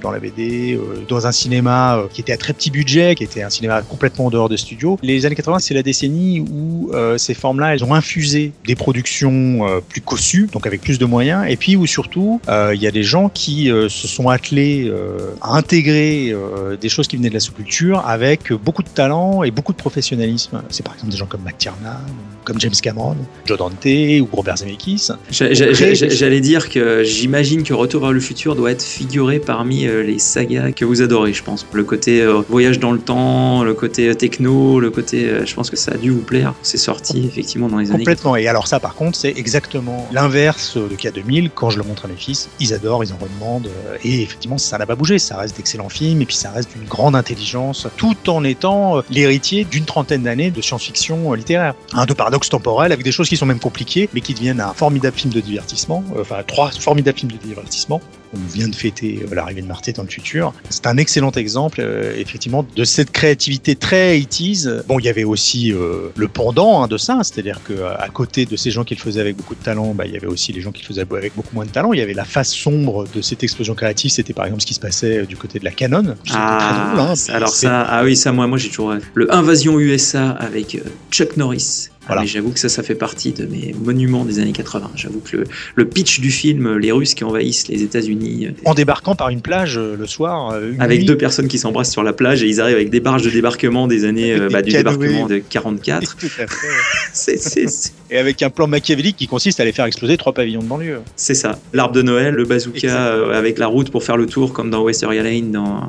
dans 0.00 0.10
la 0.10 0.20
BD, 0.20 0.80
dans 1.06 1.26
un 1.26 1.32
cinéma 1.32 2.02
qui 2.14 2.22
était 2.22 2.32
à 2.32 2.38
très 2.38 2.54
petit 2.54 2.70
budget, 2.70 3.09
qui 3.14 3.24
était 3.24 3.42
un 3.42 3.50
cinéma 3.50 3.82
complètement 3.82 4.26
en 4.26 4.30
dehors 4.30 4.48
des 4.48 4.56
studios. 4.56 4.98
Les 5.02 5.26
années 5.26 5.34
80, 5.34 5.58
c'est 5.60 5.74
la 5.74 5.82
décennie 5.82 6.40
où 6.40 6.90
euh, 6.92 7.18
ces 7.18 7.34
formes-là, 7.34 7.74
elles 7.74 7.84
ont 7.84 7.94
infusé 7.94 8.52
des 8.66 8.74
productions 8.74 9.66
euh, 9.68 9.80
plus 9.86 10.00
cossues, 10.00 10.48
donc 10.52 10.66
avec 10.66 10.80
plus 10.80 10.98
de 10.98 11.04
moyens, 11.04 11.44
et 11.48 11.56
puis 11.56 11.76
où 11.76 11.86
surtout, 11.86 12.40
euh, 12.48 12.72
il 12.74 12.82
y 12.82 12.86
a 12.86 12.90
des 12.90 13.02
gens 13.02 13.28
qui 13.28 13.66
se 13.88 14.08
sont 14.08 14.28
attelés 14.28 14.92
à 15.40 15.56
intégrer 15.56 16.34
des 16.80 16.88
choses 16.88 17.06
qui 17.08 17.16
venaient 17.16 17.28
de 17.28 17.34
la 17.34 17.40
sous-culture 17.40 18.02
avec 18.06 18.52
beaucoup 18.52 18.82
de 18.82 18.88
talent 18.88 19.42
et 19.42 19.50
beaucoup 19.50 19.72
de 19.72 19.78
professionnalisme. 19.78 20.62
C'est 20.70 20.84
par 20.84 20.94
exemple 20.94 21.12
des 21.12 21.18
gens 21.18 21.26
comme 21.26 21.42
McTiernan, 21.42 21.96
comme 22.44 22.60
James 22.60 22.72
Cameron, 22.82 23.16
Joe 23.44 23.58
Dante 23.58 23.84
ou 23.86 24.28
Robert 24.32 24.56
Zemeckis. 24.58 25.08
J'a- 25.30 25.52
j'a- 25.52 25.72
j'a- 25.72 25.94
j'a- 25.94 26.08
J'allais 26.08 26.40
dire 26.40 26.68
que 26.68 27.02
j'imagine 27.04 27.62
que 27.62 27.72
Retour 27.74 28.02
vers 28.02 28.12
le 28.12 28.20
futur 28.20 28.56
doit 28.56 28.70
être 28.72 28.82
figuré 28.82 29.38
parmi 29.38 29.84
les 29.86 30.18
sagas 30.18 30.72
que 30.72 30.84
vous 30.84 31.00
adorez, 31.02 31.32
je 31.32 31.42
pense. 31.42 31.66
Le 31.72 31.84
côté 31.84 32.24
voyage 32.48 32.78
dans 32.78 32.92
le 32.92 32.98
le 33.08 33.72
côté 33.72 34.08
euh, 34.08 34.14
techno, 34.14 34.80
le 34.80 34.90
côté. 34.90 35.24
euh, 35.28 35.46
je 35.46 35.54
pense 35.54 35.70
que 35.70 35.76
ça 35.76 35.92
a 35.92 35.96
dû 35.96 36.10
vous 36.10 36.20
plaire. 36.22 36.54
C'est 36.62 36.78
sorti 36.78 37.26
effectivement 37.26 37.68
dans 37.68 37.78
les 37.78 37.90
années. 37.90 37.98
Complètement. 37.98 38.36
Et 38.36 38.46
alors 38.48 38.66
ça, 38.66 38.80
par 38.80 38.94
contre, 38.94 39.16
c'est 39.18 39.36
exactement 39.36 40.08
l'inverse 40.12 40.76
de 40.76 40.94
K2000. 40.96 41.50
Quand 41.54 41.70
je 41.70 41.78
le 41.78 41.84
montre 41.84 42.04
à 42.04 42.08
mes 42.08 42.16
fils, 42.16 42.48
ils 42.60 42.72
adorent, 42.74 43.04
ils 43.04 43.12
en 43.12 43.16
redemandent. 43.16 43.68
euh, 43.68 43.96
Et 44.04 44.22
effectivement, 44.22 44.58
ça 44.58 44.78
n'a 44.78 44.86
pas 44.86 44.96
bougé. 44.96 45.18
Ça 45.18 45.36
reste 45.36 45.56
d'excellents 45.56 45.88
films 45.88 46.22
et 46.22 46.26
puis 46.26 46.36
ça 46.36 46.50
reste 46.50 46.72
d'une 46.76 46.86
grande 46.88 47.16
intelligence, 47.16 47.86
tout 47.96 48.30
en 48.30 48.44
étant 48.44 49.02
l'héritier 49.10 49.64
d'une 49.64 49.84
trentaine 49.84 50.22
d'années 50.22 50.50
de 50.50 50.60
science-fiction 50.60 51.32
littéraire. 51.34 51.74
Un 51.92 52.06
de 52.06 52.12
paradoxe 52.14 52.48
temporel 52.48 52.92
avec 52.92 53.04
des 53.04 53.12
choses 53.12 53.28
qui 53.28 53.36
sont 53.36 53.46
même 53.46 53.60
compliquées, 53.60 54.08
mais 54.14 54.20
qui 54.20 54.34
deviennent 54.34 54.60
un 54.60 54.72
formidable 54.74 55.16
film 55.16 55.32
de 55.32 55.40
divertissement. 55.40 56.04
Enfin, 56.18 56.36
trois 56.46 56.70
formidables 56.70 57.18
films 57.18 57.32
de 57.32 57.36
divertissement. 57.38 58.00
On 58.32 58.38
vient 58.52 58.68
de 58.68 58.74
fêter 58.74 59.20
euh, 59.22 59.34
l'arrivée 59.34 59.62
de 59.62 59.66
Marte 59.66 59.90
dans 59.96 60.02
le 60.02 60.08
futur. 60.08 60.52
C'est 60.68 60.86
un 60.86 60.96
excellent 60.96 61.32
exemple, 61.32 61.80
euh, 61.80 62.14
effectivement, 62.16 62.64
de 62.76 62.84
cette 62.84 63.10
créativité 63.10 63.74
très 63.74 64.18
80s. 64.18 64.84
Bon, 64.86 64.98
il 64.98 65.04
y 65.04 65.08
avait 65.08 65.24
aussi 65.24 65.72
euh, 65.72 66.10
le 66.16 66.28
pendant 66.28 66.82
hein, 66.82 66.86
de 66.86 66.96
ça, 66.96 67.20
c'est-à-dire 67.22 67.60
que 67.64 67.72
à 67.82 68.08
côté 68.08 68.46
de 68.46 68.56
ces 68.56 68.70
gens 68.70 68.84
qui 68.84 68.94
le 68.94 69.00
faisaient 69.00 69.20
avec 69.20 69.36
beaucoup 69.36 69.54
de 69.54 69.62
talent, 69.62 69.94
bah, 69.94 70.06
il 70.06 70.12
y 70.12 70.16
avait 70.16 70.26
aussi 70.26 70.52
les 70.52 70.60
gens 70.60 70.70
qui 70.70 70.82
le 70.82 70.86
faisaient 70.86 71.06
avec 71.10 71.34
beaucoup 71.34 71.54
moins 71.54 71.64
de 71.64 71.70
talent. 71.70 71.92
Il 71.92 71.98
y 71.98 72.02
avait 72.02 72.14
la 72.14 72.24
face 72.24 72.52
sombre 72.52 73.06
de 73.12 73.20
cette 73.20 73.42
explosion 73.42 73.74
créative. 73.74 74.10
C'était 74.10 74.32
par 74.32 74.44
exemple 74.44 74.62
ce 74.62 74.66
qui 74.66 74.74
se 74.74 74.80
passait 74.80 75.26
du 75.26 75.36
côté 75.36 75.58
de 75.58 75.64
la 75.64 75.72
Canon. 75.72 76.14
Ah, 76.32 76.58
très 76.60 76.96
drôle. 76.96 77.10
Hein, 77.10 77.14
alors 77.34 77.48
ça, 77.48 77.82
ah 77.82 78.04
oui, 78.04 78.16
ça, 78.16 78.32
moi, 78.32 78.46
moi 78.46 78.58
j'ai 78.58 78.68
toujours 78.68 78.94
le 79.14 79.34
Invasion 79.34 79.78
USA 79.80 80.30
avec 80.30 80.80
Chuck 81.10 81.36
Norris. 81.36 81.88
Voilà. 82.10 82.22
mais 82.22 82.26
j'avoue 82.28 82.50
que 82.50 82.58
ça, 82.58 82.68
ça 82.68 82.82
fait 82.82 82.94
partie 82.94 83.32
de 83.32 83.46
mes 83.46 83.74
monuments 83.82 84.24
des 84.24 84.38
années 84.38 84.52
80. 84.52 84.90
J'avoue 84.96 85.20
que 85.20 85.36
le, 85.38 85.44
le 85.74 85.84
pitch 85.88 86.20
du 86.20 86.30
film, 86.30 86.76
les 86.76 86.92
Russes 86.92 87.14
qui 87.14 87.24
envahissent 87.24 87.68
les 87.68 87.82
États-Unis, 87.82 88.46
euh, 88.46 88.50
En 88.64 88.74
débarquant 88.74 89.14
par 89.14 89.28
une 89.30 89.40
plage 89.40 89.78
euh, 89.78 89.96
le 89.98 90.06
soir, 90.06 90.50
euh, 90.52 90.72
avec 90.78 91.00
nuit, 91.00 91.06
deux 91.06 91.16
personnes 91.16 91.48
qui 91.48 91.58
s'embrassent 91.58 91.92
sur 91.92 92.02
la 92.02 92.12
plage 92.12 92.42
et 92.42 92.46
ils 92.48 92.60
arrivent 92.60 92.76
avec 92.76 92.90
des 92.90 93.00
barges 93.00 93.22
de 93.22 93.30
débarquement 93.30 93.86
des 93.88 94.04
années, 94.04 94.38
Des 94.38 94.48
bah, 94.48 94.62
du 94.62 94.72
débarquement 94.72 95.26
de 95.26 95.38
44. 95.38 96.16
Tout 96.20 96.26
à 96.38 96.46
fait. 96.46 96.66
C'est- 97.12 97.36
C'est 97.38 97.68
c'est- 97.68 97.92
Et 98.10 98.18
avec 98.18 98.42
un 98.42 98.50
plan 98.50 98.66
machiavélique 98.66 99.16
qui 99.16 99.26
consiste 99.28 99.60
à 99.60 99.62
aller 99.62 99.72
faire 99.72 99.84
exploser 99.84 100.16
trois 100.16 100.32
pavillons 100.32 100.60
de 100.60 100.66
banlieue. 100.66 101.00
c'est 101.16 101.34
ça. 101.34 101.58
L'arbre 101.72 101.94
de 101.94 102.02
Noël, 102.02 102.34
le 102.34 102.44
bazooka 102.44 102.88
euh, 102.88 103.38
avec 103.38 103.58
la 103.58 103.68
route 103.68 103.90
pour 103.90 104.02
faire 104.02 104.16
le 104.16 104.26
tour, 104.26 104.52
comme 104.52 104.70
dans 104.70 104.82
Westerria 104.82 105.22
Lane. 105.22 105.52
Dans... 105.52 105.76
euh, 105.78 105.80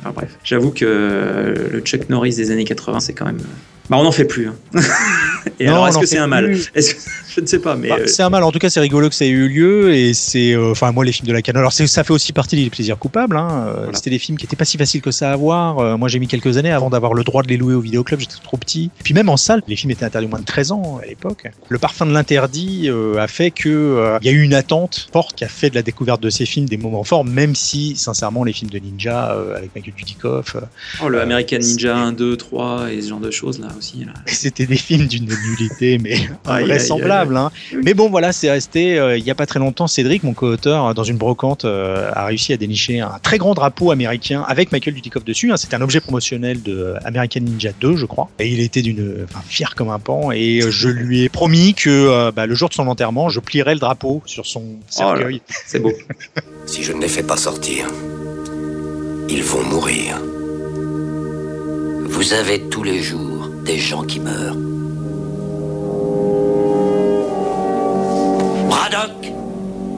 Enfin 0.00 0.12
bref, 0.16 0.30
j'avoue 0.42 0.70
que 0.70 0.84
euh, 0.86 1.68
le 1.70 1.80
Chuck 1.80 2.08
Norris 2.08 2.34
des 2.34 2.50
années 2.50 2.64
80, 2.64 3.00
c'est 3.00 3.12
quand 3.12 3.26
même. 3.26 3.38
Bah, 3.90 3.96
on 3.98 4.04
n'en 4.04 4.12
fait 4.12 4.24
plus. 4.24 4.46
hein. 4.48 4.54
et 5.58 5.66
Non, 5.66 5.72
alors, 5.72 5.88
est-ce 5.88 5.98
que 5.98 6.06
c'est 6.06 6.16
un 6.18 6.26
mal? 6.28 6.44
plus. 6.46 6.70
Est-ce 6.74 6.94
que- 6.94 7.00
Je 7.34 7.40
ne 7.40 7.46
sais 7.46 7.58
pas, 7.60 7.76
mais. 7.76 7.88
Bah, 7.90 7.96
euh, 8.00 8.06
c'est 8.08 8.22
un 8.24 8.30
mal. 8.30 8.42
En 8.42 8.50
tout 8.50 8.58
cas, 8.58 8.70
c'est 8.70 8.80
rigolo 8.80 9.08
que 9.08 9.14
ça 9.14 9.24
ait 9.24 9.28
eu 9.28 9.48
lieu 9.48 9.94
et 9.94 10.14
c'est, 10.14 10.56
enfin, 10.56 10.90
moi, 10.90 11.04
les 11.04 11.12
films 11.12 11.28
de 11.28 11.32
la 11.32 11.42
Canon. 11.42 11.60
Alors, 11.60 11.72
ça 11.72 12.02
fait 12.02 12.12
aussi 12.12 12.32
partie 12.32 12.56
des 12.56 12.70
plaisirs 12.70 12.98
coupables. 12.98 13.36
Hein. 13.36 13.66
Voilà. 13.76 13.92
C'était 13.94 14.10
des 14.10 14.18
films 14.18 14.36
qui 14.38 14.46
étaient 14.46 14.56
pas 14.56 14.64
si 14.64 14.76
faciles 14.78 15.00
que 15.00 15.10
ça 15.12 15.32
à 15.32 15.36
voir. 15.36 15.96
Moi, 15.98 16.08
j'ai 16.08 16.18
mis 16.18 16.26
quelques 16.26 16.56
années 16.56 16.72
avant 16.72 16.90
d'avoir 16.90 17.14
le 17.14 17.22
droit 17.22 17.42
de 17.44 17.48
les 17.48 17.56
louer 17.56 17.74
au 17.74 17.80
vidéoclub. 17.80 18.18
J'étais 18.20 18.34
trop 18.42 18.56
petit. 18.56 18.90
Puis 19.04 19.12
même 19.14 19.28
en 19.28 19.36
salle, 19.36 19.62
les 19.68 19.76
films 19.76 19.90
étaient 19.92 20.04
interdits 20.04 20.26
moins 20.28 20.40
de 20.40 20.44
13 20.44 20.72
ans 20.72 20.98
à 21.02 21.06
l'époque. 21.06 21.44
Le 21.68 21.78
parfum 21.78 22.04
de 22.04 22.10
l'interdit 22.12 22.88
euh, 22.88 23.18
a 23.18 23.28
fait 23.28 23.52
que 23.52 23.68
euh, 23.68 24.18
y 24.22 24.28
a 24.28 24.32
eu 24.32 24.42
une 24.42 24.54
attente 24.54 25.08
forte 25.12 25.36
qui 25.36 25.44
a 25.44 25.48
fait 25.48 25.70
de 25.70 25.76
la 25.76 25.82
découverte 25.82 26.20
de 26.20 26.28
ces 26.28 26.44
films 26.44 26.66
des 26.68 26.76
moments 26.76 27.04
forts, 27.04 27.24
même 27.24 27.54
si, 27.54 27.94
sincèrement, 27.94 28.42
les 28.42 28.52
films 28.52 28.70
de 28.70 28.78
ninja 28.78 29.32
euh, 29.36 29.56
avec 29.56 29.72
Michael 29.76 29.94
Dudikoff, 29.96 30.56
oh, 31.00 31.08
le 31.08 31.20
American 31.20 31.58
c'est- 31.60 31.68
Ninja 31.68 31.96
1, 31.96 32.12
2, 32.12 32.36
3 32.36 32.92
et 32.92 33.00
ce 33.02 33.08
genre 33.10 33.20
de 33.20 33.30
choses 33.30 33.60
là 33.60 33.68
aussi. 33.78 34.04
C'était 34.26 34.66
des 34.66 34.76
films 34.76 35.06
d'une 35.06 35.26
nullité, 35.28 35.98
mais 35.98 36.16
invraisemblable. 36.44 37.36
Hein. 37.36 37.52
Mais 37.84 37.94
bon, 37.94 38.10
voilà, 38.10 38.32
c'est 38.32 38.50
resté. 38.50 38.96
il 39.16 39.24
y 39.24 39.30
a 39.30 39.34
pas 39.36 39.46
très 39.46 39.60
longtemps, 39.60 39.86
Cédric, 39.86 40.22
mon 40.24 40.32
co-auteur, 40.34 40.92
dans 40.94 41.04
une 41.04 41.18
brocante, 41.18 41.64
a 41.64 42.24
réussi 42.26 42.52
à 42.52 42.56
dénicher 42.56 43.00
un 43.00 43.18
très 43.22 43.38
grand 43.38 43.54
drapeau 43.54 43.90
américain 43.92 44.44
avec 44.48 44.72
Michael 44.72 44.94
Dudikoff 44.94 45.24
dessus. 45.24 45.52
hein. 45.52 45.56
C'était 45.56 45.76
un 45.76 45.82
objet 45.82 46.00
promotionnel 46.00 46.62
de 46.62 46.94
American 47.04 47.40
Ninja 47.42 47.70
2, 47.80 47.96
je 47.96 48.06
crois. 48.06 48.28
Et 48.38 48.48
il 48.48 48.60
était 48.60 48.82
d'une, 48.82 49.18
enfin, 49.24 49.40
fier 49.46 49.74
comme 49.76 49.90
un 49.90 49.98
pan. 50.00 50.32
Et 50.32 50.62
je 50.68 50.88
lui 50.88 51.22
ai 51.22 51.28
promis 51.28 51.49
que 51.76 51.88
euh, 51.88 52.32
bah, 52.32 52.46
le 52.46 52.54
jour 52.54 52.68
de 52.68 52.74
son 52.74 52.86
enterrement, 52.88 53.28
je 53.28 53.40
plierai 53.40 53.74
le 53.74 53.80
drapeau 53.80 54.22
sur 54.26 54.46
son 54.46 54.64
cercueil. 54.88 55.42
C'est 55.66 55.80
beau. 55.80 55.92
Si 56.66 56.84
je 56.84 56.92
ne 56.92 57.00
les 57.00 57.08
fais 57.08 57.24
pas 57.24 57.36
sortir, 57.36 57.88
ils 59.28 59.42
vont 59.42 59.64
mourir. 59.64 60.20
Vous 62.04 62.32
avez 62.32 62.60
tous 62.68 62.84
les 62.84 63.02
jours 63.02 63.48
des 63.64 63.76
gens 63.76 64.04
qui 64.04 64.20
meurent. 64.20 64.56
Braddock, 68.68 69.32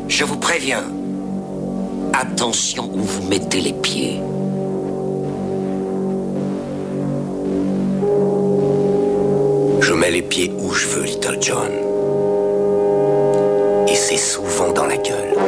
je 0.08 0.24
vous 0.24 0.38
préviens. 0.38 0.84
Attention 2.14 2.90
où 2.94 3.00
vous 3.00 3.28
mettez 3.28 3.60
les 3.60 3.74
pieds. 3.74 4.20
Mets 10.02 10.10
les 10.10 10.22
pieds 10.22 10.50
où 10.58 10.72
je 10.72 10.88
veux, 10.88 11.04
Little 11.04 11.38
John. 11.40 11.70
Et 13.86 13.94
c'est 13.94 14.16
souvent 14.16 14.72
dans 14.72 14.86
la 14.86 14.96
gueule. 14.96 15.41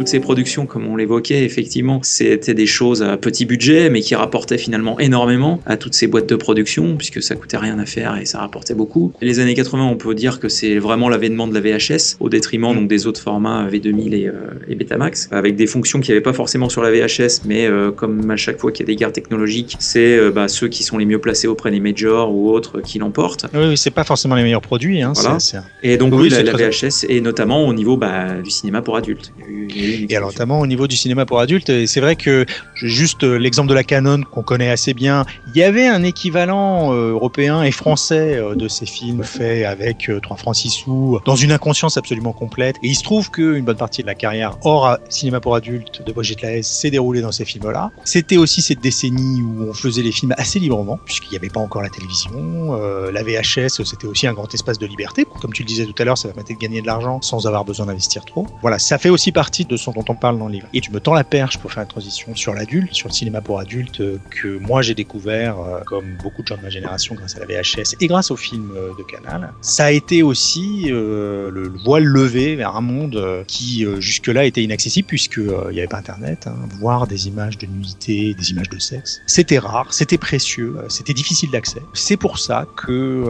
Toutes 0.00 0.08
ces 0.08 0.18
productions, 0.20 0.64
comme 0.64 0.86
on 0.86 0.96
l'évoquait, 0.96 1.44
effectivement, 1.44 2.00
c'était 2.02 2.54
des 2.54 2.64
choses 2.64 3.02
à 3.02 3.18
petit 3.18 3.44
budget, 3.44 3.90
mais 3.90 4.00
qui 4.00 4.14
rapportaient 4.14 4.56
finalement 4.56 4.98
énormément 4.98 5.60
à 5.66 5.76
toutes 5.76 5.92
ces 5.92 6.06
boîtes 6.06 6.26
de 6.26 6.36
production, 6.36 6.96
puisque 6.96 7.22
ça 7.22 7.34
coûtait 7.34 7.58
rien 7.58 7.78
à 7.78 7.84
faire 7.84 8.16
et 8.16 8.24
ça 8.24 8.38
rapportait 8.38 8.72
beaucoup. 8.72 9.12
Et 9.20 9.26
les 9.26 9.40
années 9.40 9.52
80, 9.52 9.84
on 9.84 9.96
peut 9.96 10.14
dire 10.14 10.40
que 10.40 10.48
c'est 10.48 10.78
vraiment 10.78 11.10
l'avènement 11.10 11.46
de 11.46 11.52
la 11.52 11.60
VHS, 11.60 12.16
au 12.18 12.30
détriment 12.30 12.74
donc 12.74 12.88
des 12.88 13.06
autres 13.06 13.20
formats 13.20 13.68
V2000 13.68 14.14
et, 14.14 14.26
euh, 14.28 14.32
et 14.68 14.74
Betamax, 14.74 15.28
avec 15.32 15.54
des 15.56 15.66
fonctions 15.66 16.00
qu'il 16.00 16.12
n'y 16.12 16.16
avait 16.16 16.22
pas 16.22 16.32
forcément 16.32 16.70
sur 16.70 16.82
la 16.82 16.90
VHS, 16.90 17.42
mais 17.44 17.66
euh, 17.66 17.90
comme 17.90 18.30
à 18.30 18.36
chaque 18.36 18.58
fois 18.58 18.72
qu'il 18.72 18.86
y 18.86 18.88
a 18.88 18.90
des 18.94 18.96
guerres 18.96 19.12
technologiques, 19.12 19.76
c'est 19.80 20.16
euh, 20.16 20.30
bah, 20.30 20.48
ceux 20.48 20.68
qui 20.68 20.82
sont 20.82 20.96
les 20.96 21.04
mieux 21.04 21.18
placés 21.18 21.46
auprès 21.46 21.70
des 21.70 21.80
majors 21.80 22.34
ou 22.34 22.48
autres 22.50 22.80
qui 22.80 22.98
l'emportent. 22.98 23.44
Oui, 23.52 23.66
oui, 23.68 23.76
c'est 23.76 23.90
pas 23.90 24.04
forcément 24.04 24.34
les 24.34 24.44
meilleurs 24.44 24.62
produits. 24.62 25.02
Hein, 25.02 25.12
Voilà. 25.14 25.36
Et 25.82 25.98
donc 25.98 26.14
Oui, 26.14 26.30
oui, 26.32 26.42
la, 26.42 26.52
VHS, 26.54 27.04
et 27.10 27.20
notamment 27.20 27.66
au 27.68 27.74
niveau 27.74 27.98
bah, 27.98 28.40
du 28.42 28.50
cinéma 28.50 28.80
pour 28.80 28.96
adultes. 28.96 29.32
Il 29.38 29.44
y 29.44 29.46
a 29.46 29.50
eu- 29.50 29.66
il 29.68 29.76
y 29.76 29.84
a 29.84 29.88
eu 29.88 29.89
une 29.89 29.89
Et 30.08 30.16
alors, 30.16 30.30
notamment 30.30 30.60
au 30.60 30.66
niveau 30.66 30.86
du 30.86 30.96
cinéma 30.96 31.26
pour 31.26 31.40
adultes, 31.40 31.70
et 31.70 31.86
c'est 31.86 32.00
vrai 32.00 32.16
que 32.16 32.46
juste 32.74 33.24
euh, 33.24 33.36
l'exemple 33.36 33.68
de 33.68 33.74
la 33.74 33.84
Canon 33.84 34.22
qu'on 34.22 34.42
connaît 34.42 34.70
assez 34.70 34.94
bien. 34.94 35.24
Il 35.54 35.58
y 35.58 35.62
avait 35.62 35.86
un 35.86 36.02
équivalent 36.02 36.92
euh, 36.92 37.12
européen 37.12 37.62
et 37.62 37.70
français 37.70 38.36
euh, 38.36 38.54
de 38.54 38.68
ces 38.68 38.86
films 38.86 39.22
faits 39.22 39.66
avec 39.66 40.08
euh, 40.08 40.20
3 40.20 40.36
francs 40.36 40.56
6 40.56 40.70
sous, 40.70 41.20
dans 41.24 41.36
une 41.36 41.52
inconscience 41.52 41.96
absolument 41.96 42.32
complète. 42.32 42.76
Et 42.82 42.88
il 42.88 42.94
se 42.94 43.02
trouve 43.02 43.30
qu'une 43.30 43.64
bonne 43.64 43.76
partie 43.76 44.02
de 44.02 44.06
la 44.06 44.14
carrière 44.14 44.58
hors 44.62 44.98
cinéma 45.08 45.40
pour 45.40 45.54
adultes 45.54 46.02
de 46.04 46.12
Brigitte 46.12 46.42
Lahaye 46.42 46.64
s'est 46.64 46.90
déroulée 46.90 47.20
dans 47.20 47.32
ces 47.32 47.44
films-là. 47.44 47.90
C'était 48.04 48.36
aussi 48.36 48.62
cette 48.62 48.80
décennie 48.80 49.42
où 49.42 49.68
on 49.68 49.74
faisait 49.74 50.02
les 50.02 50.12
films 50.12 50.34
assez 50.36 50.58
librement, 50.58 50.98
puisqu'il 51.04 51.30
n'y 51.30 51.36
avait 51.36 51.48
pas 51.48 51.60
encore 51.60 51.82
la 51.82 51.88
télévision. 51.88 52.30
Euh, 52.34 53.10
la 53.12 53.22
VHS, 53.22 53.82
c'était 53.84 54.06
aussi 54.06 54.26
un 54.26 54.32
grand 54.32 54.52
espace 54.52 54.78
de 54.78 54.86
liberté. 54.86 55.24
Comme 55.40 55.52
tu 55.52 55.62
le 55.62 55.68
disais 55.68 55.84
tout 55.84 55.94
à 55.98 56.04
l'heure, 56.04 56.18
ça 56.18 56.28
permettait 56.28 56.54
de 56.54 56.58
gagner 56.58 56.80
de 56.80 56.86
l'argent 56.86 57.20
sans 57.22 57.46
avoir 57.46 57.64
besoin 57.64 57.86
d'investir 57.86 58.24
trop. 58.24 58.46
Voilà, 58.62 58.78
ça 58.78 58.98
fait 58.98 59.10
aussi 59.10 59.32
partie 59.32 59.64
de 59.64 59.76
ce 59.80 59.90
dont 59.90 60.04
on 60.08 60.14
parle 60.14 60.38
dans 60.38 60.46
le 60.46 60.52
livre. 60.52 60.68
Et 60.74 60.80
tu 60.80 60.90
me 60.92 61.00
tends 61.00 61.14
la 61.14 61.24
perche 61.24 61.58
pour 61.58 61.72
faire 61.72 61.82
la 61.82 61.86
transition 61.86 62.34
sur 62.34 62.54
l'adulte, 62.54 62.92
sur 62.94 63.08
le 63.08 63.14
cinéma 63.14 63.40
pour 63.40 63.58
adultes, 63.58 64.00
euh, 64.00 64.18
que 64.30 64.58
moi 64.58 64.82
j'ai 64.82 64.94
découvert, 64.94 65.58
euh, 65.58 65.80
comme 65.86 66.16
beaucoup 66.22 66.42
de 66.42 66.46
gens 66.46 66.56
de 66.56 66.62
ma 66.62 66.70
génération, 66.70 67.14
grâce 67.14 67.36
à 67.36 67.40
la 67.40 67.46
VHS 67.46 67.96
et 68.00 68.06
grâce 68.06 68.30
au 68.30 68.36
film 68.36 68.72
euh, 68.76 68.90
de 68.98 69.02
Canal. 69.02 69.52
Ça 69.60 69.86
a 69.86 69.90
été 69.90 70.22
aussi 70.22 70.86
le, 70.88 71.50
le 71.50 71.72
voile 71.84 72.04
levé 72.04 72.56
vers 72.56 72.76
un 72.76 72.80
monde 72.80 73.44
qui 73.46 73.86
jusque-là 73.98 74.44
était 74.44 74.62
inaccessible 74.62 75.06
puisque 75.08 75.38
il 75.38 75.72
n'y 75.72 75.78
avait 75.78 75.86
pas 75.88 75.98
Internet. 75.98 76.46
hein. 76.46 76.54
Voir 76.78 77.06
des 77.06 77.28
images 77.28 77.58
de 77.58 77.66
nudité, 77.66 78.34
des 78.34 78.50
images 78.50 78.68
de 78.68 78.78
sexe, 78.78 79.20
c'était 79.26 79.58
rare, 79.58 79.92
c'était 79.92 80.18
précieux, 80.18 80.76
c'était 80.88 81.12
difficile 81.14 81.50
d'accès. 81.50 81.82
C'est 81.94 82.16
pour 82.16 82.38
ça 82.38 82.66
que 82.76 83.24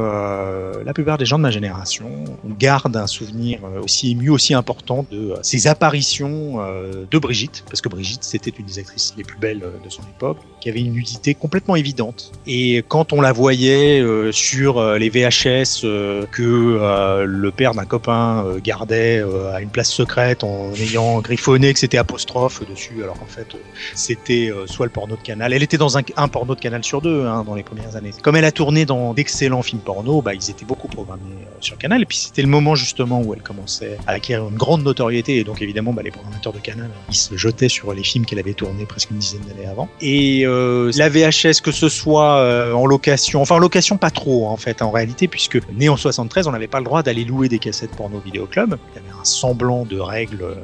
la 0.84 0.92
plupart 0.92 1.18
des 1.18 1.26
gens 1.26 1.38
de 1.38 1.42
ma 1.42 1.50
génération 1.50 2.24
gardent 2.58 2.96
un 2.96 3.06
souvenir 3.06 3.60
aussi 3.82 4.12
ému, 4.12 4.30
aussi 4.30 4.54
important 4.54 5.04
de 5.10 5.34
ces 5.42 5.66
apparitions 5.66 6.39
euh, 6.60 7.04
de 7.10 7.18
Brigitte, 7.18 7.64
parce 7.66 7.80
que 7.80 7.88
Brigitte 7.88 8.24
c'était 8.24 8.50
une 8.50 8.66
des 8.66 8.78
actrices 8.78 9.14
les 9.16 9.24
plus 9.24 9.38
belles 9.38 9.62
euh, 9.62 9.84
de 9.84 9.88
son 9.88 10.02
époque, 10.02 10.38
qui 10.60 10.68
avait 10.68 10.80
une 10.80 10.92
nudité 10.92 11.34
complètement 11.34 11.76
évidente. 11.76 12.32
Et 12.46 12.84
quand 12.88 13.12
on 13.12 13.20
la 13.20 13.32
voyait 13.32 14.00
euh, 14.00 14.32
sur 14.32 14.82
les 14.94 15.10
VHS 15.10 15.82
que 16.30 17.24
le 17.24 17.50
père 17.50 17.74
d'un 17.74 17.84
copain 17.84 18.44
gardait 18.62 19.24
à 19.52 19.60
une 19.60 19.70
place 19.70 19.90
secrète 19.90 20.44
en 20.44 20.72
ayant 20.74 21.20
griffonné 21.20 21.72
que 21.72 21.78
c'était 21.78 21.98
apostrophe 21.98 22.68
dessus, 22.68 23.02
alors 23.02 23.18
qu'en 23.18 23.26
fait 23.26 23.46
c'était 23.94 24.52
soit 24.66 24.86
le 24.86 24.92
porno 24.92 25.16
de 25.16 25.22
Canal. 25.22 25.52
Elle 25.52 25.62
était 25.62 25.78
dans 25.78 25.96
un, 25.98 26.02
porno 26.28 26.54
de 26.54 26.60
Canal 26.60 26.84
sur 26.84 27.00
deux 27.00 27.26
hein, 27.26 27.44
dans 27.44 27.54
les 27.54 27.62
premières 27.62 27.96
années. 27.96 28.10
Comme 28.22 28.36
elle 28.36 28.44
a 28.44 28.52
tourné 28.52 28.86
dans 28.86 29.14
d'excellents 29.14 29.62
films 29.62 29.80
porno, 29.80 30.22
bah, 30.22 30.34
ils 30.34 30.50
étaient 30.50 30.64
beaucoup 30.64 30.88
programmés 30.88 31.22
sur 31.60 31.78
Canal. 31.78 32.02
Et 32.02 32.06
puis 32.06 32.18
c'était 32.18 32.42
le 32.42 32.48
moment 32.48 32.74
justement 32.74 33.20
où 33.22 33.34
elle 33.34 33.42
commençait 33.42 33.98
à 34.06 34.12
acquérir 34.12 34.48
une 34.48 34.56
grande 34.56 34.82
notoriété. 34.82 35.36
Et 35.38 35.44
donc 35.44 35.62
évidemment, 35.62 35.92
bah, 35.92 36.02
les 36.02 36.10
programmateurs 36.20 36.52
de 36.52 36.58
Canal, 36.58 36.90
ils 37.08 37.14
se 37.14 37.36
jetaient 37.36 37.68
sur 37.68 37.92
les 37.92 38.02
films 38.04 38.24
qu'elle 38.26 38.38
avait 38.38 38.52
tournés 38.54 38.84
presque 38.86 39.10
une 39.10 39.18
dizaine 39.18 39.40
d'années 39.48 39.66
avant. 39.66 39.88
Et 40.00 40.42
euh, 40.46 40.90
la 40.96 41.08
VHS, 41.08 41.60
que 41.62 41.72
ce 41.72 41.88
soit 41.88 42.36
euh, 42.38 42.72
en 42.72 42.86
location, 42.86 43.40
enfin 43.42 43.56
en 43.56 43.58
location 43.58 43.96
pas 43.96 44.10
trop 44.10 44.48
en 44.48 44.56
fait 44.56 44.82
en 44.82 44.90
réalité, 44.90 45.28
puisque 45.28 45.58
né 45.72 45.88
en 45.88 45.96
73, 45.96 46.46
on 46.46 46.52
n'avait 46.52 46.66
pas 46.68 46.78
le 46.78 46.84
droit 46.84 47.02
d'aller 47.02 47.24
louer 47.24 47.48
des 47.48 47.58
cassettes 47.58 47.90
porno 47.96 48.18
vidéo 48.18 48.46
club. 48.46 48.78
Il 48.92 48.96
y 48.96 48.98
avait 48.98 49.18
un 49.18 49.24
semblant 49.24 49.84
de 49.84 49.98
règles 49.98 50.42
euh, 50.42 50.54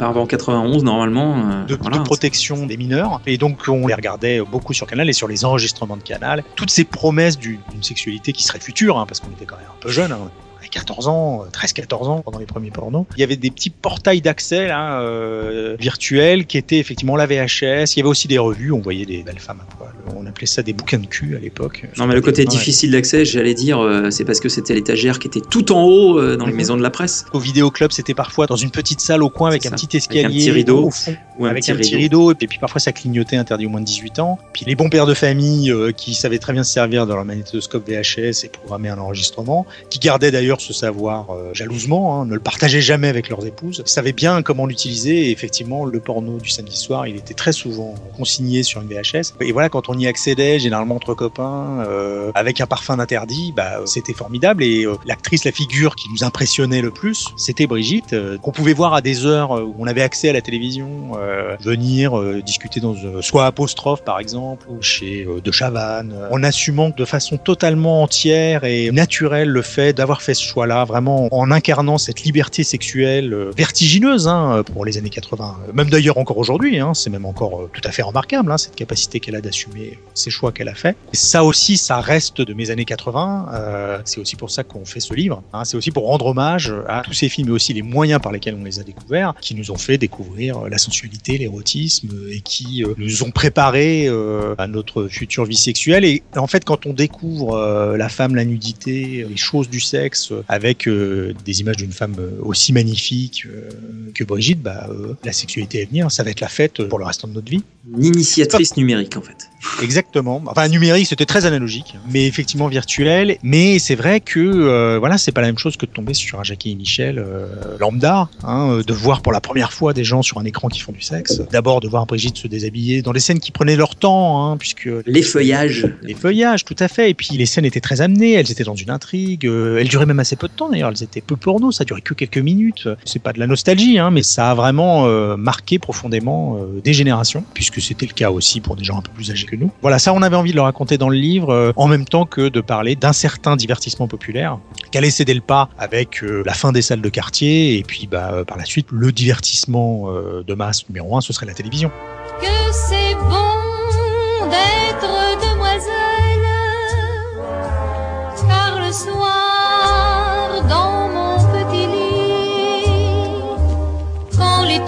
avant 0.00 0.26
91, 0.26 0.82
normalement. 0.84 1.36
euh, 1.50 1.64
de, 1.64 1.76
voilà. 1.80 1.98
de 1.98 2.02
protection 2.02 2.66
des 2.66 2.76
mineurs. 2.76 3.20
Et 3.26 3.38
donc, 3.38 3.60
on 3.68 3.86
les 3.86 3.94
regardait 3.94 4.40
beaucoup 4.40 4.72
sur 4.72 4.86
Canal 4.86 5.08
et 5.08 5.12
sur 5.12 5.28
les 5.28 5.44
enregistrements 5.44 5.96
de 5.96 6.02
Canal. 6.02 6.42
Toutes 6.56 6.70
ces 6.70 6.84
promesses 6.84 7.38
du- 7.38 7.60
d'une 7.70 7.82
sexualité 7.82 8.32
qui 8.32 8.42
serait 8.42 8.58
future, 8.60 8.98
hein, 8.98 9.04
parce 9.06 9.20
qu'on 9.20 9.30
était 9.30 9.44
quand 9.44 9.56
même 9.56 9.66
un 9.68 9.80
peu 9.80 9.90
jeunes. 9.90 10.12
Hein. 10.12 10.30
À 10.64 10.68
14 10.68 11.08
ans, 11.08 11.44
13-14 11.52 12.08
ans, 12.08 12.22
pendant 12.24 12.38
les 12.38 12.46
premiers 12.46 12.70
pornos. 12.70 13.04
Il 13.16 13.20
y 13.20 13.24
avait 13.24 13.36
des 13.36 13.50
petits 13.50 13.70
portails 13.70 14.20
d'accès 14.20 14.68
là, 14.68 15.00
euh, 15.00 15.76
virtuels 15.78 16.46
qui 16.46 16.58
étaient 16.58 16.78
effectivement 16.78 17.16
la 17.16 17.26
VHS. 17.26 17.94
Il 17.94 17.98
y 17.98 18.00
avait 18.00 18.08
aussi 18.08 18.28
des 18.28 18.38
revues, 18.38 18.72
on 18.72 18.80
voyait 18.80 19.04
des 19.06 19.22
belles 19.22 19.38
femmes 19.38 19.60
à 19.60 19.74
poil. 19.76 19.90
On 20.16 20.26
appelait 20.26 20.46
ça 20.46 20.62
des 20.62 20.72
bouquins 20.72 20.98
de 20.98 21.06
cul 21.06 21.36
à 21.36 21.38
l'époque. 21.38 21.84
Non, 21.98 22.06
mais 22.06 22.14
le 22.14 22.20
côté 22.20 22.44
difficile 22.44 22.90
d'accès, 22.92 23.24
j'allais 23.24 23.54
dire, 23.54 23.78
euh, 23.80 24.10
c'est 24.10 24.24
parce 24.24 24.40
que 24.40 24.48
c'était 24.48 24.74
l'étagère 24.74 25.18
qui 25.18 25.28
était 25.28 25.40
tout 25.40 25.72
en 25.72 25.82
haut 25.84 26.18
euh, 26.18 26.36
dans 26.36 26.46
les 26.46 26.52
Mhm. 26.52 26.56
maisons 26.58 26.76
de 26.76 26.82
la 26.82 26.90
presse. 26.90 27.24
Au 27.32 27.38
vidéoclub, 27.38 27.92
c'était 27.92 28.14
parfois 28.14 28.46
dans 28.46 28.56
une 28.56 28.70
petite 28.70 29.00
salle 29.00 29.22
au 29.22 29.30
coin 29.30 29.48
avec 29.48 29.66
un 29.66 29.70
ça. 29.70 29.76
petit 29.76 29.96
escalier 29.96 30.24
Avec 30.24 30.34
un 30.36 30.38
petit 30.38 30.50
rideau. 30.50 30.84
au 30.86 30.90
fond 30.90 31.16
Ou 31.38 31.46
un 31.46 31.50
avec 31.50 31.62
petit 31.64 31.72
un 31.72 31.76
petit 31.76 31.96
rideau. 31.96 32.26
rideau 32.26 32.38
et 32.40 32.46
puis 32.46 32.58
parfois 32.58 32.80
ça 32.80 32.92
clignotait 32.92 33.36
interdit 33.36 33.66
au 33.66 33.68
moins 33.70 33.80
de 33.80 33.86
18 33.86 34.18
ans 34.18 34.38
puis 34.52 34.64
les 34.66 34.74
bons 34.74 34.88
pères 34.90 35.06
de 35.06 35.14
famille 35.14 35.70
euh, 35.70 35.92
qui 35.92 36.14
savaient 36.14 36.38
très 36.38 36.52
bien 36.52 36.62
se 36.64 36.72
servir 36.72 37.06
de 37.06 37.14
leur 37.14 37.24
magnétoscope 37.24 37.88
VHS 37.88 38.44
et 38.44 38.48
programmer 38.48 38.90
un 38.90 38.98
enregistrement 38.98 39.66
qui 39.90 39.98
gardaient 39.98 40.30
d'ailleurs 40.30 40.51
ce 40.60 40.72
savoir 40.72 41.30
euh, 41.30 41.54
jalousement 41.54 42.20
hein, 42.20 42.26
ne 42.26 42.34
le 42.34 42.40
partageaient 42.40 42.80
jamais 42.80 43.08
avec 43.08 43.28
leurs 43.28 43.46
épouses 43.46 43.82
savaient 43.84 44.12
bien 44.12 44.42
comment 44.42 44.66
l'utiliser 44.66 45.28
et 45.28 45.30
effectivement 45.30 45.84
le 45.84 46.00
porno 46.00 46.38
du 46.38 46.50
samedi 46.50 46.76
soir 46.76 47.06
il 47.06 47.16
était 47.16 47.34
très 47.34 47.52
souvent 47.52 47.94
consigné 48.16 48.62
sur 48.62 48.80
une 48.82 48.88
VHS 48.88 49.34
et 49.40 49.52
voilà 49.52 49.68
quand 49.68 49.88
on 49.88 49.98
y 49.98 50.06
accédait 50.06 50.58
généralement 50.58 50.96
entre 50.96 51.14
copains 51.14 51.84
euh, 51.86 52.30
avec 52.34 52.60
un 52.60 52.66
parfum 52.66 52.96
d'interdit 52.96 53.52
bah 53.56 53.80
c'était 53.86 54.12
formidable 54.12 54.62
et 54.62 54.84
euh, 54.84 54.94
l'actrice 55.06 55.44
la 55.44 55.52
figure 55.52 55.96
qui 55.96 56.08
nous 56.12 56.24
impressionnait 56.24 56.82
le 56.82 56.90
plus 56.90 57.28
c'était 57.36 57.66
Brigitte 57.66 58.12
euh, 58.12 58.38
qu'on 58.38 58.52
pouvait 58.52 58.72
voir 58.72 58.94
à 58.94 59.00
des 59.00 59.26
heures 59.26 59.56
euh, 59.56 59.62
où 59.62 59.74
on 59.78 59.86
avait 59.86 60.02
accès 60.02 60.28
à 60.28 60.32
la 60.32 60.40
télévision 60.40 61.12
euh, 61.16 61.56
venir 61.60 62.18
discuter 62.42 62.80
dans 62.80 62.94
soit 63.20 63.46
apostrophe 63.46 64.04
par 64.04 64.18
exemple 64.18 64.66
ou 64.68 64.80
chez 64.82 65.26
De 65.44 65.52
Chavannes 65.52 66.14
en 66.30 66.42
assumant 66.42 66.90
de 66.90 67.04
façon 67.04 67.36
totalement 67.36 68.02
entière 68.02 68.64
et 68.64 68.90
naturelle 68.90 69.48
le 69.48 69.62
fait 69.62 69.92
d'avoir 69.92 70.22
fait 70.22 70.34
choix-là 70.42 70.84
vraiment 70.84 71.28
en 71.30 71.50
incarnant 71.50 71.98
cette 71.98 72.22
liberté 72.22 72.64
sexuelle 72.64 73.32
euh, 73.32 73.50
vertigineuse 73.56 74.28
hein, 74.28 74.62
pour 74.72 74.84
les 74.84 74.98
années 74.98 75.10
80 75.10 75.56
même 75.72 75.90
d'ailleurs 75.90 76.18
encore 76.18 76.38
aujourd'hui 76.38 76.78
hein, 76.78 76.94
c'est 76.94 77.10
même 77.10 77.24
encore 77.24 77.62
euh, 77.62 77.70
tout 77.72 77.82
à 77.84 77.90
fait 77.90 78.02
remarquable 78.02 78.50
hein, 78.50 78.58
cette 78.58 78.74
capacité 78.74 79.20
qu'elle 79.20 79.36
a 79.36 79.40
d'assumer 79.40 79.98
ses 80.14 80.30
choix 80.30 80.52
qu'elle 80.52 80.68
a 80.68 80.74
fait 80.74 80.96
ça 81.12 81.44
aussi 81.44 81.76
ça 81.76 82.00
reste 82.00 82.40
de 82.40 82.54
mes 82.54 82.70
années 82.70 82.84
80 82.84 83.48
euh, 83.52 83.98
c'est 84.04 84.20
aussi 84.20 84.36
pour 84.36 84.50
ça 84.50 84.64
qu'on 84.64 84.84
fait 84.84 85.00
ce 85.00 85.14
livre 85.14 85.42
c'est 85.64 85.76
aussi 85.76 85.90
pour 85.90 86.06
rendre 86.06 86.26
hommage 86.26 86.72
à 86.88 87.02
tous 87.02 87.12
ces 87.12 87.28
films 87.28 87.48
et 87.48 87.52
aussi 87.52 87.72
les 87.72 87.82
moyens 87.82 88.20
par 88.20 88.32
lesquels 88.32 88.56
on 88.58 88.64
les 88.64 88.78
a 88.78 88.82
découverts 88.82 89.34
qui 89.40 89.54
nous 89.54 89.70
ont 89.70 89.78
fait 89.78 89.98
découvrir 89.98 90.58
euh, 90.58 90.68
la 90.68 90.78
sensualité 90.78 91.38
l'érotisme 91.38 92.08
et 92.30 92.40
qui 92.40 92.84
euh, 92.84 92.94
nous 92.98 93.22
ont 93.22 93.30
préparé 93.30 94.06
euh, 94.06 94.54
à 94.58 94.66
notre 94.66 95.08
future 95.08 95.44
vie 95.44 95.56
sexuelle. 95.56 96.04
Et 96.04 96.22
en 96.36 96.46
fait 96.46 96.64
quand 96.64 96.86
on 96.86 96.92
découvre 96.92 97.54
euh, 97.54 97.96
la 97.96 98.08
femme 98.08 98.34
la 98.34 98.44
nudité 98.44 99.26
les 99.28 99.36
choses 99.36 99.68
du 99.68 99.80
sexe 99.80 100.31
avec 100.48 100.88
euh, 100.88 101.34
des 101.44 101.60
images 101.60 101.76
d'une 101.76 101.92
femme 101.92 102.16
euh, 102.18 102.30
aussi 102.42 102.72
magnifique 102.72 103.46
euh, 103.46 103.68
que 104.14 104.24
Brigitte 104.24 104.62
bah 104.62 104.88
la 105.24 105.32
sexualité 105.32 105.82
à 105.82 105.86
venir 105.86 106.10
ça 106.10 106.22
va 106.22 106.30
être 106.30 106.40
la 106.40 106.48
fête 106.48 106.82
pour 106.88 106.98
le 106.98 107.04
restant 107.04 107.28
de 107.28 107.32
notre 107.34 107.50
vie 107.50 107.62
Une 107.96 108.04
initiatrice 108.04 108.76
numérique, 108.76 109.16
en 109.16 109.22
fait. 109.22 109.48
Exactement. 109.82 110.42
Enfin, 110.46 110.68
numérique, 110.68 111.06
c'était 111.06 111.26
très 111.26 111.46
analogique, 111.46 111.96
mais 112.10 112.26
effectivement 112.26 112.68
virtuel. 112.68 113.36
Mais 113.42 113.78
c'est 113.78 113.94
vrai 113.94 114.20
que 114.20 114.40
euh, 114.40 114.98
voilà, 114.98 115.18
c'est 115.18 115.32
pas 115.32 115.40
la 115.40 115.48
même 115.48 115.58
chose 115.58 115.76
que 115.76 115.86
de 115.86 115.90
tomber 115.90 116.14
sur 116.14 116.40
un 116.40 116.44
Jackie 116.44 116.72
et 116.72 116.74
Michel 116.74 117.18
euh, 117.18 117.46
lambda, 117.78 118.28
hein, 118.42 118.80
de 118.84 118.92
voir 118.92 119.22
pour 119.22 119.32
la 119.32 119.40
première 119.40 119.72
fois 119.72 119.92
des 119.92 120.04
gens 120.04 120.22
sur 120.22 120.38
un 120.38 120.44
écran 120.44 120.68
qui 120.68 120.80
font 120.80 120.92
du 120.92 121.00
sexe. 121.00 121.42
D'abord 121.50 121.80
de 121.80 121.88
voir 121.88 122.06
Brigitte 122.06 122.36
se 122.36 122.48
déshabiller 122.48 123.02
dans 123.02 123.12
des 123.12 123.20
scènes 123.20 123.40
qui 123.40 123.52
prenaient 123.52 123.76
leur 123.76 123.94
temps, 123.94 124.44
hein, 124.44 124.56
puisque 124.56 124.88
Les 125.06 125.22
feuillages. 125.22 125.86
les 126.02 126.14
feuillages, 126.14 126.64
tout 126.64 126.76
à 126.78 126.88
fait. 126.88 127.10
Et 127.10 127.14
puis 127.14 127.36
les 127.36 127.46
scènes 127.46 127.64
étaient 127.64 127.80
très 127.80 128.00
amenées, 128.00 128.32
elles 128.32 128.50
étaient 128.50 128.64
dans 128.64 128.74
une 128.74 128.90
intrigue. 128.90 129.44
elles 129.44 129.88
duraient 129.88 130.06
même 130.06 130.20
assez 130.22 130.36
peu 130.36 130.48
de 130.48 130.52
temps 130.52 130.70
d'ailleurs. 130.70 130.90
Elles 130.90 131.02
étaient 131.02 131.20
peu 131.20 131.36
porno, 131.36 131.70
ça 131.70 131.84
durait 131.84 132.00
que 132.00 132.14
quelques 132.14 132.38
minutes. 132.38 132.88
C'est 133.04 133.22
pas 133.22 133.32
de 133.32 133.38
la 133.38 133.46
nostalgie, 133.46 133.98
hein, 133.98 134.10
mais 134.10 134.22
ça 134.22 134.50
a 134.50 134.54
vraiment 134.54 135.06
euh, 135.06 135.36
marqué 135.36 135.78
profondément 135.78 136.56
euh, 136.56 136.80
des 136.82 136.92
générations, 136.92 137.44
puisque 137.54 137.80
c'était 137.80 138.06
le 138.06 138.14
cas 138.14 138.30
aussi 138.30 138.60
pour 138.60 138.76
des 138.76 138.84
gens 138.84 138.98
un 138.98 139.02
peu 139.02 139.12
plus 139.12 139.30
âgés 139.30 139.46
que 139.46 139.56
nous. 139.56 139.70
Voilà, 139.82 139.98
ça 139.98 140.12
on 140.12 140.22
avait 140.22 140.36
envie 140.36 140.52
de 140.52 140.56
le 140.56 140.62
raconter 140.62 140.98
dans 140.98 141.08
le 141.08 141.16
livre, 141.16 141.50
euh, 141.50 141.72
en 141.76 141.86
même 141.86 142.04
temps 142.04 142.24
que 142.24 142.48
de 142.48 142.60
parler 142.60 142.96
d'un 142.96 143.12
certain 143.12 143.56
divertissement 143.56 144.08
populaire 144.08 144.58
qui 144.90 144.98
allait 144.98 145.10
céder 145.10 145.34
le 145.34 145.40
pas 145.40 145.68
avec 145.78 146.22
la 146.22 146.54
fin 146.54 146.72
des 146.72 146.82
salles 146.82 147.00
de 147.00 147.08
quartier 147.08 147.78
et 147.78 147.82
puis 147.82 148.06
bah, 148.06 148.44
par 148.46 148.56
la 148.56 148.64
suite 148.64 148.86
le 148.90 149.12
divertissement 149.12 150.08
de 150.46 150.54
masse 150.54 150.88
numéro 150.88 151.16
un, 151.16 151.20
ce 151.20 151.32
serait 151.32 151.46
la 151.46 151.54
télévision. 151.54 151.90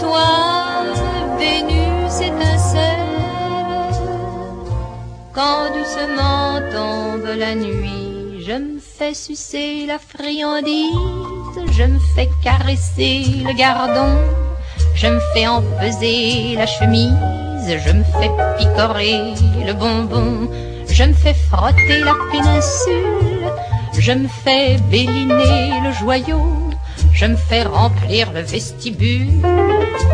Toits 0.04 0.84
Vénus 1.38 2.16
étincelle 2.30 3.14
quand 5.32 5.64
doucement 5.76 6.60
tombe 6.72 7.30
la 7.36 7.54
nuit. 7.54 8.44
Je 8.46 8.52
me 8.52 8.78
fais 8.78 9.14
sucer 9.14 9.86
la 9.86 9.98
friandise, 9.98 11.58
je 11.78 11.84
me 11.84 11.98
fais 12.14 12.28
caresser 12.42 13.42
le 13.46 13.52
gardon, 13.56 14.12
je 14.94 15.06
me 15.06 15.20
fais 15.32 15.46
empeser 15.46 16.54
la 16.54 16.66
chemise, 16.66 17.66
je 17.84 17.92
me 17.98 18.04
fais 18.16 18.30
picorer 18.58 19.32
le 19.66 19.72
bonbon, 19.72 20.50
je 20.88 21.04
me 21.04 21.14
fais 21.14 21.34
frotter 21.50 22.00
la 22.00 22.14
péninsule, 22.30 23.48
je 23.98 24.12
me 24.12 24.28
fais 24.28 24.76
béliner 24.90 25.80
le 25.82 25.90
joyau, 25.92 26.63
je 27.14 27.26
me 27.26 27.36
fais 27.36 27.62
remplir 27.62 28.32
le 28.34 28.40
vestibule, 28.40 29.28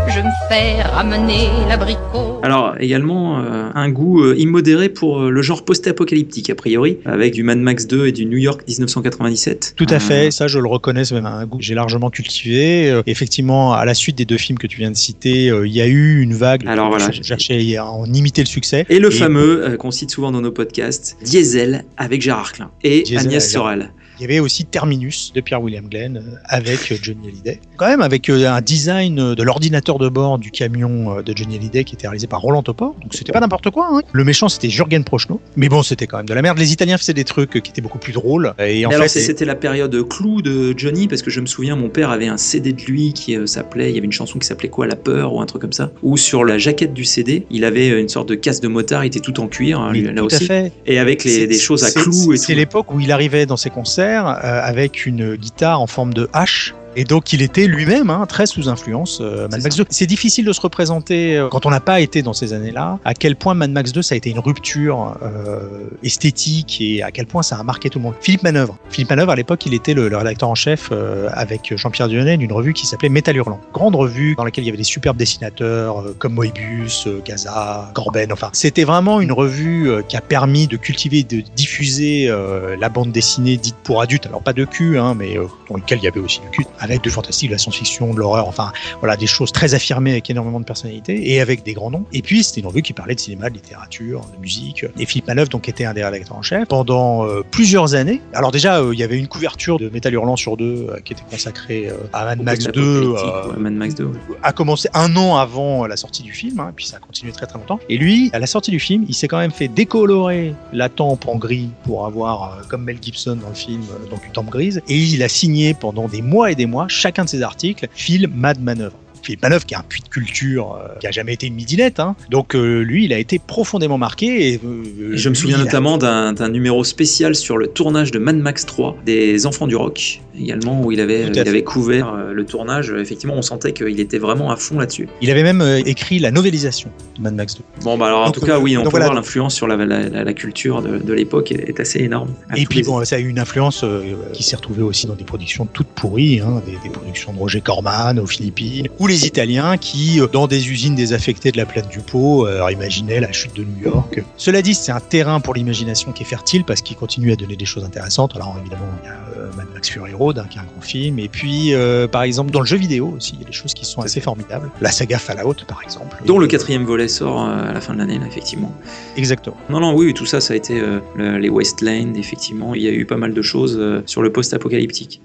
je 0.09 0.21
me 0.21 0.31
fais 0.51 0.83
ramener 0.83 1.49
l'abricot. 1.69 2.39
Alors 2.43 2.75
également 2.79 3.39
euh, 3.41 3.71
un 3.75 3.89
goût 3.91 4.23
euh, 4.23 4.35
immodéré 4.37 4.89
pour 4.91 5.21
euh, 5.23 5.31
le 5.31 5.43
genre 5.43 5.65
post-apocalyptique 5.65 6.51
a 6.51 6.55
priori, 6.55 6.99
avec 7.07 7.33
du 7.33 7.43
Mad 7.43 7.59
Max 7.59 7.87
2 7.87 8.07
et 8.09 8.13
du 8.13 8.27
New 8.27 8.37
York 8.37 8.63
1997. 8.69 9.75
Tout 9.77 9.87
à 9.89 9.95
Euh, 9.95 9.99
fait, 9.99 10.31
ça 10.31 10.47
je 10.47 10.59
le 10.59 10.69
reconnais, 10.69 11.05
c'est 11.05 11.15
même 11.15 11.27
un 11.27 11.47
goût 11.47 11.59
que 11.59 11.65
j'ai 11.65 11.75
largement 11.75 12.11
cultivé. 12.11 12.91
Euh, 12.91 13.03
effectivement, 13.07 13.73
à 13.73 13.85
la 13.85 13.95
suite 13.95 14.17
des 14.17 14.25
deux 14.27 14.39
films 14.39 14.59
que 14.59 14.67
tu 14.67 14.77
viens 14.79 14.91
de 14.91 14.97
citer, 14.97 15.49
euh, 15.51 15.67
il 15.67 15.73
y 15.73 15.81
a 15.81 15.87
eu 15.87 16.21
une 16.21 16.35
vague. 16.35 16.67
Alors 16.67 16.91
voilà, 16.91 17.11
je 17.11 17.23
cherchais 17.23 17.77
à 17.77 17.87
en 17.87 18.05
imiter 18.13 18.43
le 18.43 18.47
succès. 18.49 18.85
Et 18.91 18.99
le 18.99 19.11
fameux, 19.11 19.65
euh, 19.65 19.77
qu'on 19.77 19.91
cite 19.91 20.11
souvent 20.11 20.33
dans 20.33 20.41
nos 20.43 20.53
podcasts, 20.53 21.17
Diesel 21.25 21.85
avec 21.97 22.21
Gérard 22.23 22.53
Klein 22.53 22.71
et 22.85 23.03
Diesel 23.03 23.27
Agnès 23.27 23.51
Sorel. 23.51 23.91
Il 24.21 24.25
y 24.25 24.27
avait 24.27 24.39
aussi 24.41 24.67
Terminus 24.67 25.33
de 25.35 25.41
Pierre 25.41 25.63
William 25.63 25.89
Glenn 25.89 26.19
euh, 26.19 26.37
avec 26.45 26.93
euh, 26.93 26.97
Johnny 27.01 27.29
Hallyday. 27.29 27.59
Quand 27.79 27.87
même 27.89 28.03
avec 28.03 28.29
euh, 28.29 28.51
un 28.51 28.61
design 28.61 29.35
de 29.35 29.43
l'ordinateur 29.43 29.97
de 29.99 30.11
bord 30.11 30.39
du 30.39 30.51
camion 30.51 31.23
de 31.23 31.33
Johnny 31.35 31.57
Hallyday 31.57 31.85
qui 31.85 31.95
était 31.95 32.07
réalisé 32.07 32.27
par 32.27 32.43
Roland 32.43 32.63
Topor. 32.63 32.95
Donc 33.01 33.15
c'était 33.15 33.33
pas 33.33 33.41
n'importe 33.41 33.71
quoi. 33.71 33.89
hein. 33.91 34.03
Le 34.13 34.25
méchant 34.25 34.51
c'était 34.51 34.69
Jürgen 34.69 35.05
Prochnow. 35.05 35.41
Mais 35.57 35.71
bon, 35.71 35.83
c'était 35.83 36.07
quand 36.07 36.19
même 36.19 36.27
de 36.29 36.35
la 36.35 36.43
merde. 36.43 36.59
Les 36.59 36.71
Italiens 36.71 36.99
faisaient 36.99 37.15
des 37.15 37.25
trucs 37.25 37.63
qui 37.63 37.71
étaient 37.71 37.81
beaucoup 37.81 37.97
plus 37.99 38.13
drôles. 38.13 38.53
Et 38.59 38.85
en 38.85 38.91
Mais 38.91 38.95
alors 38.97 39.05
fait, 39.05 39.21
c'est- 39.21 39.21
c'était 39.27 39.47
la 39.47 39.55
période 39.55 40.07
clou 40.07 40.43
de 40.43 40.75
Johnny 40.77 41.09
parce 41.09 41.23
que 41.23 41.31
je 41.31 41.41
me 41.41 41.47
souviens 41.47 41.75
mon 41.75 41.89
père 41.89 42.11
avait 42.11 42.29
un 42.29 42.37
CD 42.37 42.75
de 42.75 42.83
lui 42.83 43.15
qui 43.15 43.37
s'appelait 43.47 43.89
il 43.89 43.95
y 43.95 43.99
avait 43.99 44.05
une 44.05 44.13
chanson 44.13 44.39
qui 44.39 44.47
s'appelait 44.47 44.69
quoi 44.69 44.87
La 44.87 44.97
peur 44.97 45.33
ou 45.33 45.41
un 45.41 45.47
truc 45.47 45.63
comme 45.63 45.73
ça 45.73 45.91
où 46.03 46.19
sur 46.19 46.45
la 46.45 46.59
jaquette 46.59 46.93
du 46.93 47.05
CD 47.05 47.47
il 47.51 47.65
avait 47.65 47.89
une 47.99 48.11
sorte 48.11 48.29
de 48.29 48.35
casse 48.35 48.61
de 48.61 48.69
motard 48.69 49.03
il 49.05 49.07
était 49.09 49.21
tout 49.21 49.41
en 49.41 49.47
cuir 49.49 49.81
hein, 49.81 49.93
là 49.95 50.13
tout 50.13 50.19
à 50.19 50.23
aussi 50.25 50.47
fait. 50.47 50.73
et 50.87 50.99
avec 50.99 51.25
les, 51.25 51.31
C'est- 51.31 51.47
des 51.47 51.59
choses 51.59 51.85
à 51.85 51.89
c'est- 51.89 52.01
clous 52.01 52.35
et 52.35 52.37
C'est 52.37 52.53
tout. 52.53 52.59
l'époque 52.59 52.93
où 52.93 53.01
il 53.01 53.11
arrivait 53.13 53.47
dans 53.47 53.57
ses 53.57 53.71
concerts 53.71 54.10
euh, 54.19 54.61
avec 54.63 55.07
une 55.07 55.37
guitare 55.37 55.81
en 55.81 55.87
forme 55.87 56.13
de 56.15 56.29
hache. 56.33 56.75
Et 56.97 57.05
donc 57.05 57.33
il 57.33 57.43
était 57.43 57.67
lui-même 57.67 58.11
hein, 58.11 58.27
très 58.27 58.47
sous 58.47 58.69
influence 58.69 59.21
euh, 59.21 59.49
Mad 59.49 59.63
Max 59.63 59.77
ça. 59.77 59.83
2. 59.85 59.89
C'est 59.91 60.07
difficile 60.07 60.45
de 60.45 60.53
se 60.53 60.61
représenter 60.61 61.37
euh, 61.37 61.49
quand 61.49 61.67
on 61.67 61.71
n'a 61.71 61.81
pas 61.81 62.01
été 62.01 62.23
dans 62.23 62.33
ces 62.33 62.53
années-là 62.53 62.99
à 63.05 63.15
quel 63.15 63.37
point 63.37 63.55
Mad 63.55 63.71
Max 63.71 63.93
2 63.93 64.03
ça 64.03 64.15
a 64.15 64.19
été 64.19 64.31
une 64.31 64.41
rupture 64.41 65.17
euh, 65.23 65.89
esthétique 66.03 66.79
et 66.81 67.03
à 67.03 67.11
quel 67.13 67.27
point 67.27 67.43
ça 67.43 67.57
a 67.57 67.63
marqué 67.63 67.91
tout 67.91 67.99
le 67.99 68.05
monde. 68.05 68.15
Philippe 68.21 68.43
Manœuvre. 68.43 68.77
Philippe 68.91 69.11
Manœuvre 69.11 69.31
à 69.31 69.37
l'époque 69.37 69.65
il 69.67 69.75
était 69.75 69.95
le, 69.95 70.09
le 70.09 70.17
rédacteur 70.17 70.49
en 70.49 70.55
chef 70.55 70.89
euh, 70.91 71.29
avec 71.33 71.73
Jean-Pierre 71.77 72.09
Dionnet 72.09 72.37
d'une 72.37 72.53
revue 72.53 72.73
qui 72.73 72.87
s'appelait 72.87 73.09
Métal 73.09 73.37
Hurlant. 73.37 73.61
Grande 73.73 73.95
revue 73.95 74.35
dans 74.35 74.45
laquelle 74.45 74.65
il 74.65 74.67
y 74.67 74.71
avait 74.71 74.77
des 74.79 74.85
superbes 74.85 75.17
dessinateurs 75.17 76.01
euh, 76.01 76.17
comme 76.19 76.35
Moebius, 76.35 77.07
euh, 77.07 77.23
Gaza, 77.25 77.91
Corben. 77.95 78.33
Enfin 78.33 78.51
c'était 78.53 78.85
vraiment 78.85 79.21
une 79.21 79.33
revue 79.33 79.91
euh, 79.91 80.03
qui 80.03 80.17
a 80.17 80.21
permis 80.21 80.67
de 80.67 80.77
cultiver 80.77 81.23
de 81.23 81.41
diffuser 81.55 82.27
euh, 82.29 82.77
la 82.81 82.89
bande 82.89 83.13
dessinée 83.13 83.57
dite 83.57 83.77
pour 83.85 84.03
adultes. 84.03 84.27
Alors 84.27 84.43
pas 84.43 84.53
de 84.53 84.65
cul 84.65 84.99
hein, 84.99 85.15
mais 85.17 85.39
euh, 85.39 85.47
dans 85.69 85.77
lequel 85.77 85.99
il 85.99 86.05
y 86.05 86.09
avait 86.09 86.21
aussi 86.21 86.41
du 86.41 86.49
cul 86.51 86.65
avec 86.81 87.03
du 87.03 87.11
fantastique, 87.11 87.51
de 87.51 87.55
la 87.55 87.59
science-fiction, 87.59 88.13
de 88.15 88.19
l'horreur. 88.19 88.49
Enfin 88.49 88.73
voilà 89.01 89.17
des 89.17 89.27
choses 89.27 89.53
très 89.53 89.75
affirmées 89.75 90.13
avec 90.13 90.29
énormément 90.31 90.61
de 90.61 90.65
personnalité 90.65 91.31
et 91.31 91.41
avec 91.41 91.63
des 91.63 91.75
grands 91.75 91.91
noms. 91.91 92.05
Et 92.13 92.23
puis 92.23 92.43
c'était 92.43 92.61
une 92.61 92.67
revue 92.67 92.83
qui 92.83 92.93
parlait 92.93 93.15
de 93.15 93.21
cinéma, 93.21 93.51
de 93.51 93.55
littérature, 93.55 94.23
de 94.35 94.41
musique. 94.41 94.85
Et 94.99 95.07
Philippe 95.07 95.29
Manœuvre 95.29 95.51
donc 95.51 95.69
était 95.69 95.85
un 95.85 95.95
des 95.95 96.05
rédacteurs 96.05 96.37
en 96.37 96.43
chef 96.43 96.67
pendant 96.69 97.27
euh, 97.27 97.43
plusieurs 97.51 97.95
années. 97.95 98.21
Alors 98.35 98.51
déjà 98.51 98.81
euh, 98.81 98.93
il 98.93 98.99
y 98.99 99.03
avait 99.03 99.19
une 99.19 99.29
couverture 99.29 99.79
de 99.79 99.89
Métal 99.89 100.15
Hurlant 100.15 100.37
sur 100.37 100.57
deux 100.57 100.89
euh, 100.91 101.01
qui 101.05 101.13
était 101.13 101.23
consacrée 101.31 101.91
à 102.13 102.25
Mad 102.25 102.43
Max 102.43 102.65
2 102.67 102.81
Post-apocalyptique, 102.81 103.29
euh, 103.29 103.53
ouais, 103.53 103.59
Mad 103.59 103.73
Max 103.75 103.95
2 103.95 104.05
ouais. 104.05 104.15
a 104.43 104.53
commencé 104.53 104.89
un 104.95 105.15
an 105.17 105.37
avant 105.37 105.87
la 105.87 105.97
sortie 105.97 106.23
du 106.23 106.33
film, 106.33 106.61
hein, 106.61 106.73
puis 106.75 106.87
ça 106.87 106.97
a 106.97 107.01
continué 107.01 107.33
très 107.33 107.47
très 107.47 107.59
longtemps. 107.59 107.81
Et 107.89 107.99
lui, 107.99 108.31
à 108.33 108.39
la 108.39 108.47
sortie 108.47 108.71
du 108.71 108.81
film, 108.81 109.05
il 109.09 109.15
s'est 109.15 109.29
quand 109.29 109.39
même 109.39 109.51
fait 109.51 109.69
décolorer 109.69 110.55
la 110.73 110.89
tempe 110.89 111.27
en 111.29 111.37
gris 111.37 111.71
pour 111.85 112.07
avoir, 112.07 112.59
euh, 112.59 112.63
comme 112.69 112.85
Mel 112.85 112.99
Gibson 113.01 113.37
dans 113.37 113.49
le 113.49 113.55
film, 113.55 113.83
euh, 113.83 114.11
donc 114.11 114.25
une 114.27 114.33
tempe 114.33 114.51
grise. 114.51 114.83
Et 114.89 114.97
il 114.97 115.23
a 115.23 115.29
signé 115.29 115.75
pendant 115.75 116.09
des 116.09 116.23
mois 116.23 116.51
et 116.51 116.55
des 116.55 116.67
chacun 116.89 117.25
de 117.25 117.29
ses 117.29 117.43
articles, 117.43 117.89
film 117.93 118.33
Mad 118.35 118.61
Manœuvre. 118.61 118.97
Philippe 119.23 119.43
Manœuvre, 119.43 119.65
qui 119.67 119.75
est 119.75 119.77
un 119.77 119.83
puits 119.89 120.03
de 120.03 120.09
culture, 120.09 120.75
euh, 120.81 120.99
qui 121.01 121.07
a 121.07 121.11
jamais 121.11 121.35
été 121.35 121.47
une 121.47 121.55
midinette. 121.55 122.01
Hein. 122.01 122.17
Donc 122.31 122.55
euh, 122.55 122.81
lui, 122.83 123.05
il 123.05 123.13
a 123.13 123.19
été 123.19 123.39
profondément 123.39 123.99
marqué. 123.99 124.53
Et, 124.55 124.61
euh, 124.65 125.13
je 125.15 125.29
me 125.29 125.35
souviens 125.35 125.61
a- 125.61 125.65
notamment 125.65 125.99
d'un 125.99 126.49
numéro 126.49 126.85
spécial 126.85 127.35
sur 127.35 127.57
le 127.59 127.67
tournage 127.69 128.11
de 128.11 128.19
Mad 128.19 128.37
Max 128.37 128.67
3 128.67 128.97
des 129.05 129.47
Enfants 129.47 129.67
du 129.67 129.77
Rock 129.77 130.21
également 130.39 130.81
où 130.83 130.91
il 130.93 131.01
avait, 131.01 131.27
il 131.27 131.65
couvert 131.65 132.15
le 132.33 132.47
tournage 132.47 132.95
effectivement 132.97 133.35
on 133.37 133.43
sentait 133.43 133.73
qu'il 133.73 134.01
était 134.01 134.19
vraiment 134.19 134.51
à 134.51 134.57
fond 134.57 134.79
là-dessus 134.79 135.09
Il 135.21 135.31
avait 135.31 135.43
même 135.43 135.63
écrit 135.85 136.19
la 136.19 136.31
novélisation 136.31 136.91
de 137.19 137.23
Mad 137.23 137.35
Max 137.35 137.57
2. 137.57 137.63
bon 137.83 137.99
bah 137.99 138.07
alors 138.07 138.21
en 138.23 138.25
Donc, 138.27 138.35
tout 138.37 138.47
cas 138.47 138.59
oui 138.59 138.77
on 138.77 138.83
peut 138.85 138.89
voilà, 138.91 139.07
voir 139.07 139.15
l'influence 139.17 139.55
sur 139.55 139.67
la, 139.67 139.77
la, 139.77 140.09
la- 140.09 140.25
la 140.25 140.33
culture 140.33 140.81
de, 140.83 140.99
de 140.99 141.13
l'époque 141.13 141.53
est, 141.53 141.69
est 141.69 141.81
assez 141.81 141.99
énorme 141.99 142.31
Et 142.57 142.65
puis 142.65 142.79
les- 142.79 142.85
bon, 142.85 143.05
ça 143.05 143.17
a 143.17 143.19
eu 143.19 143.29
une 143.29 143.39
influence 143.39 143.85
qui 144.33 144.43
s'est 144.43 144.57
retrouvée 144.57 144.83
aussi 144.83 145.07
dans 145.07 145.15
des 145.15 145.25
productions 145.25 145.67
toutes 145.71 145.89
pourries, 145.89 146.41
hein, 146.41 146.63
des, 146.65 146.73
des 146.83 146.91
productions 146.91 147.33
de 147.35 147.39
Roger 147.39 147.61
Corman 147.61 148.19
aux 148.19 148.27
Philippines, 148.27 148.89
ou 148.99 149.07
les 149.11 149.27
Italiens 149.27 149.77
qui, 149.77 150.21
euh, 150.21 150.27
dans 150.27 150.47
des 150.47 150.71
usines 150.71 150.95
désaffectées 150.95 151.53
de 151.53 151.57
la 151.57 151.67
plaine 151.67 151.87
du 151.91 151.99
Pau, 152.01 152.47
euh, 152.47 152.71
imaginaient 152.71 153.21
la 153.21 153.33
chute 153.33 153.55
de 153.57 153.65
New 153.65 153.83
York. 153.83 154.23
Cela 154.37 154.63
dit, 154.63 154.75
c'est 154.75 154.93
un 154.93 155.01
terrain 155.01 155.41
pour 155.41 155.55
l'imagination 155.55 156.13
qui 156.13 156.23
est 156.23 156.27
fertile 156.27 156.65
parce 156.65 156.81
qu'il 156.83 156.97
continue 156.97 157.33
à 157.33 157.37
donner 157.37 157.57
des 157.57 157.65
choses 157.65 157.85
intéressantes. 157.85 158.37
Alors 158.37 158.57
évidemment, 158.61 158.87
il 159.03 159.07
y 159.07 159.11
a 159.11 159.15
euh, 159.39 159.51
Mad 159.57 159.67
Max 159.75 159.91
Fury 159.91 160.15
Road, 160.15 160.39
hein, 160.39 160.47
qui 160.49 160.59
est 160.59 160.61
un 160.61 160.65
grand 160.65 160.81
film, 160.81 161.19
et 161.19 161.29
puis 161.29 161.75
euh, 161.75 162.07
par 162.07 162.23
exemple 162.23 162.51
dans 162.51 162.61
le 162.61 162.67
jeu 162.67 162.77
vidéo 162.77 163.15
aussi, 163.17 163.33
il 163.35 163.41
y 163.41 163.45
a 163.45 163.47
des 163.47 163.53
choses 163.53 163.75
qui 163.75 163.85
sont 163.85 164.01
assez 164.01 164.21
formidables. 164.21 164.71
La 164.81 164.91
saga 164.93 165.19
Fallout, 165.19 165.57
par 165.67 165.81
exemple. 165.83 166.17
dont 166.25 166.39
le 166.39 166.47
quatrième 166.47 166.85
volet 166.85 167.09
sort 167.09 167.41
à 167.43 167.73
la 167.73 167.81
fin 167.81 167.93
de 167.95 167.99
l'année 167.99 168.19
là, 168.19 168.27
effectivement 168.27 168.73
Exactement. 169.17 169.57
non 169.69 169.81
non 169.81 169.95
oui 169.95 170.15
tout 170.15 170.27
ça 170.27 170.41
ça 170.41 170.55
a 170.55 170.57
été 170.57 170.81
le- 171.17 171.39
les 171.39 171.49
Westland 171.49 172.15
effectivement 172.17 172.75
il 172.75 172.83
y 172.83 172.89
a 172.89 172.93
eu 172.93 173.05
pas 173.07 173.17
mal 173.17 173.35
de 173.35 173.43
choses 173.43 173.81
sur 174.07 174.23
le 174.23 174.31
post-apocalyptique 174.33 175.21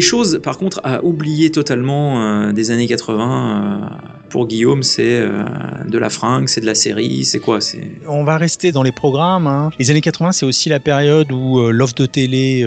les 0.00 0.06
choses, 0.06 0.40
par 0.42 0.56
contre, 0.56 0.80
à 0.82 1.04
oublier 1.04 1.50
totalement 1.50 2.22
euh, 2.22 2.52
des 2.52 2.70
années 2.70 2.86
80, 2.86 3.20
euh, 3.20 3.96
pour 4.30 4.46
Guillaume, 4.46 4.82
c'est 4.82 5.20
euh, 5.20 5.44
de 5.86 5.98
la 5.98 6.08
fringue, 6.08 6.48
c'est 6.48 6.62
de 6.62 6.66
la 6.66 6.74
série, 6.74 7.26
c'est 7.26 7.38
quoi 7.38 7.60
C'est? 7.60 7.86
On 8.08 8.24
va 8.24 8.38
rester 8.38 8.72
dans 8.72 8.82
les 8.82 8.92
programmes. 8.92 9.46
hein. 9.46 9.68
Les 9.78 9.90
années 9.90 10.00
80, 10.00 10.32
c'est 10.32 10.46
aussi 10.46 10.70
la 10.70 10.80
période 10.80 11.30
où 11.30 11.60
l'offre 11.70 11.96
de 11.96 12.06
télé 12.06 12.66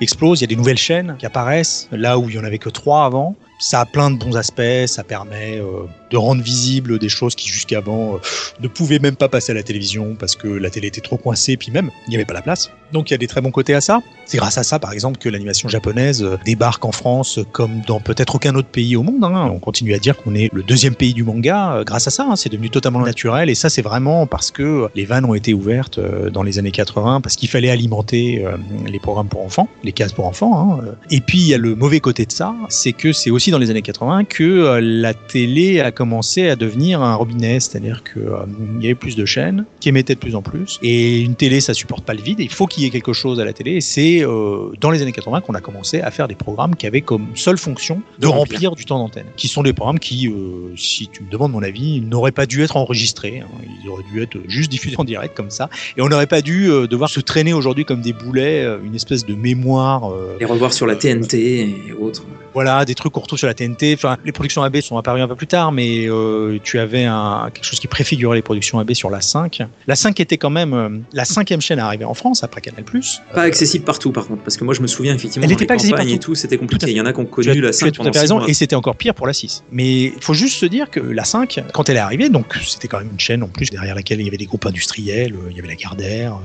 explose. 0.00 0.40
Il 0.40 0.44
y 0.44 0.46
a 0.46 0.46
des 0.46 0.56
nouvelles 0.56 0.78
chaînes 0.78 1.16
qui 1.18 1.26
apparaissent, 1.26 1.88
là 1.92 2.18
où 2.18 2.30
il 2.30 2.36
y 2.36 2.38
en 2.38 2.44
avait 2.44 2.56
que 2.56 2.70
trois 2.70 3.04
avant. 3.04 3.36
Ça 3.58 3.80
a 3.80 3.86
plein 3.86 4.10
de 4.10 4.18
bons 4.18 4.36
aspects. 4.36 4.86
Ça 4.86 5.02
permet 5.04 5.58
euh, 5.58 5.86
de 6.10 6.16
rendre 6.16 6.42
visibles 6.42 6.98
des 6.98 7.08
choses 7.08 7.34
qui 7.34 7.48
jusqu'avant 7.48 8.14
euh, 8.14 8.18
ne 8.60 8.68
pouvaient 8.68 8.98
même 8.98 9.16
pas 9.16 9.28
passer 9.28 9.52
à 9.52 9.54
la 9.54 9.62
télévision 9.62 10.14
parce 10.18 10.36
que 10.36 10.46
la 10.48 10.70
télé 10.70 10.88
était 10.88 11.00
trop 11.00 11.16
coincée, 11.16 11.56
puis 11.56 11.70
même 11.70 11.90
il 12.06 12.10
n'y 12.10 12.16
avait 12.16 12.24
pas 12.24 12.34
la 12.34 12.42
place. 12.42 12.70
Donc 12.92 13.10
il 13.10 13.14
y 13.14 13.16
a 13.16 13.18
des 13.18 13.26
très 13.26 13.40
bons 13.40 13.50
côtés 13.50 13.74
à 13.74 13.80
ça. 13.80 14.00
C'est 14.26 14.36
grâce 14.38 14.58
à 14.58 14.62
ça, 14.62 14.78
par 14.78 14.92
exemple, 14.92 15.18
que 15.18 15.28
l'animation 15.28 15.68
japonaise 15.68 16.22
euh, 16.22 16.36
débarque 16.44 16.84
en 16.84 16.92
France 16.92 17.40
comme 17.52 17.80
dans 17.86 18.00
peut-être 18.00 18.34
aucun 18.36 18.54
autre 18.54 18.68
pays 18.68 18.94
au 18.96 19.02
monde. 19.02 19.24
hein. 19.24 19.50
On 19.52 19.58
continue 19.58 19.94
à 19.94 19.98
dire 19.98 20.16
qu'on 20.16 20.34
est 20.34 20.50
le 20.52 20.62
deuxième 20.62 20.94
pays 20.94 21.14
du 21.14 21.24
manga 21.24 21.76
euh, 21.76 21.84
grâce 21.84 22.06
à 22.06 22.10
ça. 22.10 22.24
hein. 22.28 22.36
C'est 22.36 22.50
devenu 22.50 22.70
totalement 22.70 23.00
naturel 23.00 23.48
et 23.50 23.54
ça, 23.54 23.68
c'est 23.70 23.82
vraiment 23.82 24.26
parce 24.26 24.50
que 24.50 24.88
les 24.94 25.04
vannes 25.04 25.24
ont 25.24 25.34
été 25.34 25.54
ouvertes 25.54 25.98
dans 26.30 26.42
les 26.42 26.58
années 26.58 26.70
80 26.70 27.20
parce 27.22 27.36
qu'il 27.36 27.48
fallait 27.48 27.70
alimenter 27.70 28.44
les 28.86 28.98
programmes 28.98 29.28
pour 29.28 29.42
enfants, 29.42 29.68
les 29.82 29.92
cases 29.92 30.12
pour 30.12 30.26
enfants. 30.26 30.78
hein. 30.80 30.84
Et 31.10 31.20
puis 31.20 31.38
il 31.38 31.46
y 31.48 31.54
a 31.54 31.58
le 31.58 31.74
mauvais 31.74 32.00
côté 32.00 32.26
de 32.26 32.32
ça, 32.32 32.54
c'est 32.68 32.92
que 32.92 33.12
c'est 33.12 33.30
aussi 33.30 33.45
aussi 33.46 33.52
dans 33.52 33.58
les 33.58 33.70
années 33.70 33.82
80 33.82 34.24
que 34.24 34.42
euh, 34.42 34.80
la 34.82 35.14
télé 35.14 35.78
a 35.80 35.92
commencé 35.92 36.48
à 36.48 36.56
devenir 36.56 37.00
un 37.00 37.14
robinet, 37.14 37.60
c'est-à-dire 37.60 38.02
que 38.02 38.18
euh, 38.18 38.38
il 38.78 38.82
y 38.82 38.86
avait 38.86 38.96
plus 38.96 39.14
de 39.14 39.24
chaînes 39.24 39.66
qui 39.78 39.88
émettaient 39.88 40.16
de 40.16 40.18
plus 40.20 40.34
en 40.34 40.42
plus. 40.42 40.80
Et 40.82 41.20
une 41.20 41.36
télé, 41.36 41.60
ça 41.60 41.72
supporte 41.72 42.04
pas 42.04 42.12
le 42.14 42.20
vide. 42.22 42.40
Il 42.40 42.50
faut 42.50 42.66
qu'il 42.66 42.82
y 42.82 42.86
ait 42.86 42.90
quelque 42.90 43.12
chose 43.12 43.38
à 43.38 43.44
la 43.44 43.52
télé. 43.52 43.74
Et 43.74 43.80
c'est 43.80 44.24
euh, 44.24 44.72
dans 44.80 44.90
les 44.90 45.00
années 45.00 45.12
80 45.12 45.42
qu'on 45.42 45.54
a 45.54 45.60
commencé 45.60 46.00
à 46.00 46.10
faire 46.10 46.26
des 46.26 46.34
programmes 46.34 46.74
qui 46.74 46.88
avaient 46.88 47.02
comme 47.02 47.28
seule 47.36 47.56
fonction 47.56 48.02
de, 48.18 48.22
De 48.22 48.26
remplir. 48.26 48.40
remplir 48.70 48.74
du 48.74 48.84
temps 48.84 48.98
d'antenne, 48.98 49.26
qui 49.36 49.46
sont 49.46 49.62
des 49.62 49.72
programmes 49.72 50.00
qui, 50.00 50.28
si 50.76 51.06
tu 51.06 51.22
me 51.22 51.30
demandes 51.30 51.52
mon 51.52 51.62
avis, 51.62 52.00
n'auraient 52.00 52.32
pas 52.32 52.46
dû 52.46 52.64
être 52.64 52.76
enregistrés. 52.76 53.40
hein. 53.44 53.64
Ils 53.84 53.88
auraient 53.88 54.02
dû 54.12 54.20
être 54.22 54.36
juste 54.48 54.72
diffusés 54.72 54.96
en 54.98 55.04
direct 55.04 55.36
comme 55.36 55.50
ça. 55.50 55.70
Et 55.96 56.00
on 56.02 56.08
n'aurait 56.08 56.26
pas 56.26 56.40
dû 56.42 56.66
devoir 56.90 57.10
se 57.10 57.20
traîner 57.20 57.52
aujourd'hui 57.52 57.84
comme 57.84 58.00
des 58.00 58.12
boulets, 58.12 58.66
une 58.84 58.96
espèce 58.96 59.24
de 59.24 59.34
mémoire. 59.36 60.10
Les 60.40 60.46
revoir 60.46 60.72
sur 60.72 60.86
la 60.86 60.96
TNT 60.96 61.34
et 61.60 61.92
autres. 62.00 62.24
voilà, 62.54 62.84
des 62.84 62.94
trucs 62.96 63.12
qu'on 63.12 63.20
retrouve 63.20 63.35
sur 63.36 63.46
la 63.46 63.54
TNT. 63.54 63.94
Enfin, 63.94 64.16
les 64.24 64.32
productions 64.32 64.62
AB 64.62 64.80
sont 64.80 64.96
apparues 64.98 65.20
un 65.20 65.28
peu 65.28 65.34
plus 65.34 65.46
tard, 65.46 65.72
mais 65.72 66.06
euh, 66.08 66.58
tu 66.62 66.78
avais 66.78 67.04
un, 67.04 67.50
quelque 67.52 67.64
chose 67.64 67.80
qui 67.80 67.86
préfigurait 67.88 68.36
les 68.36 68.42
productions 68.42 68.78
AB 68.78 68.92
sur 68.94 69.10
la 69.10 69.20
5. 69.20 69.62
La 69.86 69.96
5 69.96 70.18
était 70.20 70.38
quand 70.38 70.50
même 70.50 70.74
euh, 70.74 70.88
la 71.12 71.24
cinquième 71.24 71.60
chaîne 71.60 71.78
à 71.78 71.86
arriver 71.86 72.04
en 72.04 72.14
France 72.14 72.42
après 72.44 72.60
Canal+. 72.60 72.84
Pas 73.34 73.42
accessible 73.42 73.84
partout 73.84 74.12
par 74.12 74.26
contre, 74.26 74.42
parce 74.42 74.56
que 74.56 74.64
moi 74.64 74.74
je 74.74 74.80
me 74.82 74.86
souviens 74.86 75.14
effectivement 75.14 75.44
Elle 75.44 75.50
dans 75.50 75.54
était 75.54 75.64
les 75.64 75.66
pas 75.66 75.74
accessible 75.74 75.96
campagnes 75.98 76.10
et 76.10 76.16
partout. 76.16 76.32
tout, 76.32 76.34
c'était 76.34 76.58
compliqué. 76.58 76.90
Il 76.90 76.96
y 76.96 77.00
en 77.00 77.06
a 77.06 77.12
qui 77.12 77.20
ont 77.20 77.24
Tu 77.24 77.30
connu 77.30 77.60
la 77.60 77.70
tu 77.70 77.78
5 77.78 77.86
as 77.86 77.90
tout 77.92 78.02
à 78.02 78.12
fait 78.12 78.18
raison, 78.20 78.38
mois. 78.38 78.48
et 78.48 78.54
c'était 78.54 78.76
encore 78.76 78.96
pire 78.96 79.14
pour 79.14 79.26
la 79.26 79.32
6. 79.32 79.64
Mais 79.70 80.04
il 80.04 80.22
faut 80.22 80.34
juste 80.34 80.58
se 80.58 80.66
dire 80.66 80.90
que 80.90 81.00
la 81.00 81.24
5, 81.24 81.64
quand 81.72 81.88
elle 81.88 81.96
est 81.96 82.00
arrivée, 82.00 82.28
donc 82.28 82.54
c'était 82.64 82.88
quand 82.88 82.98
même 82.98 83.10
une 83.12 83.20
chaîne 83.20 83.42
en 83.42 83.48
plus 83.48 83.70
derrière 83.70 83.94
laquelle 83.94 84.20
il 84.20 84.24
y 84.24 84.28
avait 84.28 84.36
des 84.36 84.46
groupes 84.46 84.66
industriels, 84.66 85.34
euh, 85.34 85.48
il 85.50 85.56
y 85.56 85.58
avait 85.58 85.68
la 85.68 85.74
Gardère, 85.74 86.38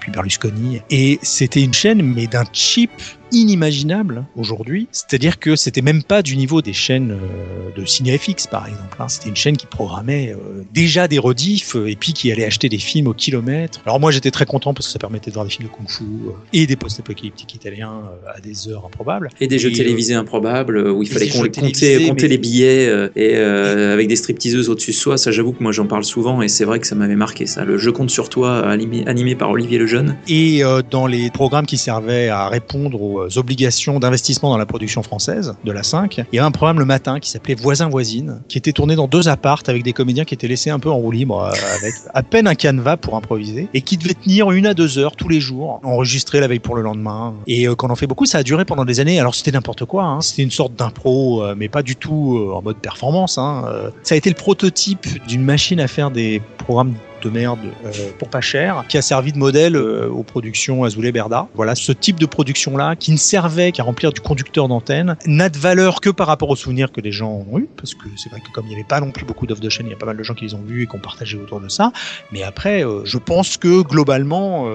puis 0.00 0.10
Berlusconi, 0.12 0.80
et 0.90 1.18
c'était 1.22 1.62
une 1.62 1.74
chaîne 1.74 2.02
mais 2.02 2.26
d'un 2.26 2.44
cheap 2.52 2.90
inimaginable 3.32 4.24
aujourd'hui. 4.36 4.88
C'est-à-dire 4.92 5.38
que 5.38 5.56
c'était 5.56 5.82
même 5.82 6.02
pas 6.02 6.22
du 6.22 6.36
niveau 6.36 6.62
des 6.62 6.72
chaînes 6.72 7.12
euh, 7.12 7.80
de 7.80 7.84
CinéFX 7.84 8.46
par 8.46 8.66
exemple. 8.66 8.96
hein. 8.98 9.08
C'était 9.08 9.28
une 9.28 9.36
chaîne 9.36 9.56
qui 9.56 9.66
programmait 9.66 10.32
euh, 10.32 10.62
déjà 10.72 11.08
des 11.08 11.18
rediffs 11.18 11.76
euh, 11.76 11.90
et 11.90 11.96
puis 11.96 12.12
qui 12.12 12.30
allait 12.32 12.44
acheter 12.44 12.68
des 12.68 12.78
films 12.78 13.06
au 13.08 13.14
kilomètre. 13.14 13.80
Alors 13.86 14.00
moi 14.00 14.10
j'étais 14.10 14.30
très 14.30 14.46
content 14.46 14.74
parce 14.74 14.86
que 14.86 14.92
ça 14.92 14.98
permettait 14.98 15.30
de 15.30 15.34
voir 15.34 15.44
des 15.46 15.50
films 15.50 15.68
de 15.68 15.72
kung-fu 15.74 16.04
et 16.52 16.66
des 16.66 16.76
post-apocalyptiques 16.76 17.54
italiens 17.54 18.02
à 18.34 18.40
des 18.40 18.68
heures 18.68 18.84
improbables. 18.86 19.30
Et 19.40 19.46
des 19.46 19.58
jeux 19.58 19.70
euh, 19.70 19.74
télévisés 19.74 20.14
improbables 20.14 20.78
où 20.90 21.02
il 21.02 21.08
fallait 21.08 21.28
qu'on 21.28 21.38
compter, 21.40 22.06
compter 22.08 22.22
mais- 22.22 22.28
les 22.28 22.38
billets 22.38 22.86
euh, 22.88 23.08
et 23.16 23.36
avec 23.36 24.08
des 24.08 24.16
stripteaseuses 24.16 24.68
au-dessus 24.68 24.90
de 24.92 24.96
soi. 24.96 25.18
Ça, 25.18 25.30
j'avoue 25.30 25.52
que 25.52 25.62
moi 25.62 25.72
j'en 25.72 25.86
parle 25.86 26.04
souvent 26.04 26.42
et 26.42 26.48
c'est 26.48 26.64
vrai 26.64 26.78
que 26.78 26.86
ça 26.86 26.94
m'avait 26.94 27.16
marqué 27.16 27.46
ça. 27.46 27.64
Le 27.64 27.78
jeu 27.78 27.92
compte 27.92 28.10
sur 28.10 28.28
toi, 28.28 28.68
animé, 28.68 29.04
animé 29.06 29.34
par 29.34 29.50
Olivier 29.50 29.78
Lejeune. 29.78 30.16
Et 30.28 30.64
euh, 30.64 30.82
dans 30.88 31.06
les 31.06 31.30
programmes 31.30 31.66
qui 31.66 31.78
servaient 31.78 32.28
à 32.28 32.48
répondre 32.48 33.00
aux 33.00 33.17
euh, 33.18 33.38
obligations 33.38 33.98
d'investissement 33.98 34.50
dans 34.50 34.56
la 34.56 34.66
production 34.66 35.02
française 35.02 35.54
de 35.64 35.72
la 35.72 35.82
5, 35.82 36.18
il 36.18 36.36
y 36.36 36.38
avait 36.38 36.46
un 36.46 36.50
programme 36.50 36.78
le 36.78 36.84
matin 36.84 37.20
qui 37.20 37.30
s'appelait 37.30 37.54
Voisin 37.54 37.88
Voisine, 37.88 38.40
qui 38.48 38.58
était 38.58 38.72
tourné 38.72 38.96
dans 38.96 39.08
deux 39.08 39.28
appartes 39.28 39.68
avec 39.68 39.82
des 39.82 39.92
comédiens 39.92 40.24
qui 40.24 40.34
étaient 40.34 40.48
laissés 40.48 40.70
un 40.70 40.78
peu 40.78 40.90
en 40.90 40.96
roue 40.96 41.10
libre, 41.10 41.42
euh, 41.42 41.52
avec 41.76 41.94
à 42.14 42.22
peine 42.22 42.46
un 42.46 42.54
canevas 42.54 42.96
pour 42.96 43.16
improviser, 43.16 43.68
et 43.74 43.80
qui 43.80 43.96
devait 43.96 44.14
tenir 44.14 44.50
une 44.50 44.66
à 44.66 44.74
deux 44.74 44.98
heures 44.98 45.16
tous 45.16 45.28
les 45.28 45.40
jours, 45.40 45.80
enregistré 45.82 46.40
la 46.40 46.48
veille 46.48 46.58
pour 46.58 46.76
le 46.76 46.82
lendemain. 46.82 47.34
Et 47.46 47.68
euh, 47.68 47.74
quand 47.74 47.88
on 47.88 47.92
en 47.92 47.96
fait 47.96 48.06
beaucoup, 48.06 48.26
ça 48.26 48.38
a 48.38 48.42
duré 48.42 48.64
pendant 48.64 48.84
des 48.84 49.00
années. 49.00 49.18
Alors 49.18 49.34
c'était 49.34 49.52
n'importe 49.52 49.84
quoi, 49.84 50.04
hein. 50.04 50.20
c'était 50.20 50.42
une 50.42 50.50
sorte 50.50 50.74
d'impro, 50.74 51.44
mais 51.56 51.68
pas 51.68 51.82
du 51.82 51.96
tout 51.96 52.50
en 52.54 52.62
mode 52.62 52.76
performance. 52.76 53.38
Hein. 53.38 53.64
Ça 54.02 54.14
a 54.14 54.18
été 54.18 54.30
le 54.30 54.36
prototype 54.36 55.06
d'une 55.26 55.42
machine 55.42 55.80
à 55.80 55.88
faire 55.88 56.10
des 56.10 56.42
programmes 56.58 56.94
de 57.22 57.30
merde 57.30 57.60
euh, 57.84 57.90
pour 58.18 58.28
pas 58.28 58.40
cher, 58.40 58.84
qui 58.88 58.98
a 58.98 59.02
servi 59.02 59.32
de 59.32 59.38
modèle 59.38 59.76
euh, 59.76 60.08
aux 60.08 60.22
productions 60.22 60.84
Azoulay 60.84 61.12
Berda. 61.12 61.48
Voilà, 61.54 61.74
ce 61.74 61.92
type 61.92 62.18
de 62.20 62.26
production-là, 62.26 62.96
qui 62.96 63.12
ne 63.12 63.16
servait 63.16 63.72
qu'à 63.72 63.82
remplir 63.82 64.12
du 64.12 64.20
conducteur 64.20 64.68
d'antenne, 64.68 65.16
n'a 65.26 65.48
de 65.48 65.58
valeur 65.58 66.00
que 66.00 66.10
par 66.10 66.26
rapport 66.26 66.50
aux 66.50 66.56
souvenirs 66.56 66.92
que 66.92 67.00
les 67.00 67.12
gens 67.12 67.46
ont 67.50 67.58
eu, 67.58 67.68
parce 67.76 67.94
que 67.94 68.08
c'est 68.16 68.30
vrai 68.30 68.40
que 68.40 68.50
comme 68.52 68.66
il 68.66 68.70
n'y 68.70 68.74
avait 68.74 68.84
pas 68.84 69.00
non 69.00 69.10
plus 69.10 69.24
beaucoup 69.24 69.46
d'offres 69.46 69.60
de 69.60 69.68
chaîne, 69.68 69.86
il 69.86 69.90
y 69.90 69.94
a 69.94 69.98
pas 69.98 70.06
mal 70.06 70.16
de 70.16 70.22
gens 70.22 70.34
qui 70.34 70.44
les 70.44 70.54
ont 70.54 70.62
vus 70.62 70.84
et 70.84 70.86
qui 70.86 70.96
ont 70.96 71.00
partagé 71.00 71.38
autour 71.38 71.60
de 71.60 71.68
ça. 71.68 71.92
Mais 72.32 72.42
après, 72.42 72.84
euh, 72.84 73.04
je 73.04 73.18
pense 73.18 73.56
que 73.56 73.82
globalement, 73.82 74.66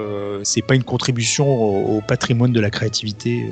c'est 0.44 0.62
pas 0.62 0.76
une 0.76 0.84
contribution 0.84 1.48
au 1.48 2.02
patrimoine 2.02 2.52
de 2.52 2.60
la 2.60 2.70
créativité. 2.70 3.46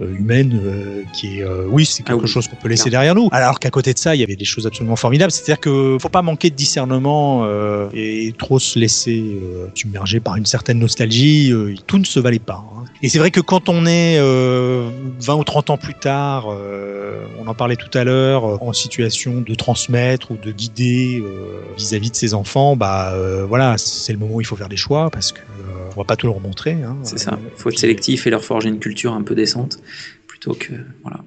Euh, 0.00 0.14
humaine 0.14 0.60
euh, 0.62 1.02
qui 1.12 1.38
est 1.38 1.42
euh, 1.42 1.66
oui 1.68 1.84
c'est 1.84 2.02
quelque 2.02 2.18
Ah 2.18 2.22
oui, 2.22 2.28
chose 2.28 2.48
qu'on 2.48 2.56
peut 2.56 2.68
laisser 2.68 2.90
derrière 2.90 3.14
nous 3.14 3.28
alors 3.32 3.60
qu'à 3.60 3.70
côté 3.70 3.92
de 3.92 3.98
ça 3.98 4.14
il 4.14 4.20
y 4.20 4.24
avait 4.24 4.36
des 4.36 4.44
choses 4.44 4.66
absolument 4.66 4.96
formidables 4.96 5.30
c'est-à-dire 5.30 5.60
que 5.60 5.96
faut 6.00 6.08
pas 6.08 6.22
manquer 6.22 6.50
de 6.50 6.54
discernement 6.56 7.42
euh, 7.44 7.88
et 7.94 8.32
trop 8.36 8.58
se 8.58 8.78
laisser 8.78 9.22
euh, 9.42 9.66
submerger 9.74 10.20
par 10.20 10.36
une 10.36 10.46
certaine 10.46 10.78
nostalgie 10.78 11.52
euh, 11.52 11.74
tout 11.86 11.98
ne 11.98 12.04
se 12.04 12.18
valait 12.20 12.38
pas 12.38 12.64
hein. 12.76 12.84
et 13.02 13.08
c'est 13.08 13.18
vrai 13.18 13.30
que 13.30 13.40
quand 13.40 13.68
on 13.68 13.86
est 13.86 14.18
euh, 14.18 14.88
20 15.20 15.34
ou 15.36 15.44
30 15.44 15.70
ans 15.70 15.76
plus 15.78 15.94
tard 15.94 16.46
euh, 16.50 17.24
on 17.38 17.46
en 17.46 17.54
parlait 17.54 17.76
tout 17.76 17.96
à 17.96 18.04
l'heure 18.04 18.62
en 18.62 18.72
situation 18.72 19.40
de 19.40 19.54
transmettre 19.54 20.30
ou 20.32 20.36
de 20.36 20.50
guider 20.50 21.22
euh, 21.24 21.60
vis-à-vis 21.76 22.10
de 22.10 22.16
ses 22.16 22.34
enfants 22.34 22.76
bah 22.76 23.12
euh, 23.14 23.44
voilà 23.46 23.76
c'est 23.78 24.12
le 24.12 24.18
moment 24.18 24.34
où 24.34 24.40
il 24.40 24.46
faut 24.46 24.56
faire 24.56 24.68
des 24.68 24.76
choix 24.76 25.10
parce 25.10 25.32
que 25.32 25.40
euh, 25.40 25.88
on 25.96 26.00
va 26.00 26.04
pas 26.04 26.16
tout 26.16 26.26
leur 26.26 26.40
montrer 26.40 26.72
hein. 26.72 26.96
C'est 27.02 27.18
ça. 27.18 27.38
Faut 27.56 27.70
être 27.70 27.78
sélectif 27.78 28.26
et 28.26 28.30
leur 28.30 28.44
forger 28.44 28.68
une 28.68 28.78
culture 28.80 29.12
un 29.12 29.22
peu 29.22 29.34
décente 29.34 29.78
plutôt 30.26 30.54
que 30.54 30.72
voilà. 31.02 31.20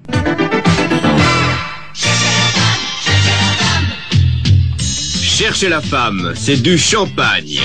Cherchez 5.38 5.68
la 5.68 5.80
femme, 5.80 6.32
c'est 6.34 6.60
du 6.60 6.76
champagne. 6.76 7.60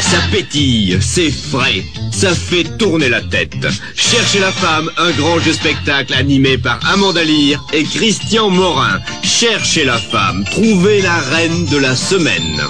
Ça 0.00 0.18
pétille, 0.30 0.98
c'est 1.00 1.30
frais, 1.30 1.84
ça 2.12 2.34
fait 2.34 2.64
tourner 2.78 3.08
la 3.08 3.20
tête. 3.20 3.66
Cherchez 3.94 4.38
la 4.38 4.52
femme, 4.52 4.90
un 4.96 5.10
grand 5.12 5.38
jeu 5.40 5.52
spectacle 5.52 6.14
animé 6.14 6.56
par 6.56 6.78
Amanda 6.88 7.22
Lear 7.22 7.64
et 7.72 7.84
Christian 7.84 8.50
Morin. 8.50 9.00
Cherchez 9.22 9.84
la 9.84 9.98
femme, 9.98 10.44
trouvez 10.50 11.02
la 11.02 11.18
reine 11.18 11.66
de 11.66 11.78
la 11.78 11.96
semaine. 11.96 12.60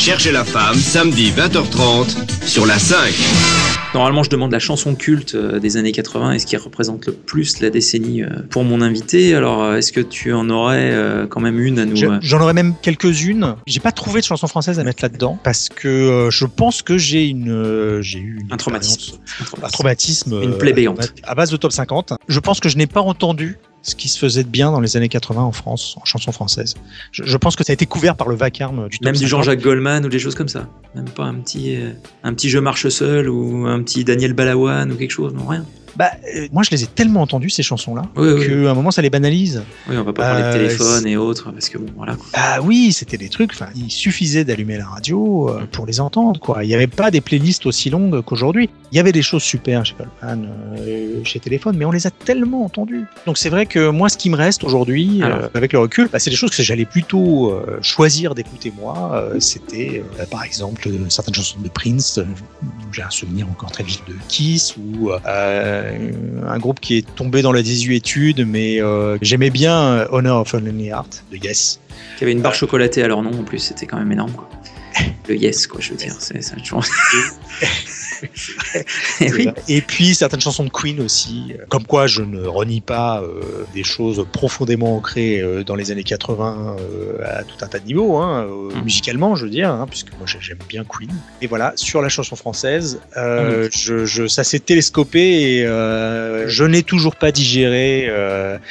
Cherchez 0.00 0.32
la 0.32 0.44
femme, 0.44 0.76
samedi 0.76 1.30
20h30 1.30 2.46
sur 2.46 2.64
la 2.64 2.78
5. 2.78 3.12
Normalement, 3.92 4.22
je 4.22 4.30
demande 4.30 4.50
la 4.52 4.58
chanson 4.58 4.94
culte 4.94 5.34
euh, 5.34 5.58
des 5.58 5.76
années 5.76 5.92
80 5.92 6.32
et 6.32 6.38
ce 6.38 6.46
qui 6.46 6.56
représente 6.56 7.06
le 7.06 7.12
plus 7.12 7.60
la 7.60 7.68
décennie 7.70 8.22
euh, 8.22 8.28
pour 8.48 8.64
mon 8.64 8.80
invité. 8.80 9.34
Alors, 9.34 9.62
euh, 9.62 9.76
est-ce 9.76 9.92
que 9.92 10.00
tu 10.00 10.32
en 10.32 10.48
aurais 10.48 11.26
quand 11.28 11.40
même 11.40 11.58
une 11.60 11.78
à 11.78 11.84
nous 11.84 11.96
Je- 11.96 12.06
J'en 12.22 12.40
aurais 12.40 12.54
même 12.54 12.74
quelques-unes. 12.80 13.56
J'ai 13.66 13.80
pas 13.80 13.92
trouvé 13.92 14.20
de 14.20 14.26
chanson 14.26 14.46
française 14.46 14.78
à 14.78 14.84
mettre 14.84 15.02
là-dedans 15.04 15.38
parce 15.44 15.68
que 15.68 16.28
je 16.30 16.44
pense 16.46 16.80
que 16.82 16.96
j'ai 16.96 17.26
une, 17.26 17.98
j'ai 18.00 18.20
eu 18.20 18.38
une 18.40 18.52
Un 18.52 18.56
traumatisme. 18.56 19.16
un 19.62 19.68
traumatisme, 19.68 20.40
Une 20.42 20.56
plaie 20.56 20.72
béante. 20.72 21.12
à 21.24 21.34
base 21.34 21.50
de 21.50 21.56
top 21.56 21.72
50. 21.72 22.14
Je 22.28 22.40
pense 22.40 22.60
que 22.60 22.68
je 22.68 22.76
n'ai 22.78 22.86
pas 22.86 23.00
entendu 23.02 23.58
ce 23.82 23.94
qui 23.94 24.08
se 24.08 24.18
faisait 24.18 24.44
de 24.44 24.48
bien 24.48 24.70
dans 24.70 24.80
les 24.80 24.96
années 24.96 25.08
80 25.08 25.42
en 25.42 25.52
France, 25.52 25.96
en 26.00 26.04
chanson 26.04 26.32
française. 26.32 26.74
Je, 27.12 27.24
je 27.24 27.36
pense 27.36 27.56
que 27.56 27.64
ça 27.64 27.72
a 27.72 27.74
été 27.74 27.86
couvert 27.86 28.16
par 28.16 28.28
le 28.28 28.36
vacarme 28.36 28.88
du 28.88 28.98
Même 29.02 29.14
du 29.14 29.20
50. 29.20 29.28
Jean-Jacques 29.28 29.62
Goldman 29.62 30.04
ou 30.04 30.08
des 30.08 30.18
choses 30.18 30.34
comme 30.34 30.48
ça. 30.48 30.68
Même 30.94 31.08
pas 31.08 31.24
un 31.24 31.34
petit, 31.34 31.76
euh, 31.76 31.92
un 32.22 32.34
petit 32.34 32.50
jeu 32.50 32.60
marche 32.60 32.88
seul 32.88 33.28
ou 33.28 33.66
un 33.66 33.82
petit 33.82 34.04
Daniel 34.04 34.32
Balavoine 34.32 34.92
ou 34.92 34.96
quelque 34.96 35.10
chose, 35.10 35.34
non 35.34 35.46
rien. 35.46 35.64
Bah, 35.96 36.10
euh, 36.36 36.48
moi, 36.52 36.62
je 36.62 36.70
les 36.70 36.84
ai 36.84 36.86
tellement 36.86 37.22
entendues 37.22 37.50
ces 37.50 37.62
chansons-là 37.62 38.02
Oui, 38.16 38.28
oui, 38.32 38.46
qu'à 38.46 38.70
un 38.70 38.74
moment, 38.74 38.90
ça 38.90 39.02
les 39.02 39.10
banalise. 39.10 39.62
oui, 39.88 39.96
on 39.98 40.04
va 40.04 40.12
pas 40.12 40.22
parler 40.22 40.42
Euh, 40.44 40.52
de 40.52 40.56
téléphone 40.58 41.06
et 41.06 41.16
autres 41.16 41.50
parce 41.52 41.68
que 41.68 41.78
bon, 41.78 41.90
voilà. 41.96 42.14
quoi. 42.16 42.26
Ah 42.32 42.60
oui, 42.62 42.92
c'était 42.92 43.16
des 43.18 43.28
trucs. 43.28 43.52
Enfin, 43.52 43.68
il 43.76 43.90
suffisait 43.90 44.44
d'allumer 44.44 44.78
la 44.78 44.86
radio 44.86 45.48
euh, 45.50 45.66
pour 45.70 45.86
les 45.86 46.00
entendre. 46.00 46.38
Quoi. 46.40 46.64
Il 46.64 46.68
n'y 46.68 46.74
avait 46.74 46.86
pas 46.86 47.10
des 47.10 47.20
playlists 47.20 47.66
aussi 47.66 47.90
longues 47.90 48.22
qu'aujourd'hui. 48.22 48.70
Il 48.92 48.96
y 48.96 49.00
avait 49.00 49.12
des 49.12 49.22
choses 49.22 49.42
super 49.42 49.84
chez 49.86 49.94
Goldman, 49.96 50.48
euh, 50.78 51.20
chez 51.24 51.38
Téléphone, 51.40 51.76
mais 51.76 51.84
on 51.84 51.90
les 51.92 52.06
a 52.06 52.10
tellement 52.10 52.64
entendues. 52.64 53.04
Donc 53.26 53.38
c'est 53.38 53.50
vrai 53.50 53.66
que 53.66 53.88
moi, 53.90 54.08
ce 54.08 54.16
qui 54.16 54.30
me 54.30 54.36
reste 54.36 54.64
aujourd'hui, 54.64 55.22
avec 55.54 55.72
le 55.72 55.78
recul, 55.80 56.08
bah, 56.12 56.18
c'est 56.18 56.30
des 56.30 56.36
choses 56.36 56.50
que 56.50 56.62
j'allais 56.62 56.84
plutôt 56.86 57.54
choisir 57.82 58.34
d'écouter 58.34 58.72
moi. 58.80 59.28
C'était, 59.38 60.02
euh, 60.18 60.24
par 60.26 60.44
exemple, 60.44 60.88
certaines 61.08 61.34
chansons 61.34 61.58
de 61.60 61.68
Prince. 61.68 62.20
J'ai 62.92 63.02
un 63.02 63.10
souvenir 63.10 63.48
encore 63.48 63.70
très 63.70 63.84
vif 63.84 64.02
de 64.08 64.14
Kiss 64.28 64.74
ou 64.76 65.10
euh, 65.10 65.18
un 66.46 66.58
groupe 66.58 66.80
qui 66.80 66.98
est 66.98 67.14
tombé 67.14 67.42
dans 67.42 67.52
la 67.52 67.62
désuétude, 67.62 68.46
mais 68.46 68.80
euh, 68.80 69.18
j'aimais 69.22 69.50
bien 69.50 69.78
euh, 69.78 70.08
Honor 70.10 70.40
of 70.40 70.52
Lonely 70.52 70.88
Heart 70.88 71.24
de 71.30 71.36
Yes. 71.36 71.80
Y 72.20 72.24
avait 72.24 72.32
une 72.32 72.42
barre 72.42 72.54
chocolatée 72.54 73.02
à 73.02 73.08
leur 73.08 73.22
nom 73.22 73.32
en 73.38 73.44
plus, 73.44 73.58
c'était 73.58 73.86
quand 73.86 73.98
même 73.98 74.12
énorme. 74.12 74.32
Quoi. 74.32 74.48
Le 75.28 75.36
yes, 75.36 75.66
quoi, 75.66 75.80
je 75.80 75.90
veux 75.90 75.96
dire. 75.96 76.14
C'est 76.18 76.42
ça, 76.42 76.56
toujours. 76.56 76.84
Oui. 79.20 79.48
Et 79.68 79.80
puis 79.80 80.14
certaines 80.14 80.40
chansons 80.40 80.64
de 80.64 80.70
Queen 80.70 81.00
aussi, 81.00 81.54
comme 81.68 81.84
quoi 81.84 82.06
je 82.06 82.22
ne 82.22 82.44
renie 82.46 82.80
pas 82.80 83.20
euh, 83.22 83.40
des 83.74 83.84
choses 83.84 84.26
profondément 84.32 84.96
ancrées 84.96 85.40
euh, 85.40 85.62
dans 85.64 85.74
les 85.74 85.90
années 85.90 86.02
80 86.04 86.76
euh, 86.78 87.18
à 87.24 87.42
tout 87.44 87.56
un 87.62 87.66
tas 87.68 87.78
de 87.78 87.86
niveaux, 87.86 88.16
hein, 88.16 88.44
euh, 88.48 88.74
Mhm. 88.74 88.84
musicalement 88.84 89.34
je 89.36 89.44
veux 89.44 89.50
dire, 89.50 89.70
hein, 89.70 89.86
puisque 89.88 90.08
moi 90.18 90.26
j'ai- 90.26 90.38
j'aime 90.40 90.58
bien 90.68 90.84
Queen. 90.84 91.10
Et 91.42 91.46
voilà, 91.46 91.72
sur 91.76 92.02
la 92.02 92.08
chanson 92.08 92.36
française, 92.36 93.00
je, 93.16 94.04
je- 94.06 94.26
ça 94.26 94.44
s'est 94.44 94.58
télescopé 94.60 95.20
et 95.58 95.62
je 95.64 96.64
n'ai 96.64 96.82
toujours 96.82 97.16
pas 97.16 97.32
digéré, 97.32 98.10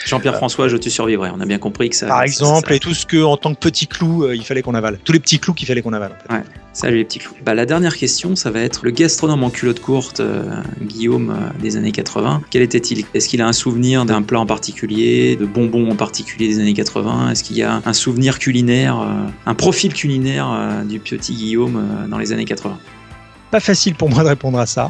Jean-Pierre 0.05 0.35
François, 0.35 0.67
je 0.67 0.77
te 0.77 0.89
survivrai. 0.89 1.29
On 1.33 1.39
a 1.41 1.45
bien 1.45 1.59
compris 1.59 1.89
que 1.89 1.95
ça. 1.95 2.07
par 2.07 2.23
exemple, 2.23 2.69
ça- 2.69 2.75
et 2.75 2.79
tout 2.79 2.93
ce 2.93 3.05
que 3.05 3.21
en 3.23 3.37
tant 3.37 3.53
que 3.53 3.59
petit 3.59 3.87
clou, 3.87 4.31
il 4.31 4.43
fallait 4.43 4.61
qu'on 4.61 4.75
avale. 4.75 4.99
Tous 5.03 5.11
les 5.13 5.19
petits 5.19 5.39
clous 5.39 5.53
qu'il 5.53 5.67
fallait 5.67 5.81
qu'on 5.81 5.93
avale. 5.93 6.11
en 6.29 6.33
fait. 6.37 6.43
Salut 6.79 6.95
les 6.95 7.03
petits 7.03 7.19
clous. 7.19 7.35
Bah, 7.43 7.53
la 7.53 7.65
dernière 7.65 7.97
question, 7.97 8.37
ça 8.37 8.51
va 8.51 8.61
être 8.61 8.85
le 8.85 8.91
gastronome 8.91 9.43
en 9.43 9.49
culotte 9.49 9.81
courte, 9.81 10.21
euh, 10.21 10.45
Guillaume 10.81 11.29
euh, 11.29 11.61
des 11.61 11.75
années 11.75 11.91
80. 11.91 12.43
Quel 12.49 12.61
était-il? 12.61 13.03
Est-ce 13.13 13.27
qu'il 13.27 13.41
a 13.41 13.47
un 13.49 13.51
souvenir 13.51 14.05
d'un 14.05 14.21
plat 14.21 14.39
en 14.39 14.45
particulier, 14.45 15.35
de 15.35 15.45
bonbons 15.45 15.91
en 15.91 15.97
particulier 15.97 16.47
des 16.47 16.61
années 16.61 16.73
80 16.73 17.31
Est-ce 17.31 17.43
qu'il 17.43 17.57
y 17.57 17.63
a 17.63 17.81
un 17.85 17.91
souvenir 17.91 18.39
culinaire, 18.39 18.97
euh, 19.01 19.27
un 19.45 19.55
profil 19.55 19.93
culinaire 19.93 20.85
du 20.87 21.01
petit 21.01 21.33
Guillaume 21.33 22.07
dans 22.07 22.17
les 22.17 22.31
années 22.31 22.45
80 22.45 22.77
Pas 23.51 23.59
facile 23.59 23.95
pour 23.95 24.09
moi 24.09 24.23
de 24.23 24.29
répondre 24.29 24.57
à 24.57 24.65
ça. 24.65 24.89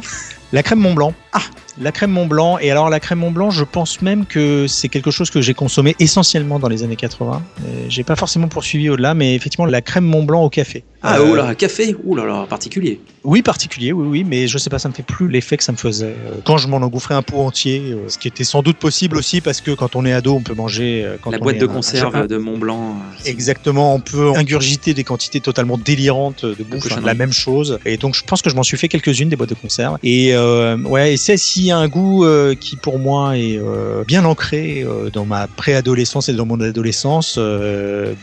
La 0.52 0.64
crème 0.64 0.80
Mont 0.80 0.94
Blanc. 0.96 1.14
Ah 1.32 1.42
La 1.80 1.92
crème 1.92 2.10
Mont 2.12 2.26
Blanc. 2.26 2.58
Et 2.60 2.72
alors, 2.72 2.90
la 2.90 3.00
crème 3.00 3.20
Mont 3.20 3.30
Blanc, 3.32 3.52
je 3.52 3.64
pense 3.64 4.02
même 4.02 4.26
que 4.26 4.66
c'est 4.68 4.90
quelque 4.90 5.12
chose 5.12 5.30
que 5.30 5.42
j'ai 5.42 5.54
consommé 5.54 5.96
essentiellement 6.00 6.58
dans 6.58 6.68
les 6.70 6.82
années 6.84 6.96
80. 6.96 7.42
Euh, 7.66 7.86
J'ai 7.88 8.04
pas 8.04 8.16
forcément 8.16 8.48
poursuivi 8.48 8.90
au-delà, 8.90 9.14
mais 9.14 9.36
effectivement, 9.36 9.66
la 9.68 9.82
crème 9.82 10.06
Mont 10.06 10.24
Blanc 10.24 10.44
au 10.44 10.50
café. 10.50 10.84
Ah, 11.02 11.18
Euh, 11.20 11.28
oh 11.32 11.36
là, 11.36 11.56
café 11.56 11.96
Oh 12.06 12.16
là 12.16 12.26
là, 12.26 12.46
particulier. 12.50 13.00
Oui, 13.24 13.42
particulier, 13.42 13.94
oui, 13.94 14.08
oui, 14.10 14.24
mais 14.28 14.48
je 14.48 14.58
sais 14.58 14.70
pas, 14.70 14.80
ça 14.80 14.90
me 14.90 14.94
fait 14.94 15.04
plus 15.04 15.30
l'effet 15.30 15.56
que 15.56 15.64
ça 15.64 15.72
me 15.72 15.78
faisait 15.78 16.08
euh, 16.08 16.32
quand 16.46 16.58
je 16.58 16.68
m'en 16.68 16.78
engouffrais 16.78 17.14
un 17.16 17.22
pot 17.22 17.40
entier, 17.42 17.82
euh, 17.92 18.10
ce 18.10 18.18
qui 18.18 18.28
était 18.28 18.44
sans 18.44 18.62
doute 18.64 18.78
possible 18.78 19.16
aussi 19.18 19.40
parce 19.40 19.62
que 19.62 19.72
quand 19.72 19.96
on 19.96 20.06
est 20.06 20.12
ado, 20.14 20.34
on 20.34 20.42
peut 20.42 20.54
manger. 20.56 21.04
euh, 21.06 21.16
Quand 21.22 21.32
La 21.32 21.38
on 21.38 21.42
boîte 21.42 21.58
est 21.58 21.60
de 21.60 21.66
un- 21.68 21.74
conserve 21.74 22.16
un- 22.16 22.26
de 22.26 22.38
Mont 22.38 22.58
Blanc. 22.58 22.96
euh, 23.26 23.30
Exactement, 23.30 23.94
on 23.94 24.00
peut 24.02 24.32
ingurgiter 24.36 24.94
des 24.94 25.04
quantités 25.06 25.40
totalement 25.42 25.78
délirantes 25.78 26.44
de 26.46 26.64
bouffe, 26.64 26.90
la 27.02 27.14
même 27.14 27.32
chose. 27.34 27.80
Et 27.86 27.96
donc, 27.98 28.16
je 28.16 28.24
pense 28.24 28.42
que 28.42 28.50
je 28.50 28.56
m'en 28.56 28.64
suis 28.64 28.78
fait 28.78 28.88
quelques-unes 28.90 29.30
des 29.30 29.36
boîtes 29.38 29.50
de 29.50 29.56
conserve. 29.56 29.98
Et 30.04 30.34
euh, 30.40 30.78
ouais, 30.78 31.14
et 31.14 31.18
c'est 31.18 31.38
s'il 31.38 31.66
y 31.66 31.72
a 31.72 31.78
un 31.78 31.88
goût 31.88 32.26
euh, 32.26 32.56
qui 32.56 32.76
pour 32.76 33.00
moi 33.00 33.38
est 33.38 33.58
euh, 33.58 34.04
bien 34.06 34.26
ancré 34.26 34.82
euh, 34.84 35.10
dans 35.10 35.26
ma 35.26 35.48
préadolescence 35.48 36.30
et 36.30 36.34
dans 36.34 36.46
mon 36.46 36.60
adolescence, 36.62 37.38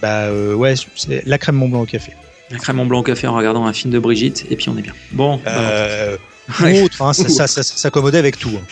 bah 0.03 0.33
ouais, 0.33 0.75
c'est 0.95 1.25
la 1.27 1.39
crème 1.39 1.57
Mont 1.57 1.69
Blanc 1.69 1.83
au 1.83 1.87
café. 1.87 2.13
La 2.51 2.59
crème 2.59 2.77
Mont 2.77 2.87
Blanc 2.87 3.01
au 3.01 3.03
café 3.03 3.27
en 3.27 3.35
regardant 3.37 3.67
un 3.67 3.73
film 3.73 3.93
de 3.93 3.99
Brigitte, 3.99 4.47
et 4.51 4.57
puis 4.57 4.69
on 4.69 4.77
est 4.79 4.83
bien. 4.83 4.95
Bon, 5.13 5.41
bah, 5.45 5.53
autre, 6.85 7.03
hein, 7.03 7.13
ça, 7.13 7.29
ça, 7.29 7.47
ça, 7.47 7.63
ça 7.63 7.77
s'accommodait 7.77 8.19
avec 8.19 8.39
tout. 8.39 8.53
hein. 8.57 8.65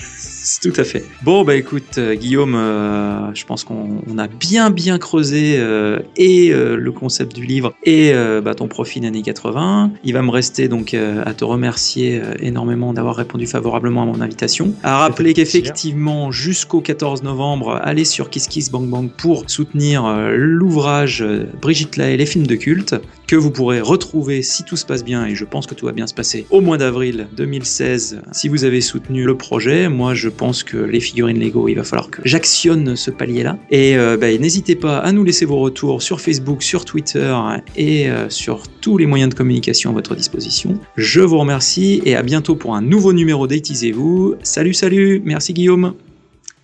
Tout 0.60 0.72
à 0.76 0.84
fait. 0.84 1.04
Bon, 1.22 1.44
bah 1.44 1.56
écoute, 1.56 1.98
euh, 1.98 2.14
Guillaume, 2.14 2.54
euh, 2.54 3.34
je 3.34 3.44
pense 3.46 3.64
qu'on 3.64 4.02
on 4.06 4.18
a 4.18 4.26
bien 4.28 4.70
bien 4.70 4.98
creusé 4.98 5.54
euh, 5.56 6.00
et 6.16 6.52
euh, 6.52 6.76
le 6.76 6.92
concept 6.92 7.34
du 7.34 7.46
livre 7.46 7.74
et 7.84 8.12
bah, 8.42 8.54
ton 8.54 8.68
profil 8.68 9.06
années 9.06 9.22
80. 9.22 9.92
Il 10.04 10.12
va 10.12 10.22
me 10.22 10.30
rester 10.30 10.68
donc 10.68 10.94
à 10.94 11.34
te 11.34 11.44
remercier 11.44 12.20
énormément 12.40 12.92
d'avoir 12.92 13.16
répondu 13.16 13.46
favorablement 13.46 14.02
à 14.02 14.06
mon 14.06 14.20
invitation. 14.20 14.74
À 14.82 14.98
rappeler 14.98 15.34
qu'effectivement, 15.34 16.30
jusqu'au 16.30 16.80
14 16.80 17.22
novembre, 17.22 17.80
allez 17.82 18.04
sur 18.04 18.30
Kiss 18.30 18.48
Kiss 18.48 18.70
Bang 18.70 18.88
Bang 18.88 19.10
pour 19.10 19.48
soutenir 19.48 20.04
l'ouvrage 20.32 21.24
Brigitte 21.60 21.96
Lahaye, 21.96 22.16
les 22.16 22.26
films 22.26 22.46
de 22.46 22.56
culte, 22.56 22.94
que 23.26 23.36
vous 23.36 23.50
pourrez 23.50 23.80
retrouver 23.80 24.42
si 24.42 24.64
tout 24.64 24.76
se 24.76 24.86
passe 24.86 25.04
bien, 25.04 25.26
et 25.26 25.34
je 25.34 25.44
pense 25.44 25.66
que 25.66 25.74
tout 25.74 25.86
va 25.86 25.92
bien 25.92 26.06
se 26.06 26.14
passer, 26.14 26.46
au 26.50 26.60
mois 26.60 26.78
d'avril 26.78 27.26
2016, 27.36 28.20
si 28.32 28.48
vous 28.48 28.64
avez 28.64 28.80
soutenu 28.80 29.24
le 29.24 29.36
projet. 29.36 29.88
Moi, 29.88 30.14
je 30.14 30.28
pense 30.34 30.62
que 30.62 30.76
les 30.76 31.00
figurines 31.00 31.38
Lego, 31.38 31.68
il 31.68 31.74
va 31.74 31.84
falloir 31.84 32.10
que 32.10 32.20
j'actionne 32.24 32.96
ce 32.96 33.10
palier-là. 33.10 33.58
Et 33.70 33.96
euh, 33.96 34.16
bah, 34.16 34.36
n'hésitez 34.36 34.74
pas 34.74 34.98
à 34.98 35.12
nous 35.12 35.24
laisser 35.24 35.44
vos 35.44 35.58
retours 35.58 36.02
sur 36.02 36.20
Facebook, 36.20 36.62
sur 36.62 36.84
Twitter 36.84 37.34
et 37.76 38.08
euh, 38.08 38.28
sur 38.28 38.68
tous 38.80 38.98
les 38.98 39.06
moyens 39.06 39.30
de 39.30 39.34
communication 39.34 39.90
à 39.90 39.92
votre 39.92 40.14
disposition. 40.14 40.78
Je 40.96 41.20
vous 41.20 41.38
remercie 41.38 42.02
et 42.04 42.16
à 42.16 42.22
bientôt 42.22 42.56
pour 42.56 42.74
un 42.74 42.82
nouveau 42.82 43.12
numéro 43.12 43.46
d'Aitisez-vous. 43.46 44.34
Salut, 44.42 44.74
salut, 44.74 45.22
merci 45.24 45.52
Guillaume. 45.52 45.94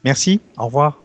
Merci, 0.04 0.40
au 0.58 0.66
revoir. 0.66 1.00